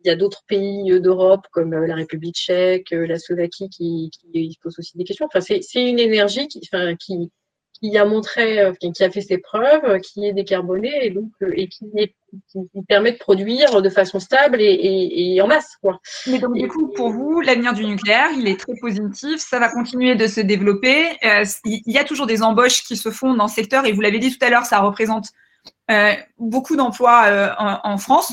Il 0.05 0.09
y 0.09 0.11
a 0.11 0.17
d'autres 0.17 0.43
pays 0.47 1.01
d'Europe 1.01 1.47
comme 1.53 1.73
la 1.73 1.95
République 1.95 2.37
tchèque, 2.37 2.91
la 2.91 3.19
Slovaquie 3.19 3.69
qui, 3.69 4.11
qui, 4.11 4.59
posent 4.63 4.79
aussi 4.79 4.97
des 4.97 5.05
questions. 5.05 5.27
Enfin, 5.27 5.41
c'est 5.41 5.61
une 5.75 5.99
énergie 5.99 6.49
qui, 6.49 6.61
enfin, 6.65 6.97
qui, 6.97 7.31
qui 7.83 7.97
a 7.97 8.05
montré, 8.05 8.61
euh, 8.61 8.73
qui 8.73 9.03
a 9.03 9.11
fait 9.11 9.21
ses 9.21 9.39
preuves, 9.39 10.01
qui 10.01 10.27
est 10.27 10.33
décarboné 10.33 11.07
et 11.07 11.11
donc 11.11 11.31
euh, 11.43 11.53
et 11.55 11.69
qui, 11.69 11.87
permet 12.89 13.13
de 13.13 13.19
produire 13.19 13.83
de 13.83 13.89
façon 13.89 14.21
stable 14.21 14.59
et, 14.61 15.41
en 15.43 15.49
masse. 15.49 15.77
Quoi. 15.83 16.01
Mais 16.29 16.39
donc 16.39 16.55
du 16.55 16.69
coup, 16.69 16.89
pour 16.89 17.11
vous, 17.11 17.41
l'avenir 17.41 17.73
du 17.73 17.85
nucléaire, 17.85 18.29
il 18.37 18.47
est 18.47 18.59
très 18.59 18.75
positif, 18.81 19.41
ça 19.41 19.59
va 19.59 19.69
continuer 19.69 20.15
de 20.15 20.27
se 20.27 20.41
développer. 20.41 21.07
Euh, 21.25 21.45
il 21.65 21.93
y 21.93 21.99
a 21.99 22.05
toujours 22.05 22.27
des 22.27 22.43
embauches 22.43 22.85
qui 22.85 22.97
se 22.97 23.11
font 23.11 23.35
dans 23.35 23.49
ce 23.49 23.57
secteur 23.57 23.85
et 23.85 23.93
vous 23.93 24.01
l'avez 24.01 24.21
dit 24.21 24.31
tout 24.31 24.45
à 24.45 24.51
l'heure, 24.51 24.65
ça 24.65 24.79
représente 24.81 25.29
beaucoup 26.39 26.77
d'emplois 26.77 27.57
en, 27.59 27.99
France. 27.99 28.33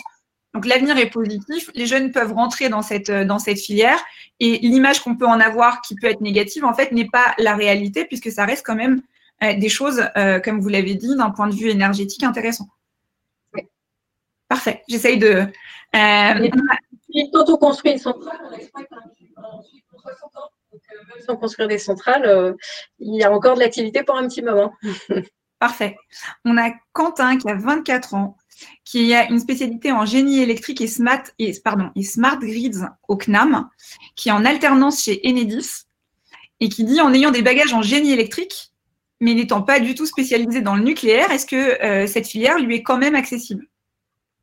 Donc 0.58 0.66
l'avenir 0.66 0.98
est 0.98 1.12
positif, 1.12 1.70
les 1.76 1.86
jeunes 1.86 2.12
peuvent 2.12 2.34
rentrer 2.34 2.68
dans 2.68 2.82
cette, 2.82 3.12
dans 3.12 3.38
cette 3.38 3.60
filière 3.60 4.04
et 4.40 4.58
l'image 4.58 5.02
qu'on 5.02 5.16
peut 5.16 5.28
en 5.28 5.40
avoir 5.40 5.82
qui 5.82 5.94
peut 5.94 6.08
être 6.08 6.20
négative, 6.20 6.66
en 6.66 6.74
fait, 6.74 6.92
n'est 6.92 7.08
pas 7.08 7.36
la 7.38 7.56
réalité 7.56 8.06
puisque 8.06 8.32
ça 8.32 8.44
reste 8.44 8.66
quand 8.66 8.74
même 8.74 9.04
euh, 9.44 9.54
des 9.54 9.70
choses, 9.70 10.04
euh, 10.18 10.40
comme 10.40 10.60
vous 10.60 10.70
l'avez 10.70 10.96
dit, 10.96 11.16
d'un 11.16 11.30
point 11.30 11.48
de 11.48 11.54
vue 11.54 11.70
énergétique 11.70 12.24
intéressant. 12.24 12.70
Parfait. 14.48 14.82
J'essaye 14.90 15.20
de. 15.20 15.46
Euh, 15.96 16.50
quand 17.32 17.50
on 17.50 17.58
construit 17.58 17.92
une 17.92 18.00
centrale, 18.00 18.40
on 18.50 18.54
exploite 18.54 18.88
un 18.92 19.62
60 20.02 20.38
ans. 20.38 20.50
Donc, 20.72 20.82
même 20.90 21.24
sans 21.24 21.36
construire 21.36 21.68
des 21.68 21.78
centrales, 21.78 22.56
il 22.98 23.14
y 23.14 23.24
a 23.24 23.32
encore 23.32 23.54
de 23.54 23.60
l'activité 23.60 24.02
pour 24.02 24.18
un 24.18 24.28
petit 24.28 24.42
moment. 24.42 24.74
Parfait. 25.60 25.98
On 26.46 26.58
a 26.58 26.72
Quentin 26.94 27.38
qui 27.38 27.48
a 27.48 27.54
24 27.54 28.16
ans, 28.16 28.38
qui 28.86 29.14
a 29.14 29.30
une 29.30 29.40
spécialité 29.40 29.92
en 29.92 30.06
génie 30.06 30.40
électrique 30.40 30.82
et 30.82 30.88
smart, 30.88 31.24
et, 31.40 31.54
pardon, 31.64 31.90
et 31.96 32.04
smart 32.04 32.40
grids 32.40 32.80
au 33.08 33.18
CNAM, 33.18 33.70
qui 34.16 34.30
est 34.30 34.32
en 34.32 34.46
alternance 34.46 35.04
chez 35.04 35.22
Enedis 35.26 35.86
et 36.60 36.70
qui 36.70 36.84
dit 36.84 37.02
en 37.02 37.14
ayant 37.14 37.32
des 37.32 37.42
bagages 37.42 37.74
en 37.74 37.82
génie 37.82 38.12
électrique, 38.12 38.72
mais 39.20 39.34
n'étant 39.34 39.62
pas 39.62 39.80
du 39.80 39.96
tout 39.96 40.06
spécialisé 40.06 40.62
dans 40.62 40.76
le 40.76 40.84
nucléaire, 40.84 41.32
est-ce 41.32 41.46
que 41.46 41.84
euh, 41.84 42.08
cette 42.08 42.28
filière 42.28 42.58
lui 42.60 42.76
est 42.76 42.84
quand 42.84 42.98
même 42.98 43.16
accessible? 43.16 43.68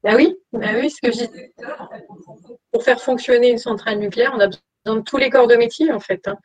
Bah 0.02 0.14
oui, 0.16 0.36
bah 0.52 0.68
oui, 0.78 0.90
ce 0.90 1.00
que 1.00 1.12
je 1.12 1.24
disais 1.26 1.54
pour 2.70 2.82
faire 2.82 3.00
fonctionner 3.00 3.50
une 3.50 3.58
centrale 3.58 3.98
nucléaire, 3.98 4.32
on 4.36 4.40
a 4.40 4.48
de 4.86 5.00
tous 5.00 5.16
les 5.16 5.30
corps 5.30 5.46
de 5.46 5.56
métier 5.56 5.92
en 5.92 6.00
fait. 6.00 6.26
Hein. 6.28 6.36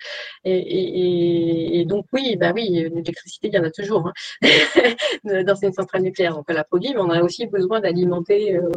Et, 0.46 1.84
donc 1.88 2.06
oui, 2.14 2.36
bah 2.38 2.52
oui, 2.54 2.70
l'électricité, 2.70 3.48
il 3.48 3.54
y 3.54 3.60
en 3.60 3.64
a 3.64 3.72
toujours 3.72 4.08
hein, 4.08 4.14
dans 5.44 5.56
une 5.56 5.74
centrale 5.74 6.04
nucléaire. 6.04 6.34
Donc 6.34 6.46
on 6.50 6.54
la 6.54 6.64
produit, 6.64 6.94
mais 6.94 7.02
on 7.02 7.10
a 7.10 7.22
aussi 7.22 7.48
besoin 7.48 7.80
d'alimenter 7.80 8.56
euh, 8.56 8.70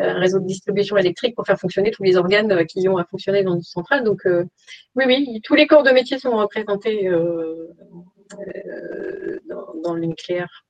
un 0.00 0.14
réseau 0.14 0.38
de 0.38 0.46
distribution 0.46 0.96
électrique 0.96 1.34
pour 1.34 1.46
faire 1.46 1.58
fonctionner 1.58 1.90
tous 1.90 2.02
les 2.02 2.16
organes 2.16 2.64
qui 2.66 2.88
ont 2.88 2.98
à 2.98 3.04
fonctionner 3.04 3.42
dans 3.42 3.54
une 3.54 3.62
centrale. 3.62 4.04
Donc 4.04 4.26
euh, 4.26 4.44
oui, 4.94 5.04
oui, 5.06 5.40
tous 5.42 5.54
les 5.54 5.66
corps 5.66 5.82
de 5.82 5.90
métier 5.90 6.18
sont 6.18 6.36
représentés 6.36 7.08
euh, 7.08 7.68
dans, 9.82 9.94
le 9.94 10.06
nucléaire. 10.06 10.64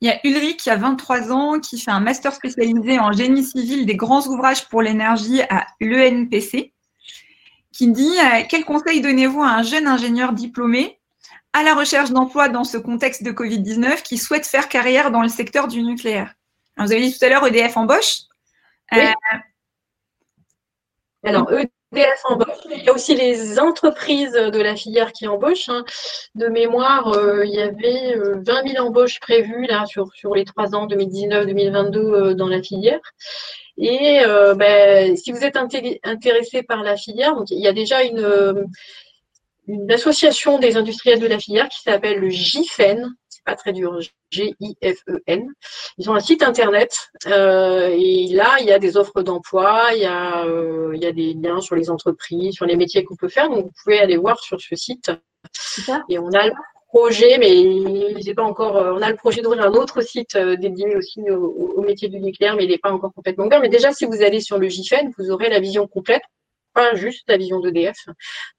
Il 0.00 0.08
y 0.08 0.10
a 0.10 0.18
Ulrich 0.24 0.58
qui 0.58 0.70
a 0.70 0.76
23 0.76 1.32
ans, 1.32 1.60
qui 1.60 1.78
fait 1.78 1.90
un 1.90 2.00
master 2.00 2.32
spécialisé 2.32 2.98
en 2.98 3.12
génie 3.12 3.44
civil 3.44 3.84
des 3.86 3.96
grands 3.96 4.26
ouvrages 4.26 4.68
pour 4.68 4.82
l'énergie 4.82 5.42
à 5.50 5.66
l'ENPC, 5.80 6.72
qui 7.72 7.90
dit 7.90 8.18
euh, 8.18 8.42
Quel 8.48 8.64
conseil 8.64 9.00
donnez-vous 9.00 9.42
à 9.42 9.48
un 9.48 9.62
jeune 9.62 9.86
ingénieur 9.86 10.32
diplômé 10.32 10.98
à 11.52 11.62
la 11.62 11.74
recherche 11.74 12.10
d'emploi 12.10 12.48
dans 12.48 12.64
ce 12.64 12.76
contexte 12.78 13.22
de 13.22 13.32
Covid-19 13.32 14.02
qui 14.02 14.18
souhaite 14.18 14.46
faire 14.46 14.68
carrière 14.68 15.10
dans 15.10 15.22
le 15.22 15.28
secteur 15.28 15.68
du 15.68 15.82
nucléaire? 15.82 16.34
Vous 16.76 16.92
avez 16.92 17.00
dit 17.00 17.16
tout 17.16 17.24
à 17.24 17.28
l'heure 17.28 17.46
EDF 17.46 17.76
embauche. 17.76 18.20
Oui. 18.92 19.00
Euh, 19.00 19.38
Alors, 21.24 21.50
il 21.92 22.84
y 22.84 22.88
a 22.88 22.92
aussi 22.92 23.16
les 23.16 23.58
entreprises 23.58 24.32
de 24.32 24.60
la 24.60 24.76
filière 24.76 25.12
qui 25.12 25.26
embauchent. 25.26 25.68
Hein. 25.68 25.84
De 26.36 26.46
mémoire, 26.46 27.08
euh, 27.08 27.44
il 27.44 27.52
y 27.52 27.60
avait 27.60 28.14
20 28.16 28.48
euh, 28.48 28.68
000 28.68 28.86
embauches 28.86 29.18
prévues 29.18 29.66
là, 29.66 29.86
sur, 29.86 30.12
sur 30.14 30.34
les 30.34 30.44
trois 30.44 30.74
ans 30.74 30.86
2019-2022 30.86 31.96
euh, 31.96 32.34
dans 32.34 32.48
la 32.48 32.62
filière. 32.62 33.00
Et 33.80 34.20
ben, 34.56 35.16
si 35.16 35.32
vous 35.32 35.42
êtes 35.42 35.56
intéressé 35.56 36.62
par 36.62 36.82
la 36.82 36.96
filière, 36.96 37.34
donc, 37.34 37.50
il 37.50 37.60
y 37.60 37.66
a 37.66 37.72
déjà 37.72 38.02
une, 38.02 38.68
une 39.66 39.90
association 39.90 40.58
des 40.58 40.76
industriels 40.76 41.18
de 41.18 41.26
la 41.26 41.38
filière 41.38 41.68
qui 41.68 41.80
s'appelle 41.80 42.18
le 42.18 42.28
GIFEN, 42.28 43.10
pas 43.44 43.56
très 43.56 43.72
dur, 43.72 43.98
G-I-F-E-N. 44.30 45.46
Ils 45.98 46.10
ont 46.10 46.14
un 46.14 46.20
site 46.20 46.42
internet 46.42 47.10
euh, 47.26 47.88
et 47.98 48.28
là, 48.28 48.56
il 48.60 48.66
y 48.66 48.72
a 48.72 48.78
des 48.78 48.96
offres 48.96 49.22
d'emploi, 49.22 49.90
il, 49.92 50.02
y 50.02 50.06
a, 50.06 50.44
euh, 50.44 50.92
il 50.94 51.02
y 51.02 51.06
a 51.06 51.12
des 51.12 51.34
liens 51.34 51.60
sur 51.60 51.74
les 51.74 51.90
entreprises, 51.90 52.54
sur 52.54 52.66
les 52.66 52.76
métiers 52.76 53.04
qu'on 53.04 53.16
peut 53.16 53.28
faire. 53.28 53.48
Donc, 53.48 53.66
vous 53.66 53.72
pouvez 53.82 53.98
aller 53.98 54.16
voir 54.16 54.40
sur 54.40 54.60
ce 54.60 54.76
site. 54.76 55.10
Et 56.08 56.18
on 56.18 56.30
a 56.32 56.46
le 56.46 56.52
projet, 56.92 57.38
mais 57.38 57.50
il 57.50 58.34
pas 58.34 58.42
encore. 58.42 58.76
Euh, 58.76 58.94
on 58.94 59.02
a 59.02 59.10
le 59.10 59.16
projet 59.16 59.42
d'ouvrir 59.42 59.62
un 59.64 59.72
autre 59.72 60.00
site 60.02 60.36
dédié 60.36 60.96
aussi 60.96 61.20
au, 61.30 61.82
métier 61.82 62.08
du 62.08 62.20
nucléaire, 62.20 62.56
mais 62.56 62.64
il 62.64 62.70
n'est 62.70 62.78
pas 62.78 62.92
encore 62.92 63.12
complètement 63.14 63.46
ouvert. 63.46 63.60
Mais 63.60 63.68
déjà, 63.68 63.92
si 63.92 64.04
vous 64.04 64.22
allez 64.22 64.40
sur 64.40 64.58
le 64.58 64.68
GIFEN, 64.68 65.10
vous 65.18 65.30
aurez 65.30 65.48
la 65.48 65.60
vision 65.60 65.86
complète, 65.86 66.22
pas 66.74 66.94
juste 66.94 67.24
la 67.28 67.36
vision 67.36 67.60
d'EDF, 67.60 67.96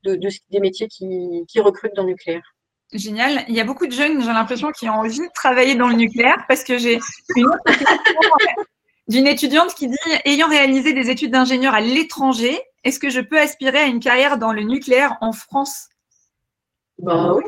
de, 0.03 0.15
de, 0.15 0.29
des 0.49 0.59
métiers 0.59 0.87
qui, 0.87 1.43
qui 1.47 1.59
recrutent 1.59 1.95
dans 1.95 2.03
le 2.03 2.09
nucléaire. 2.09 2.55
Génial. 2.93 3.45
Il 3.47 3.55
y 3.55 3.61
a 3.61 3.63
beaucoup 3.63 3.87
de 3.87 3.93
jeunes, 3.93 4.21
j'ai 4.21 4.27
l'impression, 4.27 4.71
qui 4.71 4.89
ont 4.89 4.95
envie 4.95 5.19
de 5.19 5.33
travailler 5.33 5.75
dans 5.75 5.87
le 5.87 5.95
nucléaire 5.95 6.43
parce 6.47 6.63
que 6.63 6.77
j'ai 6.77 6.99
une 7.35 7.45
autre 7.45 7.63
question 7.65 8.29
d'une 9.07 9.27
étudiante 9.27 9.73
qui 9.75 9.87
dit 9.87 9.97
Ayant 10.25 10.49
réalisé 10.49 10.93
des 10.93 11.09
études 11.09 11.31
d'ingénieur 11.31 11.73
à 11.73 11.81
l'étranger, 11.81 12.59
est-ce 12.83 12.99
que 12.99 13.09
je 13.09 13.21
peux 13.21 13.39
aspirer 13.39 13.79
à 13.79 13.85
une 13.85 13.99
carrière 13.99 14.37
dans 14.37 14.51
le 14.51 14.63
nucléaire 14.63 15.17
en 15.21 15.31
France? 15.31 15.89
Bah, 16.97 17.33
Oui, 17.33 17.43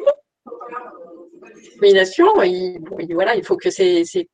il, 2.44 2.80
voilà, 3.14 3.36
il 3.36 3.44
faut 3.44 3.58
que 3.58 3.70
ses, 3.70 4.26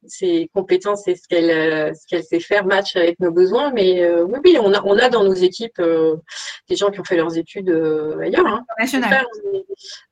compétences 0.53 1.07
et 1.07 1.15
ce 1.15 1.27
qu'elle 1.27 1.49
euh, 1.49 1.93
qu'elle 2.07 2.23
sait 2.23 2.39
faire 2.39 2.65
match 2.65 2.95
avec 2.95 3.19
nos 3.19 3.31
besoins. 3.31 3.71
Mais 3.71 4.01
euh, 4.01 4.23
oui, 4.23 4.39
oui, 4.43 4.57
on 4.59 4.73
a, 4.73 4.81
on 4.83 4.97
a 4.97 5.09
dans 5.09 5.23
nos 5.23 5.33
équipes 5.33 5.79
euh, 5.79 6.15
des 6.67 6.75
gens 6.75 6.91
qui 6.91 6.99
ont 6.99 7.03
fait 7.03 7.17
leurs 7.17 7.37
études 7.37 7.69
ailleurs. 8.21 8.47
Hein, 8.47 8.65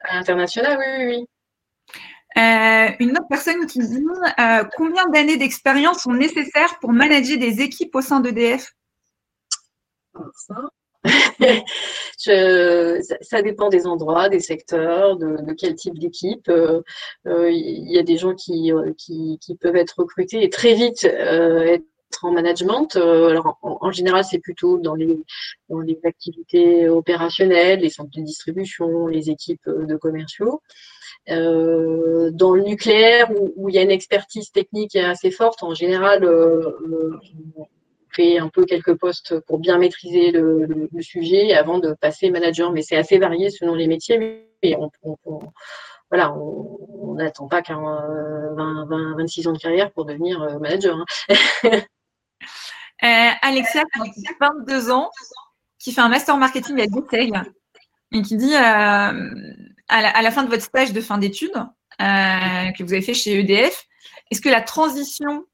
international. 0.10 0.78
oui, 0.80 1.06
oui, 1.06 1.06
oui. 2.36 2.96
une 3.00 3.12
autre 3.12 3.28
personne 3.30 3.66
qui 3.66 3.80
dit 3.80 4.04
combien 4.76 5.08
d'années 5.10 5.38
d'expérience 5.38 6.04
sont 6.04 6.14
nécessaires 6.14 6.80
pour 6.80 6.94
manager 6.94 7.38
des 7.38 7.62
équipes 7.62 7.96
au 7.96 8.02
sein 8.02 8.20
d'EDF? 8.20 8.74
ça, 12.18 13.42
dépend 13.42 13.70
des 13.70 13.88
endroits, 13.88 14.30
des 14.30 14.40
secteurs, 14.40 15.18
de, 15.18 15.54
quel 15.58 15.76
type 15.76 15.98
d'équipe. 15.98 16.50
Euh, 16.50 16.82
euh, 17.28 17.50
il 17.52 17.92
y 17.92 17.98
a 17.98 18.04
des 18.04 18.18
gens 18.18 18.34
qui, 18.34 18.72
euh, 18.72 18.94
qui, 18.98 19.40
peuvent 19.60 19.76
être 19.76 20.00
recrutés 20.00 20.44
et 20.44 20.50
très 20.50 20.74
vite 20.74 21.04
être 21.04 21.84
en 22.24 22.32
management. 22.32 22.96
alors, 22.96 23.58
en, 23.62 23.92
général, 23.92 24.24
c'est 24.24 24.40
plutôt 24.40 24.78
dans 24.78 24.96
les 24.96 25.20
activités 26.04 26.88
opérationnelles, 26.90 27.80
les 27.82 27.90
centres 27.90 28.12
de 28.16 28.22
distribution, 28.22 29.08
les 29.08 29.30
équipes 29.30 29.68
de 29.68 29.96
commerciaux. 29.96 30.62
dans 31.28 32.54
le 32.56 32.62
nucléaire, 32.62 33.30
où, 33.56 33.70
il 33.70 33.76
y 33.76 33.78
a 33.78 33.82
une 33.82 33.92
expertise 33.92 34.52
technique 34.52 34.96
assez 34.96 35.32
forte, 35.32 35.64
en 35.64 35.74
général, 35.74 36.24
un 38.20 38.50
peu 38.50 38.66
quelques 38.66 38.96
postes 38.96 39.40
pour 39.42 39.60
bien 39.60 39.78
maîtriser 39.78 40.32
le, 40.32 40.90
sujet 41.02 41.54
avant 41.54 41.80
de 41.80 41.94
passer 41.94 42.30
manager. 42.30 42.72
Mais 42.72 42.82
c'est 42.82 42.98
assez 42.98 43.18
varié 43.18 43.50
selon 43.50 43.76
les 43.76 43.88
métiers. 43.88 44.18
Mais 44.64 44.78
on, 44.78 44.90
voilà, 46.10 46.34
on 46.34 47.16
n'attend 47.16 47.48
pas 47.48 47.62
qu'un 47.62 47.80
20, 47.80 49.16
26 49.18 49.48
ans 49.48 49.54
de 49.54 49.58
carrière 49.58 49.92
pour 49.92 50.06
devenir 50.06 50.42
euh, 50.42 50.60
manager. 50.60 50.98
Hein. 50.98 51.06
Euh, 53.04 53.30
Alexia, 53.44 53.84
qui 54.16 54.28
a 54.28 54.48
22 54.66 54.90
ans, 54.90 55.12
qui 55.78 55.92
fait 55.92 56.02
un 56.02 56.10
master 56.10 56.36
marketing 56.36 56.82
à 56.82 56.88
Detail 56.88 57.32
et 58.12 58.24
qui 58.24 58.38
dit 58.38 58.56
euh, 58.56 58.58
à, 58.58 60.22
la, 60.24 60.32
fin 60.32 60.44
de 60.44 60.50
votre 60.50 60.64
stage 60.64 60.94
de 60.94 61.00
fin 61.00 61.20
d'études 61.20 61.54
que 62.00 62.84
vous 62.84 62.94
avez 62.94 63.04
fait 63.04 63.14
chez 63.14 63.40
EDF, 63.40 63.86
est-ce 64.32 64.42
que 64.42 64.50
la 64.50 64.62
transition 64.62 65.46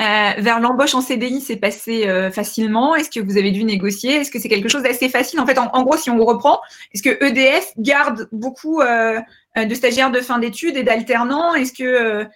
euh, 0.00 0.30
vers 0.38 0.58
l'embauche 0.58 0.94
en 0.94 1.02
CDI, 1.02 1.40
c'est 1.40 1.56
passé 1.56 2.08
euh, 2.08 2.30
facilement. 2.30 2.94
Est-ce 2.94 3.10
que 3.10 3.20
vous 3.20 3.36
avez 3.36 3.50
dû 3.50 3.62
négocier? 3.64 4.16
Est-ce 4.16 4.30
que 4.30 4.38
c'est 4.38 4.48
quelque 4.48 4.68
chose 4.68 4.82
d'assez 4.82 5.08
facile? 5.08 5.38
En 5.38 5.46
fait, 5.46 5.58
en, 5.58 5.82
gros, 5.82 5.96
si 5.96 6.08
on 6.10 6.24
reprend, 6.24 6.60
est-ce 6.94 7.02
que 7.02 7.22
EDF 7.24 7.72
garde 7.78 8.28
beaucoup 8.32 8.80
euh, 8.80 9.20
de 9.56 9.74
stagiaires 9.74 10.10
de 10.10 10.20
fin 10.20 10.38
d'études 10.38 10.76
et 10.76 10.82
d'alternants? 10.82 11.54
Est-ce 11.54 11.72
que 11.72 12.26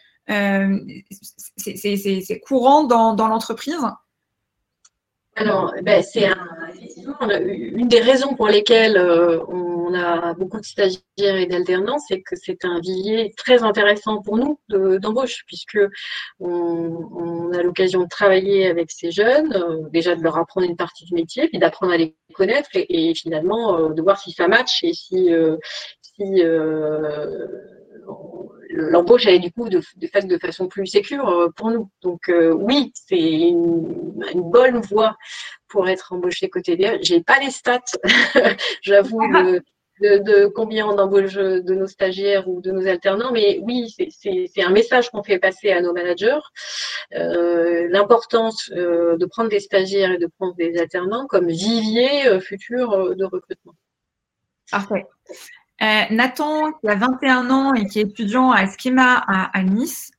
c'est 1.57 2.41
courant 2.41 2.85
dans 2.85 3.29
l'entreprise? 3.29 3.77
Alors, 5.37 5.75
ben, 5.83 6.03
c'est 6.03 6.27
une 7.31 7.89
des 7.89 8.01
raisons 8.01 8.35
pour 8.35 8.49
lesquelles 8.49 8.97
euh, 8.97 9.45
on 9.49 9.93
a 9.93 10.33
beaucoup 10.33 10.59
de 10.59 10.65
stagiaires 10.65 11.03
et 11.19 11.45
d'alternants, 11.45 11.99
c'est 11.99 12.23
que 12.23 12.37
c'est 12.37 12.65
un 12.65 12.81
vivier 12.81 13.35
très 13.37 13.63
intéressant 13.63 14.23
pour 14.23 14.39
nous 14.39 14.59
d'embauche, 14.71 15.45
puisque 15.47 15.79
on, 16.41 17.53
a 17.53 17.63
l'occasion 17.63 18.05
de 18.05 18.09
travailler 18.09 18.67
avec 18.67 18.91
ces 18.91 19.11
jeunes, 19.11 19.53
euh, 19.55 19.89
déjà 19.91 20.17
de 20.17 20.23
leur 20.23 20.39
apprendre 20.39 20.67
une 20.67 20.77
partie 20.77 21.05
du 21.05 21.15
métier, 21.15 21.49
puis 21.49 21.59
d'apprendre 21.59 21.93
à 21.93 21.99
les 21.99 22.17
connaître 22.33 22.71
et, 22.73 23.15
finalement 23.15 23.79
euh, 23.79 23.89
de 23.91 24.01
voir 24.01 24.19
si 24.19 24.33
ça 24.33 24.49
match 24.49 24.83
et 24.85 24.95
si, 24.95 25.29
si 26.01 26.43
l'embauche 28.77 29.27
elle 29.27 29.35
est 29.35 29.39
du 29.39 29.51
coup 29.53 29.69
de, 29.69 29.81
de, 29.97 30.27
de 30.27 30.39
façon 30.39 30.69
plus 30.69 30.87
sécure 30.87 31.29
euh, 31.29 31.49
pour 31.49 31.71
nous. 31.71 31.91
Donc 32.03 32.29
euh, 32.29 32.53
oui, 32.53 32.93
c'est 32.95 33.19
une, 33.19 34.13
bonne 34.35 34.81
voie 34.81 35.17
pour 35.69 35.89
être 35.89 36.13
embauché 36.13 36.49
côté 36.49 36.77
Je 36.79 36.99
J'ai 37.03 37.23
pas 37.23 37.39
les 37.39 37.51
stats, 37.51 37.81
j'avoue, 38.83 39.21
de, 40.01 40.47
combien 40.55 40.87
on 40.87 40.99
embauche 40.99 41.35
de 41.35 41.75
nos 41.75 41.87
stagiaires 41.87 42.49
ou 42.49 42.61
de 42.61 42.71
nos 42.71 42.87
alternants, 42.87 43.33
mais 43.33 43.59
oui, 43.63 43.95
c'est 44.11 44.63
un 44.63 44.71
message 44.71 45.11
qu'on 45.11 45.23
fait 45.23 45.39
passer 45.39 45.71
à 45.71 45.81
nos 45.81 45.95
managers. 45.95 46.39
Euh, 47.15 47.89
l'importance 47.91 48.71
de 48.71 49.25
prendre 49.27 49.49
des 49.49 49.61
stagiaires 49.61 50.13
et 50.13 50.19
de 50.19 50.29
prendre 50.39 50.55
des 50.55 50.79
alternants 50.79 51.27
comme 51.27 51.49
vivier 51.49 52.41
futur 52.41 53.17
de 53.17 53.25
recrutement. 53.25 53.75
Parfait. 54.71 55.07
Euh, 55.83 56.03
Nathan, 56.11 56.73
qui 56.73 56.89
a 56.89 56.95
21 56.95 57.51
ans 57.51 57.75
et 57.75 57.87
qui 57.87 57.99
est 58.01 58.03
étudiant 58.03 58.51
à 58.51 58.67
Schema 58.67 59.25
à, 59.27 59.63
Nice. 59.63 60.11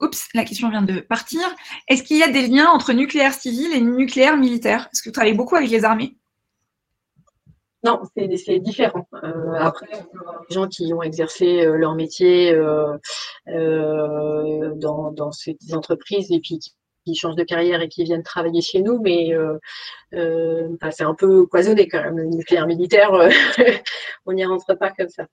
Oups, 0.00 0.28
la 0.34 0.44
question 0.44 0.70
vient 0.70 0.82
de 0.82 1.00
partir. 1.00 1.42
Est-ce 1.88 2.02
qu'il 2.04 2.16
y 2.18 2.22
a 2.22 2.30
des 2.30 2.46
liens 2.46 2.68
entre 2.68 2.92
nucléaire 2.92 3.34
civil 3.34 3.72
et 3.74 3.80
nucléaire 3.80 4.36
militaire? 4.36 4.88
Est-ce 4.92 5.02
que 5.02 5.08
vous 5.08 5.12
travaillez 5.12 5.34
beaucoup 5.34 5.56
avec 5.56 5.68
les 5.68 5.84
armées? 5.84 6.16
Non, 7.82 8.02
c'est 8.14 8.58
différent. 8.60 9.08
Euh, 9.24 9.54
après, 9.58 9.86
les 9.90 10.54
gens 10.54 10.68
qui 10.68 10.92
ont 10.92 11.02
exercé 11.02 11.64
euh, 11.64 11.76
leur 11.76 11.94
métier 11.94 12.54
dans, 13.46 15.12
dans, 15.12 15.32
ces 15.32 15.56
entreprises 15.72 16.30
et 16.30 16.40
puis 16.40 16.58
qui 16.58 16.74
qui 17.04 17.14
changent 17.14 17.36
de 17.36 17.44
carrière 17.44 17.80
et 17.80 17.88
qui 17.88 18.04
viennent 18.04 18.22
travailler 18.22 18.60
chez 18.60 18.80
nous, 18.80 19.00
mais 19.00 19.32
euh, 19.32 19.58
euh, 20.14 20.68
c'est 20.90 21.04
un 21.04 21.14
peu 21.14 21.46
cloisonné 21.46 21.88
quand 21.88 22.02
même. 22.02 22.18
Le 22.18 22.26
nucléaire 22.26 22.66
militaire, 22.66 23.12
euh, 23.14 23.30
on 24.26 24.32
n'y 24.32 24.44
rentre 24.44 24.74
pas 24.74 24.90
comme 24.90 25.08
ça. 25.08 25.26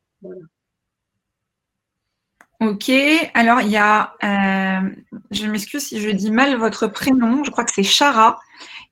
Ok, 2.59 2.91
alors 3.35 3.61
il 3.61 3.69
y 3.69 3.77
a, 3.77 4.15
je 5.29 5.45
m'excuse 5.45 5.83
si 5.83 5.99
je 5.99 6.09
dis 6.09 6.31
mal 6.31 6.55
votre 6.55 6.87
prénom, 6.87 7.43
je 7.43 7.51
crois 7.51 7.63
que 7.63 7.71
c'est 7.71 7.83
Chara, 7.83 8.39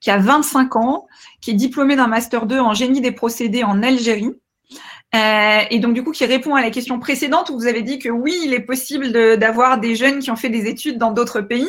qui 0.00 0.10
a 0.12 0.18
25 0.18 0.76
ans, 0.76 1.08
qui 1.40 1.50
est 1.50 1.54
diplômée 1.54 1.96
d'un 1.96 2.06
Master 2.06 2.46
2 2.46 2.60
en 2.60 2.74
génie 2.74 3.00
des 3.00 3.10
procédés 3.10 3.64
en 3.64 3.82
Algérie. 3.82 4.30
et 5.12 5.78
donc, 5.80 5.94
du 5.94 6.04
coup, 6.04 6.12
qui 6.12 6.24
répond 6.26 6.54
à 6.54 6.62
la 6.62 6.70
question 6.70 7.00
précédente 7.00 7.50
où 7.50 7.58
vous 7.58 7.66
avez 7.66 7.82
dit 7.82 7.98
que 7.98 8.08
oui, 8.08 8.38
il 8.44 8.54
est 8.54 8.60
possible 8.60 9.10
d'avoir 9.36 9.80
des 9.80 9.96
jeunes 9.96 10.20
qui 10.20 10.30
ont 10.30 10.36
fait 10.36 10.48
des 10.48 10.68
études 10.68 10.98
dans 10.98 11.10
d'autres 11.10 11.40
pays 11.40 11.68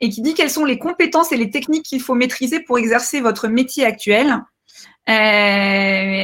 et 0.00 0.08
qui 0.08 0.22
dit 0.22 0.34
quelles 0.34 0.50
sont 0.50 0.64
les 0.64 0.78
compétences 0.78 1.32
et 1.32 1.36
les 1.36 1.50
techniques 1.50 1.84
qu'il 1.84 2.00
faut 2.00 2.14
maîtriser 2.14 2.60
pour 2.60 2.78
exercer 2.78 3.20
votre 3.20 3.48
métier 3.48 3.84
actuel. 3.84 4.42
Euh, 5.08 5.12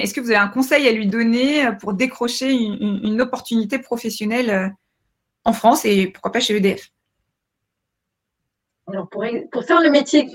est-ce 0.01 0.15
que 0.15 0.21
vous 0.21 0.31
avez 0.31 0.39
un 0.39 0.49
conseil 0.49 0.87
à 0.89 0.93
lui 0.93 1.07
donner 1.07 1.69
pour 1.81 1.93
décrocher 1.95 2.53
une, 2.53 3.21
opportunité 3.21 3.79
professionnelle 3.79 4.51
euh, 4.51 4.69
en 5.45 5.53
France 5.53 5.85
et 5.85 6.09
pourquoi 6.09 6.33
pas 6.33 6.41
chez 6.41 6.57
EDF 6.57 6.91
Alors 8.87 9.09
pour, 9.09 9.25
faire 9.65 9.81
le 9.81 9.91
métier 9.91 10.29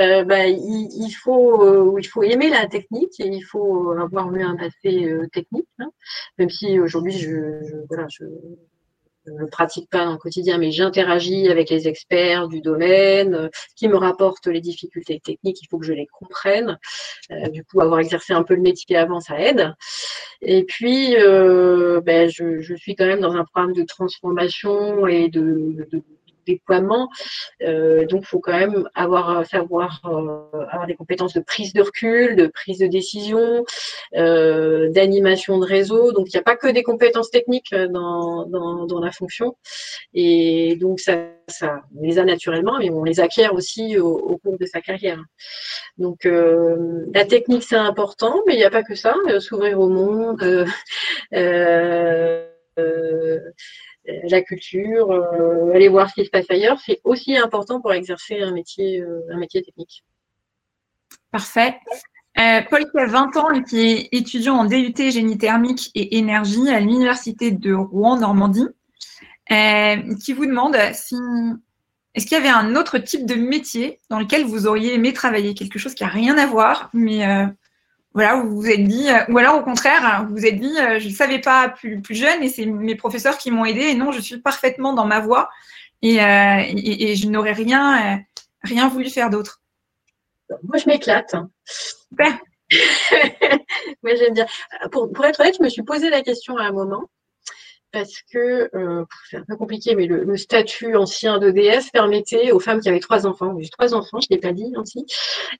euh, 0.00 0.24
bah, 0.24 0.46
il, 0.46 1.10
faut, 1.12 1.98
il 1.98 2.06
faut 2.06 2.22
aimer 2.22 2.50
la 2.50 2.66
technique 2.66 3.18
et 3.18 3.28
il 3.28 3.42
faut 3.42 3.92
avoir 3.92 4.34
eu 4.34 4.42
un 4.42 4.56
passé 4.56 5.16
technique, 5.32 5.68
hein. 5.78 5.90
même 6.38 6.50
si 6.50 6.78
aujourd'hui 6.80 7.12
je, 7.12 7.84
voilà, 7.88 8.06
je 8.10 8.24
ne 9.26 9.46
pratique 9.46 9.88
pas 9.90 10.04
dans 10.04 10.12
le 10.12 10.18
quotidien, 10.18 10.58
mais 10.58 10.70
j'interagis 10.70 11.48
avec 11.48 11.70
les 11.70 11.88
experts 11.88 12.48
du 12.48 12.60
domaine 12.60 13.34
euh, 13.34 13.48
qui 13.76 13.88
me 13.88 13.96
rapportent 13.96 14.46
les 14.46 14.60
difficultés 14.60 15.20
techniques. 15.20 15.62
Il 15.62 15.68
faut 15.68 15.78
que 15.78 15.86
je 15.86 15.92
les 15.92 16.06
comprenne. 16.06 16.78
Euh, 17.30 17.48
du 17.48 17.64
coup, 17.64 17.80
avoir 17.80 18.00
exercé 18.00 18.32
un 18.32 18.42
peu 18.42 18.54
le 18.54 18.62
métier 18.62 18.96
avant, 18.96 19.20
ça 19.20 19.38
aide. 19.40 19.74
Et 20.40 20.64
puis, 20.64 21.16
euh, 21.16 22.00
ben, 22.00 22.28
je, 22.28 22.60
je, 22.60 22.74
suis 22.74 22.96
quand 22.96 23.06
même 23.06 23.20
dans 23.20 23.34
un 23.34 23.44
programme 23.44 23.74
de 23.74 23.84
transformation 23.84 25.06
et 25.06 25.28
de, 25.28 25.86
de 25.90 26.02
déploiement. 26.46 27.08
Euh, 27.62 28.06
donc, 28.06 28.22
il 28.22 28.26
faut 28.26 28.40
quand 28.40 28.58
même 28.58 28.88
avoir 28.94 29.38
euh, 29.38 29.44
savoir 29.44 30.00
euh, 30.04 30.64
avoir 30.70 30.86
des 30.86 30.94
compétences 30.94 31.34
de 31.34 31.40
prise 31.40 31.72
de 31.72 31.82
recul, 31.82 32.36
de 32.36 32.46
prise 32.46 32.78
de 32.78 32.86
décision, 32.86 33.64
d'animation 34.12 35.58
de 35.58 35.66
réseau. 35.66 36.12
Donc, 36.12 36.26
il 36.28 36.36
n'y 36.36 36.40
a 36.40 36.42
pas 36.42 36.56
que 36.56 36.68
des 36.68 36.82
compétences 36.82 37.30
techniques 37.30 37.74
dans, 37.74 38.46
dans, 38.46 39.00
la 39.00 39.10
fonction. 39.10 39.56
Et 40.14 40.76
donc, 40.76 41.00
ça, 41.00 41.16
ça, 41.48 41.80
on 41.96 42.02
les 42.02 42.18
a 42.18 42.24
naturellement, 42.24 42.78
mais 42.78 42.90
on 42.90 43.04
les 43.04 43.20
acquiert 43.20 43.54
aussi 43.54 43.98
au, 43.98 44.38
cours 44.42 44.58
de 44.58 44.66
sa 44.66 44.80
carrière. 44.80 45.22
Donc, 45.98 46.24
la 46.24 47.24
technique, 47.24 47.62
c'est 47.62 47.76
important, 47.76 48.42
mais 48.46 48.54
il 48.54 48.58
n'y 48.58 48.64
a 48.64 48.70
pas 48.70 48.82
que 48.82 48.94
ça. 48.94 49.14
S'ouvrir 49.40 49.80
au 49.80 49.88
monde. 49.88 50.66
La 54.04 54.42
culture, 54.42 55.10
euh, 55.10 55.72
aller 55.72 55.88
voir 55.88 56.08
ce 56.10 56.14
qui 56.14 56.24
se 56.24 56.30
passe 56.30 56.50
ailleurs, 56.50 56.80
c'est 56.84 57.00
aussi 57.04 57.36
important 57.36 57.80
pour 57.80 57.92
exercer 57.92 58.40
un 58.40 58.52
métier, 58.52 59.00
euh, 59.00 59.46
technique. 59.52 60.04
Parfait. 61.30 61.76
Euh, 62.38 62.60
Paul 62.68 62.90
qui 62.90 62.98
a 62.98 63.06
20 63.06 63.36
ans 63.36 63.50
et 63.50 63.62
qui 63.62 63.80
est 63.80 64.08
étudiant 64.12 64.56
en 64.56 64.64
DUT 64.64 64.94
génie 64.96 65.38
thermique 65.38 65.90
et 65.94 66.16
énergie 66.16 66.68
à 66.70 66.80
l'université 66.80 67.50
de 67.50 67.74
Rouen 67.74 68.18
Normandie, 68.18 68.68
qui 69.48 70.32
vous 70.32 70.46
demande 70.46 70.76
si 70.94 71.16
est-ce 72.14 72.26
qu'il 72.26 72.36
y 72.36 72.40
avait 72.40 72.48
un 72.48 72.74
autre 72.74 72.98
type 72.98 73.26
de 73.26 73.34
métier 73.34 74.00
dans 74.08 74.18
lequel 74.18 74.44
vous 74.44 74.66
auriez 74.66 74.94
aimé 74.94 75.12
travailler, 75.12 75.52
quelque 75.52 75.78
chose 75.78 75.94
qui 75.94 76.04
a 76.04 76.08
rien 76.08 76.38
à 76.38 76.46
voir, 76.46 76.88
mais 76.94 77.26
voilà, 78.14 78.36
vous 78.36 78.60
vous 78.60 78.68
êtes 78.68 78.84
dit, 78.84 79.08
euh, 79.08 79.24
ou 79.28 79.38
alors 79.38 79.56
au 79.56 79.62
contraire, 79.62 80.26
vous 80.28 80.36
vous 80.36 80.46
êtes 80.46 80.58
dit, 80.58 80.78
euh, 80.78 80.98
je 80.98 81.08
ne 81.08 81.12
savais 81.12 81.38
pas 81.38 81.70
plus, 81.70 82.00
plus 82.02 82.14
jeune 82.14 82.42
et 82.42 82.48
c'est 82.48 82.66
mes 82.66 82.94
professeurs 82.94 83.38
qui 83.38 83.50
m'ont 83.50 83.64
aidé 83.64 83.80
et 83.80 83.94
non, 83.94 84.12
je 84.12 84.20
suis 84.20 84.38
parfaitement 84.38 84.92
dans 84.92 85.06
ma 85.06 85.20
voie 85.20 85.48
et, 86.02 86.20
euh, 86.22 86.62
et, 86.76 87.16
je 87.16 87.28
n'aurais 87.28 87.52
rien, 87.52 88.22
rien 88.62 88.88
voulu 88.88 89.08
faire 89.08 89.30
d'autre. 89.30 89.62
Moi, 90.64 90.76
je 90.76 90.86
m'éclate. 90.86 91.34
Super. 91.64 92.38
Moi, 94.02 94.14
j'aime 94.16 94.34
bien. 94.34 94.46
Pour, 94.90 95.10
pour, 95.12 95.24
être 95.24 95.40
honnête, 95.40 95.56
je 95.58 95.62
me 95.62 95.68
suis 95.68 95.82
posé 95.82 96.10
la 96.10 96.22
question 96.22 96.56
à 96.58 96.64
un 96.64 96.72
moment 96.72 97.08
parce 97.92 98.22
que 98.32 98.70
euh, 98.74 99.04
c'est 99.30 99.36
un 99.36 99.44
peu 99.44 99.56
compliqué, 99.56 99.94
mais 99.94 100.06
le, 100.06 100.36
statut 100.36 100.96
ancien 100.96 101.38
d'EDF 101.38 101.92
permettait 101.92 102.50
aux 102.52 102.60
femmes 102.60 102.80
qui 102.80 102.88
avaient 102.88 103.00
trois 103.00 103.26
enfants, 103.26 103.56
j'ai 103.60 103.68
trois 103.68 103.94
enfants, 103.94 104.18
je 104.20 104.26
ne 104.30 104.36
l'ai 104.36 104.40
pas 104.40 104.52
dit 104.52 104.72
aussi, 104.76 105.06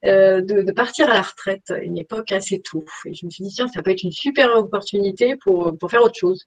euh, 0.04 0.40
de, 0.40 0.72
partir 0.72 1.10
à 1.10 1.14
la 1.14 1.22
retraite 1.22 1.70
à 1.70 1.78
une 1.78 1.98
époque 1.98 2.32
assez 2.32 2.60
tôt. 2.60 2.84
Et 3.04 3.14
je 3.14 3.26
me 3.26 3.30
suis 3.30 3.44
dit, 3.44 3.54
tiens, 3.54 3.68
ça 3.68 3.82
peut 3.82 3.90
être 3.90 4.02
une 4.02 4.12
super 4.12 4.56
opportunité 4.56 5.36
pour, 5.36 5.76
pour 5.78 5.90
faire 5.90 6.02
autre 6.02 6.18
chose. 6.18 6.46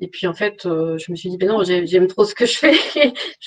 et 0.00 0.08
puis 0.08 0.26
en 0.26 0.34
fait, 0.34 0.60
je 0.64 1.10
me 1.10 1.16
suis 1.16 1.30
dit, 1.30 1.38
ben 1.38 1.48
non, 1.48 1.64
j'aime 1.64 2.06
trop 2.06 2.24
ce 2.24 2.34
que 2.34 2.46
je 2.46 2.58
fais. 2.58 2.74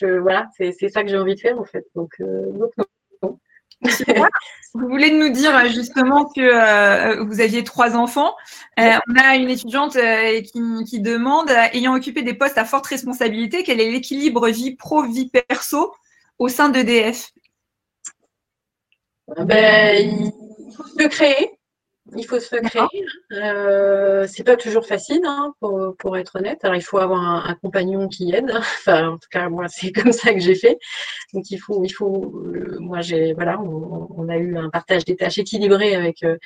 voilà, 0.21 0.47
c'est 0.57 0.89
ça 0.89 1.03
que 1.03 1.09
j'ai 1.09 1.17
envie 1.17 1.35
de 1.35 1.39
faire 1.39 1.59
en 1.59 1.65
fait. 1.65 1.85
Donc, 1.95 2.15
donc 2.19 2.71
non. 2.77 2.85
Vous 4.73 4.87
voulez 4.87 5.11
nous 5.11 5.29
dire 5.29 5.67
justement 5.69 6.25
que 6.25 7.21
vous 7.23 7.41
aviez 7.41 7.63
trois 7.63 7.95
enfants. 7.95 8.35
on 8.77 9.15
a 9.17 9.35
une 9.35 9.49
étudiante 9.49 9.97
qui, 10.85 10.99
demande, 11.01 11.49
ayant 11.73 11.95
occupé 11.95 12.21
des 12.21 12.33
postes 12.33 12.57
à 12.57 12.65
forte 12.65 12.87
responsabilité, 12.87 13.63
quel 13.63 13.81
est 13.81 13.91
l'équilibre 13.91 14.47
vie 14.49 14.75
pro-vie 14.75 15.29
perso 15.29 15.93
au 16.39 16.47
sein 16.47 16.69
d'EDF? 16.69 17.31
Ben, 19.45 20.31
Il 20.67 20.73
faut 20.75 20.87
se 20.87 21.07
créer. 21.07 21.60
Il 22.15 22.25
faut 22.25 22.39
se 22.39 22.55
créer. 22.55 23.05
Euh, 23.31 24.27
c'est 24.27 24.43
pas 24.43 24.57
toujours 24.57 24.85
facile, 24.85 25.21
hein, 25.25 25.53
pour, 25.59 25.95
pour, 25.97 26.17
être 26.17 26.37
honnête. 26.37 26.63
Alors, 26.63 26.75
il 26.75 26.81
faut 26.81 26.97
avoir 26.97 27.21
un, 27.21 27.55
compagnon 27.55 28.07
qui 28.07 28.33
aide. 28.33 28.51
Enfin, 28.55 29.09
en 29.09 29.17
tout 29.17 29.29
cas, 29.31 29.49
moi, 29.49 29.67
c'est 29.67 29.91
comme 29.93 30.11
ça 30.11 30.33
que 30.33 30.39
j'ai 30.39 30.55
fait. 30.55 30.77
Donc, 31.33 31.49
il 31.51 31.57
faut, 31.57 31.83
il 31.83 31.89
faut. 31.89 32.43
Euh, 32.45 32.77
moi, 32.79 33.01
j'ai, 33.01 33.33
voilà, 33.33 33.59
on, 33.61 34.07
on, 34.17 34.29
a 34.29 34.37
eu 34.37 34.57
un 34.57 34.69
partage 34.69 35.05
des 35.05 35.15
tâches 35.15 35.37
équilibré 35.37 35.95
avec 35.95 36.23
euh, 36.23 36.37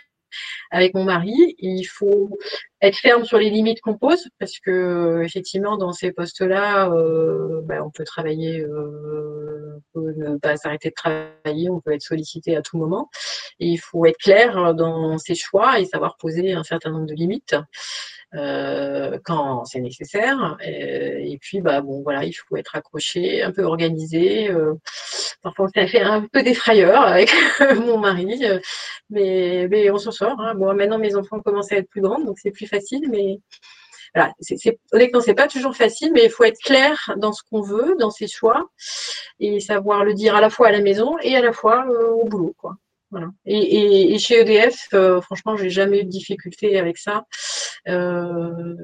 avec 0.71 0.93
mon 0.93 1.03
mari. 1.03 1.55
Il 1.59 1.83
faut 1.85 2.29
être 2.81 2.97
ferme 2.97 3.25
sur 3.25 3.37
les 3.37 3.49
limites 3.49 3.81
qu'on 3.81 3.97
pose 3.97 4.27
parce 4.39 4.59
que 4.59 5.21
effectivement 5.23 5.77
dans 5.77 5.91
ces 5.91 6.11
postes-là, 6.11 6.89
euh, 6.91 7.61
ben, 7.63 7.81
on 7.81 7.91
peut 7.91 8.03
travailler, 8.03 8.61
euh, 8.61 9.79
on 9.93 9.99
peut 10.01 10.13
ne 10.17 10.37
pas 10.37 10.57
s'arrêter 10.57 10.89
de 10.89 10.95
travailler, 10.95 11.69
on 11.69 11.79
peut 11.79 11.93
être 11.93 12.01
sollicité 12.01 12.55
à 12.55 12.61
tout 12.61 12.77
moment. 12.77 13.09
Et 13.59 13.67
il 13.67 13.77
faut 13.77 14.05
être 14.05 14.17
clair 14.17 14.73
dans 14.75 15.17
ses 15.17 15.35
choix 15.35 15.79
et 15.79 15.85
savoir 15.85 16.17
poser 16.17 16.53
un 16.53 16.63
certain 16.63 16.91
nombre 16.91 17.07
de 17.07 17.13
limites. 17.13 17.55
Euh, 18.35 19.17
quand 19.23 19.63
c'est 19.65 19.79
nécessaire. 19.79 20.57
Et, 20.61 21.37
puis, 21.39 21.61
bah, 21.61 21.81
bon, 21.81 22.01
voilà, 22.03 22.25
il 22.25 22.33
faut 22.33 22.57
être 22.57 22.75
accroché, 22.75 23.41
un 23.41 23.51
peu 23.51 23.63
organisé. 23.63 24.49
Euh, 24.49 24.73
parfois, 25.41 25.67
ça 25.73 25.87
fait 25.87 26.01
un 26.01 26.21
peu 26.21 26.43
des 26.43 26.53
frayeurs 26.53 27.01
avec 27.01 27.33
mon 27.85 27.97
mari, 27.97 28.43
mais, 29.09 29.67
mais 29.69 29.89
on 29.89 29.97
s'en 29.97 30.11
sort. 30.11 30.39
Hein. 30.39 30.55
Bon, 30.55 30.73
maintenant, 30.73 30.99
mes 30.99 31.15
enfants 31.15 31.39
commencent 31.39 31.71
à 31.71 31.77
être 31.77 31.89
plus 31.89 32.01
grands, 32.01 32.19
donc 32.19 32.37
c'est 32.39 32.51
plus 32.51 32.67
facile, 32.67 33.09
mais 33.09 33.39
voilà, 34.13 34.33
c'est, 34.39 34.79
honnêtement, 34.93 35.19
c'est 35.19 35.33
pas 35.33 35.47
toujours 35.47 35.75
facile, 35.75 36.11
mais 36.13 36.25
il 36.25 36.29
faut 36.29 36.45
être 36.45 36.59
clair 36.59 36.97
dans 37.17 37.33
ce 37.33 37.43
qu'on 37.49 37.61
veut, 37.61 37.95
dans 37.99 38.11
ses 38.11 38.27
choix, 38.27 38.69
et 39.39 39.59
savoir 39.59 40.03
le 40.03 40.13
dire 40.13 40.35
à 40.35 40.41
la 40.41 40.49
fois 40.49 40.67
à 40.67 40.71
la 40.71 40.81
maison 40.81 41.17
et 41.21 41.35
à 41.35 41.41
la 41.41 41.51
fois 41.51 41.85
euh, 41.89 42.11
au 42.11 42.25
boulot, 42.25 42.53
quoi. 42.57 42.75
Et, 43.45 44.17
chez 44.19 44.41
EDF, 44.41 44.89
euh, 44.93 45.21
franchement, 45.21 45.55
j'ai 45.57 45.69
jamais 45.69 46.01
eu 46.01 46.03
de 46.03 46.09
difficulté 46.09 46.77
avec 46.79 46.97
ça. 46.97 47.25
Euh, 47.87 48.75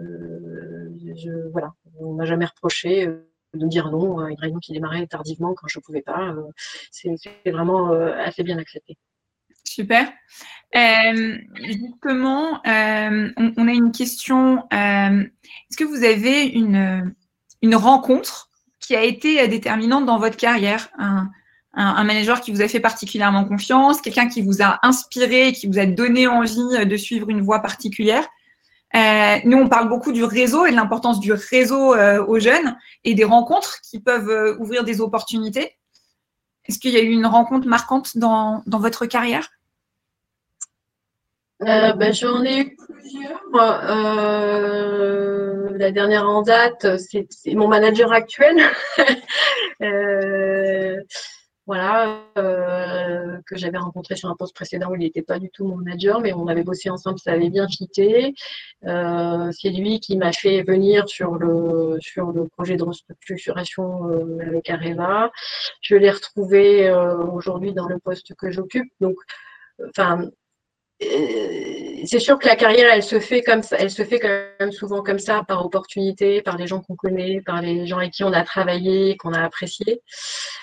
voilà, 1.51 1.73
on 1.99 2.13
m'a 2.13 2.25
jamais 2.25 2.45
reproché 2.45 3.07
euh, 3.07 3.27
de 3.53 3.67
dire 3.67 3.91
non 3.91 4.19
à 4.19 4.29
une 4.29 4.39
réunion 4.39 4.59
qui 4.59 4.73
démarrait 4.73 5.07
tardivement 5.07 5.53
quand 5.53 5.67
je 5.67 5.79
ne 5.79 5.83
pouvais 5.83 6.01
pas. 6.01 6.33
C'est 6.91 7.17
vraiment 7.47 7.91
assez 7.91 8.43
bien 8.43 8.57
accepté. 8.57 8.97
Super. 9.63 10.11
justement, 10.73 12.61
on, 12.63 13.67
a 13.67 13.73
une 13.73 13.91
question. 13.91 14.63
Est-ce 14.71 15.77
que 15.77 15.83
vous 15.83 16.03
avez 16.03 16.45
une, 16.45 17.13
rencontre 17.75 18.49
qui 18.79 18.95
a 18.95 19.03
été 19.03 19.45
déterminante 19.47 20.05
dans 20.05 20.17
votre 20.17 20.37
carrière? 20.37 20.89
Manager 21.73 22.41
qui 22.41 22.51
vous 22.51 22.61
a 22.61 22.67
fait 22.67 22.79
particulièrement 22.79 23.45
confiance, 23.45 24.01
quelqu'un 24.01 24.27
qui 24.27 24.41
vous 24.41 24.61
a 24.61 24.79
inspiré, 24.83 25.53
qui 25.53 25.67
vous 25.67 25.79
a 25.79 25.85
donné 25.85 26.27
envie 26.27 26.85
de 26.85 26.97
suivre 26.97 27.29
une 27.29 27.41
voie 27.41 27.59
particulière. 27.59 28.27
Euh, 28.93 29.37
nous, 29.45 29.57
on 29.57 29.69
parle 29.69 29.87
beaucoup 29.87 30.11
du 30.11 30.23
réseau 30.23 30.65
et 30.65 30.71
de 30.71 30.75
l'importance 30.75 31.19
du 31.19 31.31
réseau 31.31 31.93
euh, 31.93 32.25
aux 32.25 32.39
jeunes 32.39 32.77
et 33.03 33.13
des 33.13 33.23
rencontres 33.23 33.79
qui 33.81 34.01
peuvent 34.01 34.29
euh, 34.29 34.57
ouvrir 34.59 34.83
des 34.83 34.99
opportunités. 34.99 35.77
Est-ce 36.65 36.77
qu'il 36.77 36.91
y 36.91 36.97
a 36.97 37.01
eu 37.01 37.11
une 37.11 37.25
rencontre 37.25 37.67
marquante 37.67 38.17
dans, 38.17 38.63
dans 38.65 38.79
votre 38.79 39.05
carrière? 39.05 39.47
Ben, 41.59 42.11
J'en 42.11 42.43
ai 42.43 42.59
eu 42.59 42.75
plusieurs. 42.75 43.41
la 45.77 45.91
dernière 45.91 46.27
en 46.27 46.41
date, 46.41 46.97
c'est 46.97 47.53
mon 47.53 47.67
manager 47.67 48.11
actuel. 48.11 48.57
voilà, 51.67 52.21
euh, 52.37 53.37
que 53.45 53.55
j'avais 53.55 53.77
rencontré 53.77 54.15
sur 54.15 54.29
un 54.29 54.35
poste 54.35 54.55
précédent 54.55 54.89
où 54.89 54.95
il 54.95 54.99
n'était 54.99 55.21
pas 55.21 55.39
du 55.39 55.49
tout 55.49 55.65
mon 55.65 55.77
manager, 55.77 56.19
mais 56.19 56.33
on 56.33 56.47
avait 56.47 56.63
bossé 56.63 56.89
ensemble, 56.89 57.19
ça 57.19 57.31
avait 57.31 57.49
bien 57.49 57.67
fité. 57.67 58.33
Euh, 58.85 59.51
c'est 59.51 59.69
lui 59.69 59.99
qui 59.99 60.17
m'a 60.17 60.33
fait 60.33 60.63
venir 60.63 61.07
sur 61.07 61.35
le 61.35 61.97
sur 62.01 62.31
le 62.31 62.47
projet 62.47 62.77
de 62.77 62.83
restructuration 62.83 64.09
euh, 64.09 64.39
avec 64.47 64.69
Areva. 64.69 65.31
Je 65.81 65.95
l'ai 65.95 66.11
retrouvé 66.11 66.91
aujourd'hui 67.33 67.73
dans 67.73 67.87
le 67.87 67.99
poste 67.99 68.33
que 68.35 68.51
j'occupe. 68.51 68.91
Donc, 68.99 69.17
enfin, 69.89 70.21
euh, 70.21 70.29
c'est 72.05 72.19
sûr 72.19 72.37
que 72.39 72.47
la 72.47 72.55
carrière, 72.55 72.91
elle 72.93 73.03
se 73.03 73.19
fait 73.19 73.41
comme 73.41 73.61
elle 73.71 73.89
se 73.89 74.03
fait 74.03 74.19
quand 74.19 74.29
même 74.59 74.71
souvent 74.71 75.01
comme 75.01 75.19
ça, 75.19 75.43
par 75.47 75.65
opportunité, 75.65 76.41
par 76.41 76.57
les 76.57 76.67
gens 76.67 76.81
qu'on 76.81 76.95
connaît, 76.95 77.41
par 77.41 77.61
les 77.61 77.85
gens 77.85 77.97
avec 77.97 78.11
qui 78.11 78.23
on 78.23 78.33
a 78.33 78.43
travaillé, 78.43 79.17
qu'on 79.17 79.33
a 79.33 79.41
apprécié. 79.41 80.01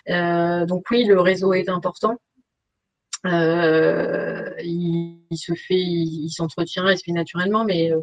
Euh, 0.08 0.66
donc 0.66 0.84
oui, 0.90 1.04
le 1.04 1.20
réseau 1.20 1.52
est 1.52 1.68
important. 1.68 2.16
Euh, 3.26 4.50
il, 4.62 5.18
se 5.36 5.52
fait, 5.54 5.74
il, 5.74 6.30
s'entretient, 6.30 6.88
il 6.88 6.98
se 6.98 7.02
fait 7.04 7.12
naturellement, 7.12 7.64
mais 7.64 7.90
euh, 7.90 8.00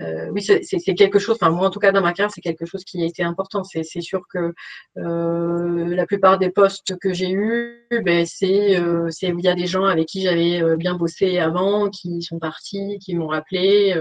euh 0.00 0.30
oui, 0.32 0.42
c'est 0.42 0.94
quelque 0.94 1.18
chose. 1.18 1.36
Enfin, 1.40 1.50
moi, 1.50 1.66
en 1.68 1.70
tout 1.70 1.80
cas, 1.80 1.92
dans 1.92 2.00
ma 2.00 2.12
carrière, 2.12 2.32
c'est 2.34 2.40
quelque 2.40 2.64
chose 2.64 2.84
qui 2.84 3.02
a 3.02 3.06
été 3.06 3.22
important. 3.22 3.62
C'est 3.64 4.00
sûr 4.00 4.22
que 4.32 4.54
euh, 4.96 5.94
la 5.94 6.06
plupart 6.06 6.38
des 6.38 6.50
postes 6.50 6.98
que 6.98 7.12
j'ai 7.12 7.30
eus, 7.30 7.86
ben, 8.04 8.24
c'est 8.26 8.78
où 8.78 9.38
il 9.38 9.44
y 9.44 9.48
a 9.48 9.54
des 9.54 9.66
gens 9.66 9.84
avec 9.84 10.06
qui 10.06 10.22
j'avais 10.22 10.62
euh, 10.62 10.76
bien 10.76 10.94
bossé 10.94 11.38
avant, 11.38 11.90
qui 11.90 12.22
sont 12.22 12.38
partis, 12.38 12.98
qui 13.00 13.14
m'ont 13.14 13.28
rappelé. 13.28 13.94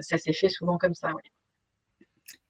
ça 0.00 0.18
s'est 0.18 0.32
fait 0.32 0.48
souvent 0.48 0.78
comme 0.78 0.94
ça. 0.94 1.10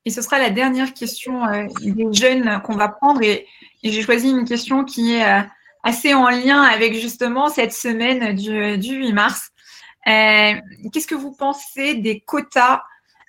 Et 0.06 0.10
ce 0.10 0.22
sera 0.22 0.38
la 0.38 0.48
dernière 0.50 0.94
question 0.94 1.42
des 1.82 2.12
jeunes 2.12 2.62
qu'on 2.62 2.76
va 2.76 2.88
prendre. 2.88 3.20
Et 3.22 3.46
j'ai 3.82 4.02
choisi 4.02 4.30
une 4.30 4.46
question 4.46 4.84
qui 4.84 5.14
est 5.14 5.44
assez 5.82 6.14
en 6.14 6.28
lien 6.28 6.62
avec 6.62 6.94
justement 6.94 7.48
cette 7.48 7.72
semaine 7.72 8.34
du, 8.34 8.94
8 8.94 9.12
mars. 9.12 9.50
Euh, 10.06 10.54
qu'est-ce 10.92 11.06
que 11.06 11.14
vous 11.14 11.32
pensez 11.32 11.94
des 11.94 12.20
quotas 12.20 12.82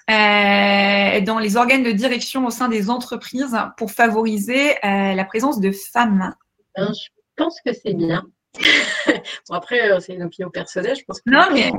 euh, 0.09 1.21
dans 1.21 1.39
les 1.39 1.57
organes 1.57 1.83
de 1.83 1.91
direction 1.91 2.45
au 2.45 2.49
sein 2.49 2.69
des 2.69 2.89
entreprises 2.89 3.57
pour 3.77 3.91
favoriser 3.91 4.71
euh, 4.85 5.13
la 5.13 5.25
présence 5.25 5.59
de 5.59 5.71
femmes? 5.71 6.33
Ben, 6.75 6.91
Je 6.93 7.09
pense 7.35 7.59
que 7.65 7.73
c'est 7.73 7.93
bien. 7.93 8.23
bon, 9.49 9.55
après, 9.55 9.99
c'est 10.01 10.13
une 10.13 10.23
opinion 10.23 10.49
personnelle. 10.49 10.95
Je 10.95 11.03
pense 11.05 11.21
que 11.21 11.29
non, 11.29 11.45
mais... 11.53 11.71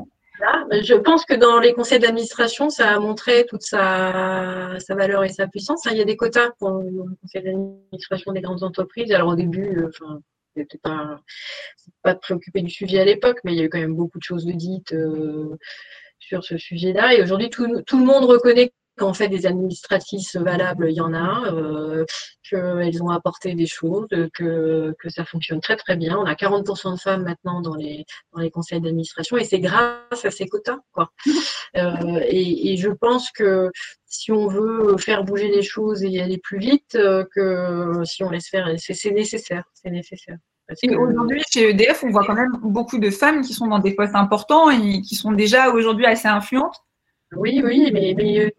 Je 0.82 0.94
pense 0.94 1.24
que 1.24 1.34
dans 1.34 1.60
les 1.60 1.72
conseils 1.72 2.00
d'administration, 2.00 2.68
ça 2.68 2.90
a 2.90 2.98
montré 2.98 3.46
toute 3.46 3.62
sa, 3.62 4.74
sa, 4.80 4.94
valeur 4.96 5.22
et 5.22 5.28
sa 5.28 5.46
puissance. 5.46 5.86
Il 5.88 5.96
y 5.96 6.00
a 6.00 6.04
des 6.04 6.16
quotas 6.16 6.50
pour 6.58 6.70
le 6.70 7.16
conseil 7.20 7.44
d'administration 7.44 8.32
des 8.32 8.40
grandes 8.40 8.64
entreprises. 8.64 9.12
Alors 9.12 9.28
au 9.28 9.36
début, 9.36 9.86
enfin, 9.86 10.20
c'était 10.56 10.78
pas, 10.78 11.20
pas 12.02 12.14
préoccupé 12.14 12.62
du 12.62 12.70
sujet 12.70 13.00
à 13.00 13.04
l'époque, 13.04 13.40
mais 13.44 13.52
il 13.52 13.58
y 13.58 13.60
a 13.60 13.64
eu 13.64 13.68
quand 13.68 13.78
même 13.78 13.96
beaucoup 13.96 14.18
de 14.18 14.24
choses 14.24 14.46
dites 14.46 14.92
euh, 14.92 15.56
sur 16.18 16.44
ce 16.44 16.56
sujet-là. 16.56 17.14
Et 17.14 17.22
aujourd'hui, 17.22 17.50
tout, 17.50 17.66
le 17.66 18.04
monde 18.04 18.24
reconnaît 18.24 18.72
qu'en 18.96 19.14
fait, 19.14 19.28
des 19.28 19.46
administratrices 19.46 20.36
valables, 20.36 20.90
il 20.90 20.96
y 20.96 21.00
en 21.00 21.14
a, 21.14 21.52
euh, 21.52 22.04
qu'elles 22.48 23.02
ont 23.02 23.10
apporté 23.10 23.54
des 23.54 23.66
choses, 23.66 24.06
que, 24.34 24.94
que 24.98 25.08
ça 25.08 25.24
fonctionne 25.24 25.60
très 25.60 25.76
très 25.76 25.96
bien. 25.96 26.18
On 26.18 26.24
a 26.24 26.34
40% 26.34 26.94
de 26.94 27.00
femmes 27.00 27.24
maintenant 27.24 27.60
dans 27.60 27.74
les, 27.74 28.04
dans 28.32 28.40
les 28.40 28.50
conseils 28.50 28.80
d'administration 28.80 29.36
et 29.36 29.44
c'est 29.44 29.60
grâce 29.60 30.24
à 30.24 30.30
ces 30.30 30.46
quotas. 30.46 30.78
Quoi. 30.92 31.10
Euh, 31.74 32.20
et, 32.26 32.70
et, 32.70 32.76
je 32.76 32.90
pense 32.90 33.30
que 33.30 33.70
si 34.04 34.30
on 34.30 34.46
veut 34.46 34.98
faire 34.98 35.24
bouger 35.24 35.48
les 35.48 35.62
choses 35.62 36.04
et 36.04 36.20
aller 36.20 36.36
plus 36.36 36.58
vite, 36.58 36.96
euh, 36.96 37.24
que 37.34 38.04
si 38.04 38.22
on 38.22 38.28
laisse 38.28 38.50
faire, 38.50 38.68
c'est 38.76 39.10
nécessaire. 39.10 39.64
C'est 39.72 39.88
nécessaire. 39.88 40.36
Aujourd'hui, 40.98 41.42
chez 41.50 41.70
EDF, 41.70 42.04
on 42.04 42.10
voit 42.10 42.24
quand 42.24 42.34
même 42.34 42.52
beaucoup 42.62 42.98
de 42.98 43.10
femmes 43.10 43.42
qui 43.42 43.52
sont 43.54 43.66
dans 43.66 43.78
des 43.78 43.94
postes 43.94 44.14
importants 44.14 44.70
et 44.70 45.00
qui 45.00 45.14
sont 45.14 45.32
déjà 45.32 45.70
aujourd'hui 45.70 46.04
assez 46.04 46.28
influentes. 46.28 46.76
Oui, 47.34 47.62
oui, 47.64 47.90
mais, 47.92 48.10
une 48.10 48.50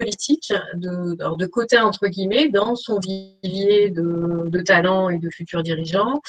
politique 0.00 0.52
de, 0.74 1.14
de 1.36 1.46
quota, 1.46 1.86
entre 1.86 2.08
guillemets, 2.08 2.48
dans 2.48 2.74
son 2.74 2.98
vivier 2.98 3.90
de, 3.90 4.48
de 4.48 4.60
talents 4.62 5.10
et 5.10 5.18
de 5.18 5.30
futurs 5.30 5.62
dirigeants. 5.62 6.20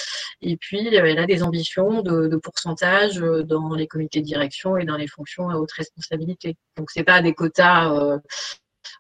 Et 0.42 0.58
puis, 0.58 0.88
elle 0.94 1.20
a 1.20 1.26
des 1.26 1.42
ambitions 1.44 2.02
de, 2.02 2.28
de, 2.28 2.38
pourcentage 2.38 3.18
dans 3.18 3.74
les 3.74 3.88
comités 3.88 4.20
de 4.20 4.26
direction 4.26 4.78
et 4.78 4.86
dans 4.86 4.98
les 4.98 5.08
fonctions 5.08 5.50
à 5.50 5.56
haute 5.56 5.72
responsabilité. 5.72 6.56
Donc, 6.78 6.92
ce 6.92 7.00
n'est 7.00 7.06
pas 7.06 7.22
des 7.22 7.34
quotas 7.34 7.94
euh, 7.94 8.18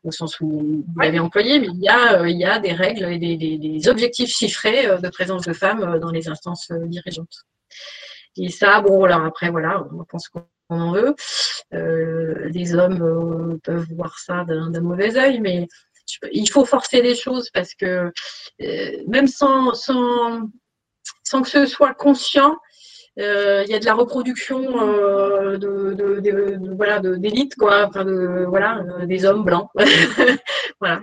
au 0.03 0.11
sens 0.11 0.39
où 0.39 0.83
vous 0.87 1.01
l'avez 1.01 1.19
employé, 1.19 1.59
mais 1.59 1.67
il 1.67 1.81
y, 1.81 1.89
a, 1.89 2.21
euh, 2.21 2.29
il 2.29 2.37
y 2.37 2.45
a 2.45 2.59
des 2.59 2.73
règles 2.73 3.05
et 3.05 3.17
des, 3.17 3.87
objectifs 3.87 4.29
chiffrés 4.29 4.87
euh, 4.87 4.97
de 4.97 5.09
présence 5.09 5.43
de 5.43 5.53
femmes 5.53 5.83
euh, 5.83 5.99
dans 5.99 6.11
les 6.11 6.27
instances 6.27 6.71
dirigeantes. 6.71 7.45
Et 8.37 8.49
ça, 8.49 8.81
bon, 8.81 9.03
alors 9.03 9.25
après, 9.25 9.49
voilà, 9.49 9.85
on 9.93 10.03
pense 10.05 10.29
qu'on 10.29 10.45
en 10.71 10.91
veut. 10.93 11.15
les 11.71 12.75
hommes 12.75 13.59
peuvent 13.63 13.87
voir 13.95 14.17
ça 14.19 14.45
d'un 14.45 14.81
mauvais 14.81 15.17
œil, 15.17 15.39
mais 15.39 15.67
il 16.31 16.49
faut 16.49 16.65
forcer 16.65 17.01
les 17.01 17.15
choses 17.15 17.49
parce 17.51 17.73
que 17.73 18.11
même 19.07 19.27
sans, 19.27 19.73
sans, 19.73 20.49
que 21.41 21.49
ce 21.49 21.65
soit 21.65 21.93
conscient, 21.93 22.57
euh, 23.19 23.63
il 23.65 23.71
y 23.71 23.75
a 23.75 23.79
de 23.79 23.85
la 23.85 23.93
reproduction 23.93 24.61
euh, 24.81 25.57
de, 25.57 27.17
d'élite 27.17 27.55
quoi. 27.55 27.87
De 27.87 28.45
voilà 28.47 28.79
euh, 28.79 29.05
des 29.05 29.25
hommes 29.25 29.43
blancs. 29.43 29.69
Voilà. 30.79 31.01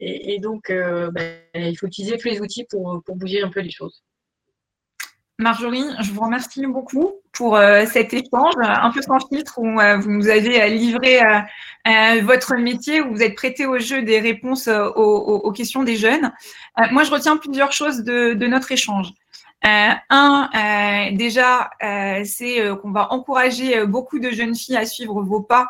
Et, 0.00 0.40
donc 0.40 0.72
ben, 0.72 1.40
il 1.54 1.76
faut 1.76 1.86
utiliser 1.86 2.18
tous 2.18 2.26
les 2.26 2.40
outils 2.40 2.64
pour 2.68 3.00
bouger 3.14 3.42
un 3.42 3.48
peu 3.48 3.60
les 3.60 3.70
choses 3.70 4.02
Marjorie, 5.40 5.84
je 6.00 6.12
vous 6.12 6.20
remercie 6.20 6.66
beaucoup 6.66 7.12
pour 7.32 7.58
cet 7.90 8.12
échange 8.12 8.54
un 8.58 8.90
peu 8.90 9.00
sans 9.02 9.18
filtre 9.28 9.58
où 9.58 9.78
vous 10.00 10.10
nous 10.10 10.28
avez 10.28 10.68
livré 10.70 11.20
votre 12.22 12.54
métier, 12.56 13.00
où 13.00 13.12
vous 13.12 13.22
êtes 13.22 13.34
prêté 13.34 13.66
au 13.66 13.78
jeu 13.78 14.02
des 14.02 14.20
réponses 14.20 14.68
aux, 14.68 15.52
questions 15.52 15.82
des 15.82 15.96
jeunes. 15.96 16.32
moi, 16.90 17.04
je 17.04 17.10
retiens 17.10 17.36
plusieurs 17.36 17.72
choses 17.72 18.04
de 18.04 18.46
notre 18.46 18.70
échange. 18.72 19.12
Euh, 19.66 19.90
un, 20.08 20.48
euh, 20.54 21.16
déjà, 21.16 21.70
euh, 21.82 22.22
c'est 22.24 22.62
qu'on 22.80 22.92
va 22.92 23.12
encourager 23.12 23.84
beaucoup 23.84 24.18
de 24.18 24.30
jeunes 24.30 24.54
filles 24.54 24.78
à 24.78 24.86
suivre 24.86 25.22
vos 25.22 25.42
pas 25.42 25.68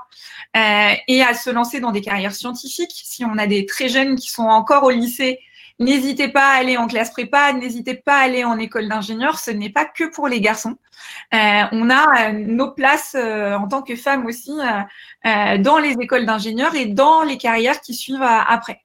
et 0.55 1.23
à 1.23 1.35
se 1.35 1.51
lancer 1.51 1.81
dans 1.81 1.91
des 1.91 2.01
carrières 2.01 2.35
scientifiques. 2.35 2.93
Si 3.05 3.25
on 3.25 3.37
a 3.39 3.47
des 3.47 3.67
très 3.67 3.89
jeunes 3.89 4.17
qui 4.17 4.31
sont 4.31 4.45
encore 4.45 4.85
au 4.85 4.91
lycée, 4.91 5.41
n'hésitez 5.81 6.29
pas 6.29 6.53
à 6.53 6.59
aller 6.59 6.77
en 6.77 6.87
classe 6.87 7.11
prépa, 7.11 7.53
n'hésitez 7.53 7.95
pas 7.95 8.19
à 8.19 8.23
aller 8.25 8.45
en 8.45 8.59
école 8.59 8.89
d'ingénieur. 8.89 9.39
Ce 9.39 9.51
n'est 9.51 9.71
pas 9.71 9.85
que 9.85 10.05
pour 10.05 10.29
les 10.29 10.41
garçons. 10.41 10.77
on 11.33 11.91
a 11.91 12.33
nos 12.33 12.71
places 12.71 13.17
en 13.17 13.67
tant 13.67 13.83
que 13.83 13.97
femmes 13.97 14.27
aussi 14.27 14.53
dans 15.25 15.79
les 15.79 15.95
écoles 16.01 16.27
d'ingénieurs 16.27 16.75
et 16.75 16.87
dans 16.87 17.23
les 17.23 17.39
carrières 17.39 17.81
qui 17.81 17.95
suivent 17.95 18.23
après. 18.23 18.85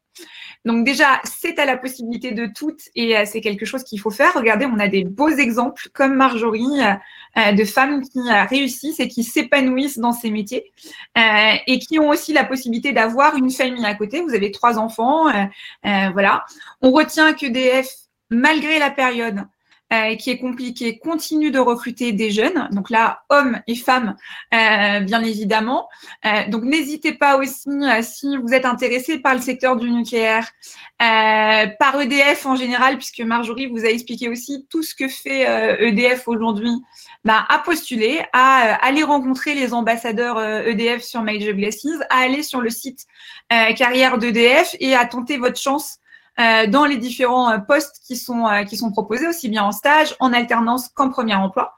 Donc 0.65 0.83
déjà, 0.83 1.21
c'est 1.23 1.59
à 1.59 1.65
la 1.65 1.77
possibilité 1.77 2.31
de 2.31 2.47
toutes 2.47 2.89
et 2.95 3.15
euh, 3.15 3.23
c'est 3.25 3.39
quelque 3.39 3.65
chose 3.65 3.83
qu'il 3.83 3.99
faut 3.99 4.09
faire. 4.09 4.33
Regardez, 4.33 4.65
on 4.65 4.79
a 4.79 4.87
des 4.87 5.03
beaux 5.03 5.29
exemples 5.29 5.89
comme 5.93 6.15
Marjorie 6.15 6.65
euh, 6.81 6.93
euh, 7.37 7.51
de 7.51 7.63
femmes 7.63 8.01
qui 8.01 8.19
réussissent 8.49 8.99
et 8.99 9.07
qui 9.07 9.23
s'épanouissent 9.23 9.99
dans 9.99 10.11
ces 10.11 10.31
métiers 10.31 10.71
et 11.15 11.79
qui 11.79 11.99
ont 11.99 12.09
aussi 12.09 12.33
la 12.33 12.43
possibilité 12.43 12.91
d'avoir 12.91 13.35
une 13.35 13.51
famille 13.51 13.85
à 13.85 13.93
côté. 13.93 14.21
Vous 14.21 14.33
avez 14.33 14.51
trois 14.51 14.79
enfants, 14.79 15.25
voilà. 15.83 16.45
On 16.81 16.91
retient 16.91 17.33
que 17.33 17.45
DF, 17.45 17.87
malgré 18.29 18.79
la 18.79 18.89
période, 18.89 19.45
euh, 19.93 20.15
qui 20.15 20.31
est 20.31 20.39
compliqué, 20.39 20.97
continue 20.97 21.51
de 21.51 21.59
recruter 21.59 22.11
des 22.11 22.31
jeunes, 22.31 22.69
donc 22.71 22.89
là, 22.89 23.21
hommes 23.29 23.61
et 23.67 23.75
femmes, 23.75 24.15
euh, 24.51 24.99
bien 25.01 25.23
évidemment. 25.23 25.87
Euh, 26.25 26.47
donc 26.49 26.63
n'hésitez 26.63 27.13
pas 27.13 27.37
aussi, 27.37 27.69
si 28.01 28.35
vous 28.35 28.51
êtes 28.51 28.65
intéressé 28.65 29.19
par 29.19 29.35
le 29.35 29.41
secteur 29.41 29.75
du 29.75 29.91
nucléaire, 29.91 30.49
par 30.97 32.01
EDF 32.01 32.47
en 32.47 32.55
général, 32.55 32.97
puisque 32.97 33.19
Marjorie 33.19 33.67
vous 33.67 33.85
a 33.85 33.89
expliqué 33.89 34.27
aussi 34.27 34.65
tout 34.71 34.81
ce 34.81 34.95
que 34.95 35.07
fait 35.07 35.41
EDF 35.79 36.27
e 36.27 36.31
aujourd'hui, 36.31 36.73
bah, 37.23 37.45
à 37.47 37.59
postuler, 37.59 38.21
à 38.33 38.83
aller 38.83 39.03
rencontrer 39.03 39.53
les 39.53 39.71
ambassadeurs 39.71 40.41
EDF 40.41 41.01
e 41.01 41.05
sur 41.05 41.21
Major 41.21 41.53
Glasses, 41.53 42.01
à 42.09 42.21
aller 42.21 42.41
sur 42.41 42.59
le 42.59 42.71
site 42.71 43.05
carrière 43.49 44.17
d'EDF 44.17 44.75
et 44.79 44.95
à 44.95 45.05
tenter 45.05 45.37
votre 45.37 45.59
chance 45.59 45.99
euh, 45.99 46.04
dans 46.37 46.85
les 46.85 46.97
différents 46.97 47.51
euh, 47.51 47.57
postes 47.59 48.01
qui 48.05 48.17
sont, 48.17 48.47
euh, 48.47 48.63
qui 48.63 48.77
sont 48.77 48.91
proposés, 48.91 49.27
aussi 49.27 49.49
bien 49.49 49.63
en 49.63 49.71
stage, 49.71 50.15
en 50.19 50.33
alternance 50.33 50.89
qu'en 50.89 51.09
premier 51.09 51.35
emploi. 51.35 51.77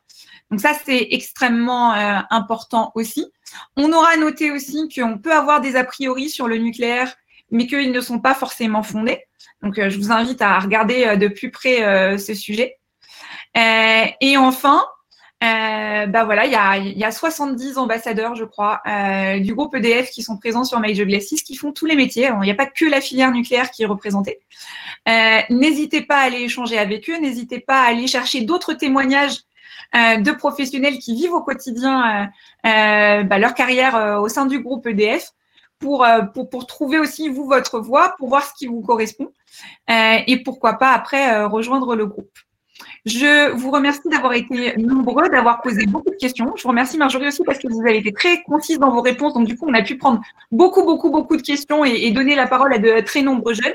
Donc 0.50 0.62
ça, 0.62 0.72
c'est 0.86 1.08
extrêmement 1.12 1.92
important 2.30 2.94
aussi. 2.96 3.30
On 3.76 3.92
aura 3.92 4.16
noté 4.16 4.50
aussi 4.50 4.88
qu'on 4.88 5.18
peut 5.18 5.34
avoir 5.34 5.60
des 5.60 5.76
a 5.76 5.84
priori 5.84 6.30
sur 6.30 6.48
le 6.48 6.58
nucléaire, 6.58 7.14
mais 7.52 7.68
qu'ils 7.68 7.92
ne 7.92 8.00
sont 8.00 8.20
pas 8.20 8.34
forcément 8.34 8.82
fondés. 8.82 9.26
Donc 9.62 9.76
je 9.76 9.98
vous 9.98 10.10
invite 10.10 10.42
à 10.42 10.58
regarder 10.60 11.18
de 11.18 11.28
plus 11.28 11.52
près 11.52 12.18
ce 12.18 12.34
sujet. 12.34 12.78
et 13.56 14.38
enfin, 14.38 14.86
euh, 15.44 16.08
bah 16.08 16.24
voilà, 16.24 16.46
il 16.46 16.52
y 16.52 16.56
a, 16.56 16.78
y 16.78 17.04
a 17.04 17.12
70 17.12 17.78
ambassadeurs, 17.78 18.36
je 18.36 18.44
crois, 18.44 18.82
euh, 18.88 19.40
du 19.40 19.54
groupe 19.54 19.76
EDF 19.76 20.10
qui 20.10 20.24
sont 20.24 20.38
présents 20.38 20.64
sur 20.64 20.80
Major 20.80 21.06
Glasses, 21.06 21.44
qui 21.46 21.56
font 21.56 21.72
tous 21.72 21.86
les 21.86 21.96
métiers. 21.96 22.30
Il 22.42 22.46
n'y 22.46 22.52
a 22.52 22.56
pas 22.56 22.66
que 22.66 22.86
la 22.86 23.02
filière 23.02 23.32
nucléaire 23.32 23.70
qui 23.70 23.84
est 23.84 23.86
représentée. 23.86 24.40
Euh, 25.08 25.40
n'hésitez 25.52 26.02
pas 26.02 26.18
à 26.18 26.22
aller 26.22 26.42
échanger 26.42 26.80
avec 26.80 27.08
eux, 27.10 27.18
n'hésitez 27.20 27.60
pas 27.60 27.82
à 27.82 27.90
aller 27.90 28.08
chercher 28.08 28.42
d'autres 28.42 28.74
témoignages 28.74 29.42
euh, 29.96 30.18
de 30.18 30.32
professionnels 30.32 30.98
qui 30.98 31.16
vivent 31.16 31.34
au 31.34 31.44
quotidien 31.44 32.32
bah, 32.64 33.38
leur 33.38 33.54
carrière 33.54 34.20
au 34.20 34.28
sein 34.30 34.48
du 34.48 34.60
groupe 34.60 34.88
EDF. 34.88 35.32
Pour, 35.80 36.08
pour, 36.34 36.50
pour, 36.50 36.66
trouver 36.66 36.98
aussi, 36.98 37.30
vous, 37.30 37.46
votre 37.46 37.80
voie, 37.80 38.16
pour 38.18 38.30
voir 38.30 38.44
ce 38.44 38.52
qui 38.56 38.66
vous 38.66 38.82
correspond. 38.82 39.32
et 39.88 40.42
pourquoi 40.44 40.74
pas, 40.74 40.92
après, 40.92 41.46
rejoindre 41.46 41.96
le 41.96 42.08
groupe. 42.08 42.32
Je 43.06 43.52
vous 43.52 43.72
remercie 43.72 44.08
d'avoir 44.10 44.34
été 44.34 44.76
nombreux, 44.78 45.30
d'avoir 45.30 45.62
posé 45.62 45.86
beaucoup 45.86 46.10
de 46.10 46.16
questions. 46.16 46.54
Je 46.56 46.64
vous 46.64 46.70
remercie 46.70 46.98
Marjorie 46.98 47.28
aussi 47.28 47.44
parce 47.44 47.60
que 47.60 47.68
vous 47.68 47.82
avez 47.82 47.98
été 47.98 48.12
très 48.12 48.42
concise 48.44 48.80
dans 48.80 48.92
vos 48.92 49.02
réponses. 49.02 49.34
Donc 49.34 49.48
du 49.48 49.58
coup, 49.58 49.66
on 49.68 49.74
a 49.74 49.82
pu 49.82 49.98
prendre 49.98 50.22
beaucoup, 50.52 50.84
beaucoup, 50.84 51.10
beaucoup 51.10 51.38
de 51.38 51.42
questions 51.42 51.86
et, 51.86 52.12
donner 52.12 52.36
la 52.36 52.48
parole 52.48 52.74
à 52.74 52.78
de 52.78 53.00
très 53.02 53.22
nombreux 53.22 53.54
jeunes. 53.54 53.74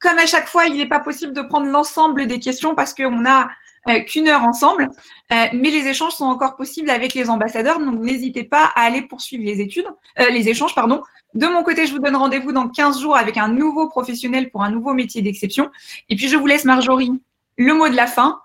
Comme 0.00 0.18
à 0.18 0.26
chaque 0.26 0.46
fois, 0.46 0.66
il 0.66 0.76
n'est 0.76 0.88
pas 0.88 1.00
possible 1.00 1.32
de 1.32 1.42
prendre 1.42 1.66
l'ensemble 1.66 2.26
des 2.26 2.38
questions 2.38 2.74
parce 2.74 2.94
qu'on 2.94 3.20
n'a 3.20 3.48
euh, 3.88 4.00
qu'une 4.00 4.28
heure 4.28 4.42
ensemble, 4.42 4.90
euh, 5.32 5.44
mais 5.54 5.70
les 5.70 5.86
échanges 5.88 6.12
sont 6.12 6.26
encore 6.26 6.56
possibles 6.56 6.90
avec 6.90 7.14
les 7.14 7.30
ambassadeurs. 7.30 7.80
Donc 7.80 8.00
n'hésitez 8.00 8.44
pas 8.44 8.64
à 8.74 8.82
aller 8.82 9.02
poursuivre 9.02 9.44
les 9.44 9.60
études, 9.60 9.86
euh, 10.20 10.30
les 10.30 10.48
échanges, 10.48 10.74
pardon. 10.74 11.02
De 11.34 11.46
mon 11.46 11.62
côté, 11.62 11.86
je 11.86 11.92
vous 11.92 11.98
donne 11.98 12.16
rendez-vous 12.16 12.52
dans 12.52 12.68
15 12.68 13.00
jours 13.00 13.16
avec 13.16 13.36
un 13.36 13.48
nouveau 13.48 13.88
professionnel 13.88 14.50
pour 14.50 14.62
un 14.62 14.70
nouveau 14.70 14.94
métier 14.94 15.22
d'exception. 15.22 15.70
Et 16.08 16.16
puis 16.16 16.28
je 16.28 16.36
vous 16.36 16.46
laisse 16.46 16.64
Marjorie 16.64 17.12
le 17.58 17.74
mot 17.74 17.88
de 17.88 17.96
la 17.96 18.06
fin 18.06 18.40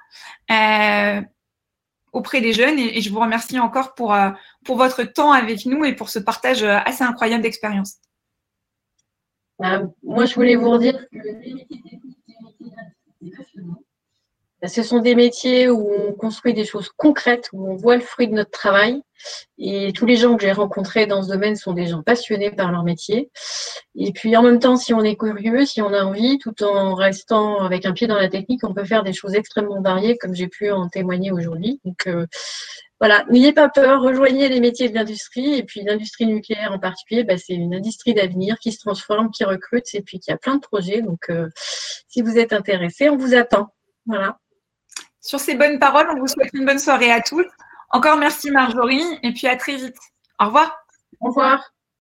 euh, 0.52 1.22
auprès 2.12 2.42
des 2.42 2.52
jeunes. 2.52 2.78
Et, 2.80 3.02
je 3.02 3.10
vous 3.12 3.20
remercie 3.20 3.60
encore 3.60 3.94
pour, 3.94 4.14
euh, 4.14 4.32
pour 4.66 4.76
votre 4.78 5.04
temps 5.04 5.32
avec 5.32 5.66
nous 5.66 5.86
et 5.86 5.96
pour 5.96 6.10
ce 6.10 6.20
partage 6.20 6.64
euh, 6.64 6.78
assez 6.86 7.04
incroyable 7.04 7.44
d'expérience. 7.44 8.00
moi, 9.60 10.26
je 10.26 10.36
voulais 10.36 10.56
vous 10.56 10.78
dire 10.78 11.08
que 11.10 11.18
ce 14.68 14.84
sont 14.84 15.00
des 15.00 15.16
métiers 15.16 15.70
où 15.70 15.92
on 15.92 16.14
construit 16.14 16.54
des 16.54 16.66
choses 16.66 16.90
concrètes, 16.96 17.50
où 17.54 17.70
on 17.70 17.76
voit 17.76 17.96
le 17.96 18.02
fruit 18.02 18.28
de 18.28 18.34
notre 18.34 18.52
travail. 18.52 19.02
Et 19.58 19.94
tous 19.94 20.06
les 20.06 20.16
gens 20.16 20.36
que 20.36 20.44
j'ai 20.44 20.52
rencontrés 20.52 21.06
dans 21.06 21.24
ce 21.24 21.30
domaine 21.30 21.56
sont 21.56 21.74
des 21.74 21.88
gens 21.88 22.02
passionnés 22.02 22.52
par 22.52 22.72
leur 22.72 22.84
métier. 22.84 23.30
Et 23.96 24.12
puis 24.12 24.36
en 24.36 24.44
même 24.44 24.60
temps, 24.60 24.76
si 24.76 24.94
on 24.94 25.02
est 25.02 25.16
curieux, 25.16 25.66
si 25.66 25.82
on 25.82 25.94
a 25.94 26.04
envie, 26.04 26.38
tout 26.40 26.64
en 26.64 26.96
restant 26.96 27.60
avec 27.60 27.86
un 27.86 27.94
pied 27.94 28.08
dans 28.08 28.18
la 28.18 28.30
technique, 28.30 28.64
on 28.64 28.74
peut 28.74 28.86
faire 28.86 29.04
des 29.04 29.14
choses 29.14 29.36
extrêmement 29.36 29.82
variées, 29.82 30.18
comme 30.18 30.36
j'ai 30.36 30.48
pu 30.48 30.72
en 30.72 30.88
témoigner 30.90 31.32
aujourd'hui. 31.32 31.80
Donc 31.86 32.08
euh, 32.08 32.26
voilà, 33.00 33.26
n'ayez 33.30 33.52
pas 33.52 33.70
peur, 33.70 34.02
rejoignez 34.02 34.48
les 34.50 34.62
métiers 34.62 34.90
de 34.90 34.96
l'industrie. 34.96 35.56
Et 35.56 35.64
puis 35.64 35.84
l'industrie 35.84 36.26
nucléaire 36.26 36.72
en 36.72 36.80
particulier, 36.80 37.24
bah, 37.24 37.38
c'est 37.38 37.54
une 37.54 37.76
industrie 37.76 38.14
d'avenir 38.14 38.58
qui 38.60 38.72
se 38.72 38.80
transforme, 38.80 39.30
qui 39.32 39.44
recrute, 39.44 39.86
et 39.94 40.02
puis 40.02 40.20
qui 40.20 40.32
a 40.32 40.38
plein 40.38 40.56
de 40.56 40.62
projets. 40.62 41.02
Donc 41.02 41.30
euh, 41.30 41.50
si 42.08 42.22
vous 42.22 42.38
êtes 42.38 42.54
intéressé, 42.54 43.10
on 43.10 43.18
vous 43.18 43.36
attend. 43.36 43.70
Voilà. 44.06 44.38
Sur 45.24 45.40
ces 45.40 45.56
bonnes 45.56 45.80
paroles, 45.80 46.10
on 46.12 46.20
vous 46.20 46.28
souhaite 46.28 46.52
une 46.54 46.66
bonne 46.66 46.80
soirée 46.80 47.12
à 47.12 47.22
tous. 47.22 47.46
Encore 47.92 48.18
merci 48.18 48.52
Marjorie 48.52 49.06
et 49.24 49.32
puis 49.32 49.48
à 49.48 49.56
très 49.56 49.78
vite. 49.78 49.96
Au 50.40 50.48
revoir. 50.48 50.78
Au 51.22 51.28
revoir. 51.28 51.64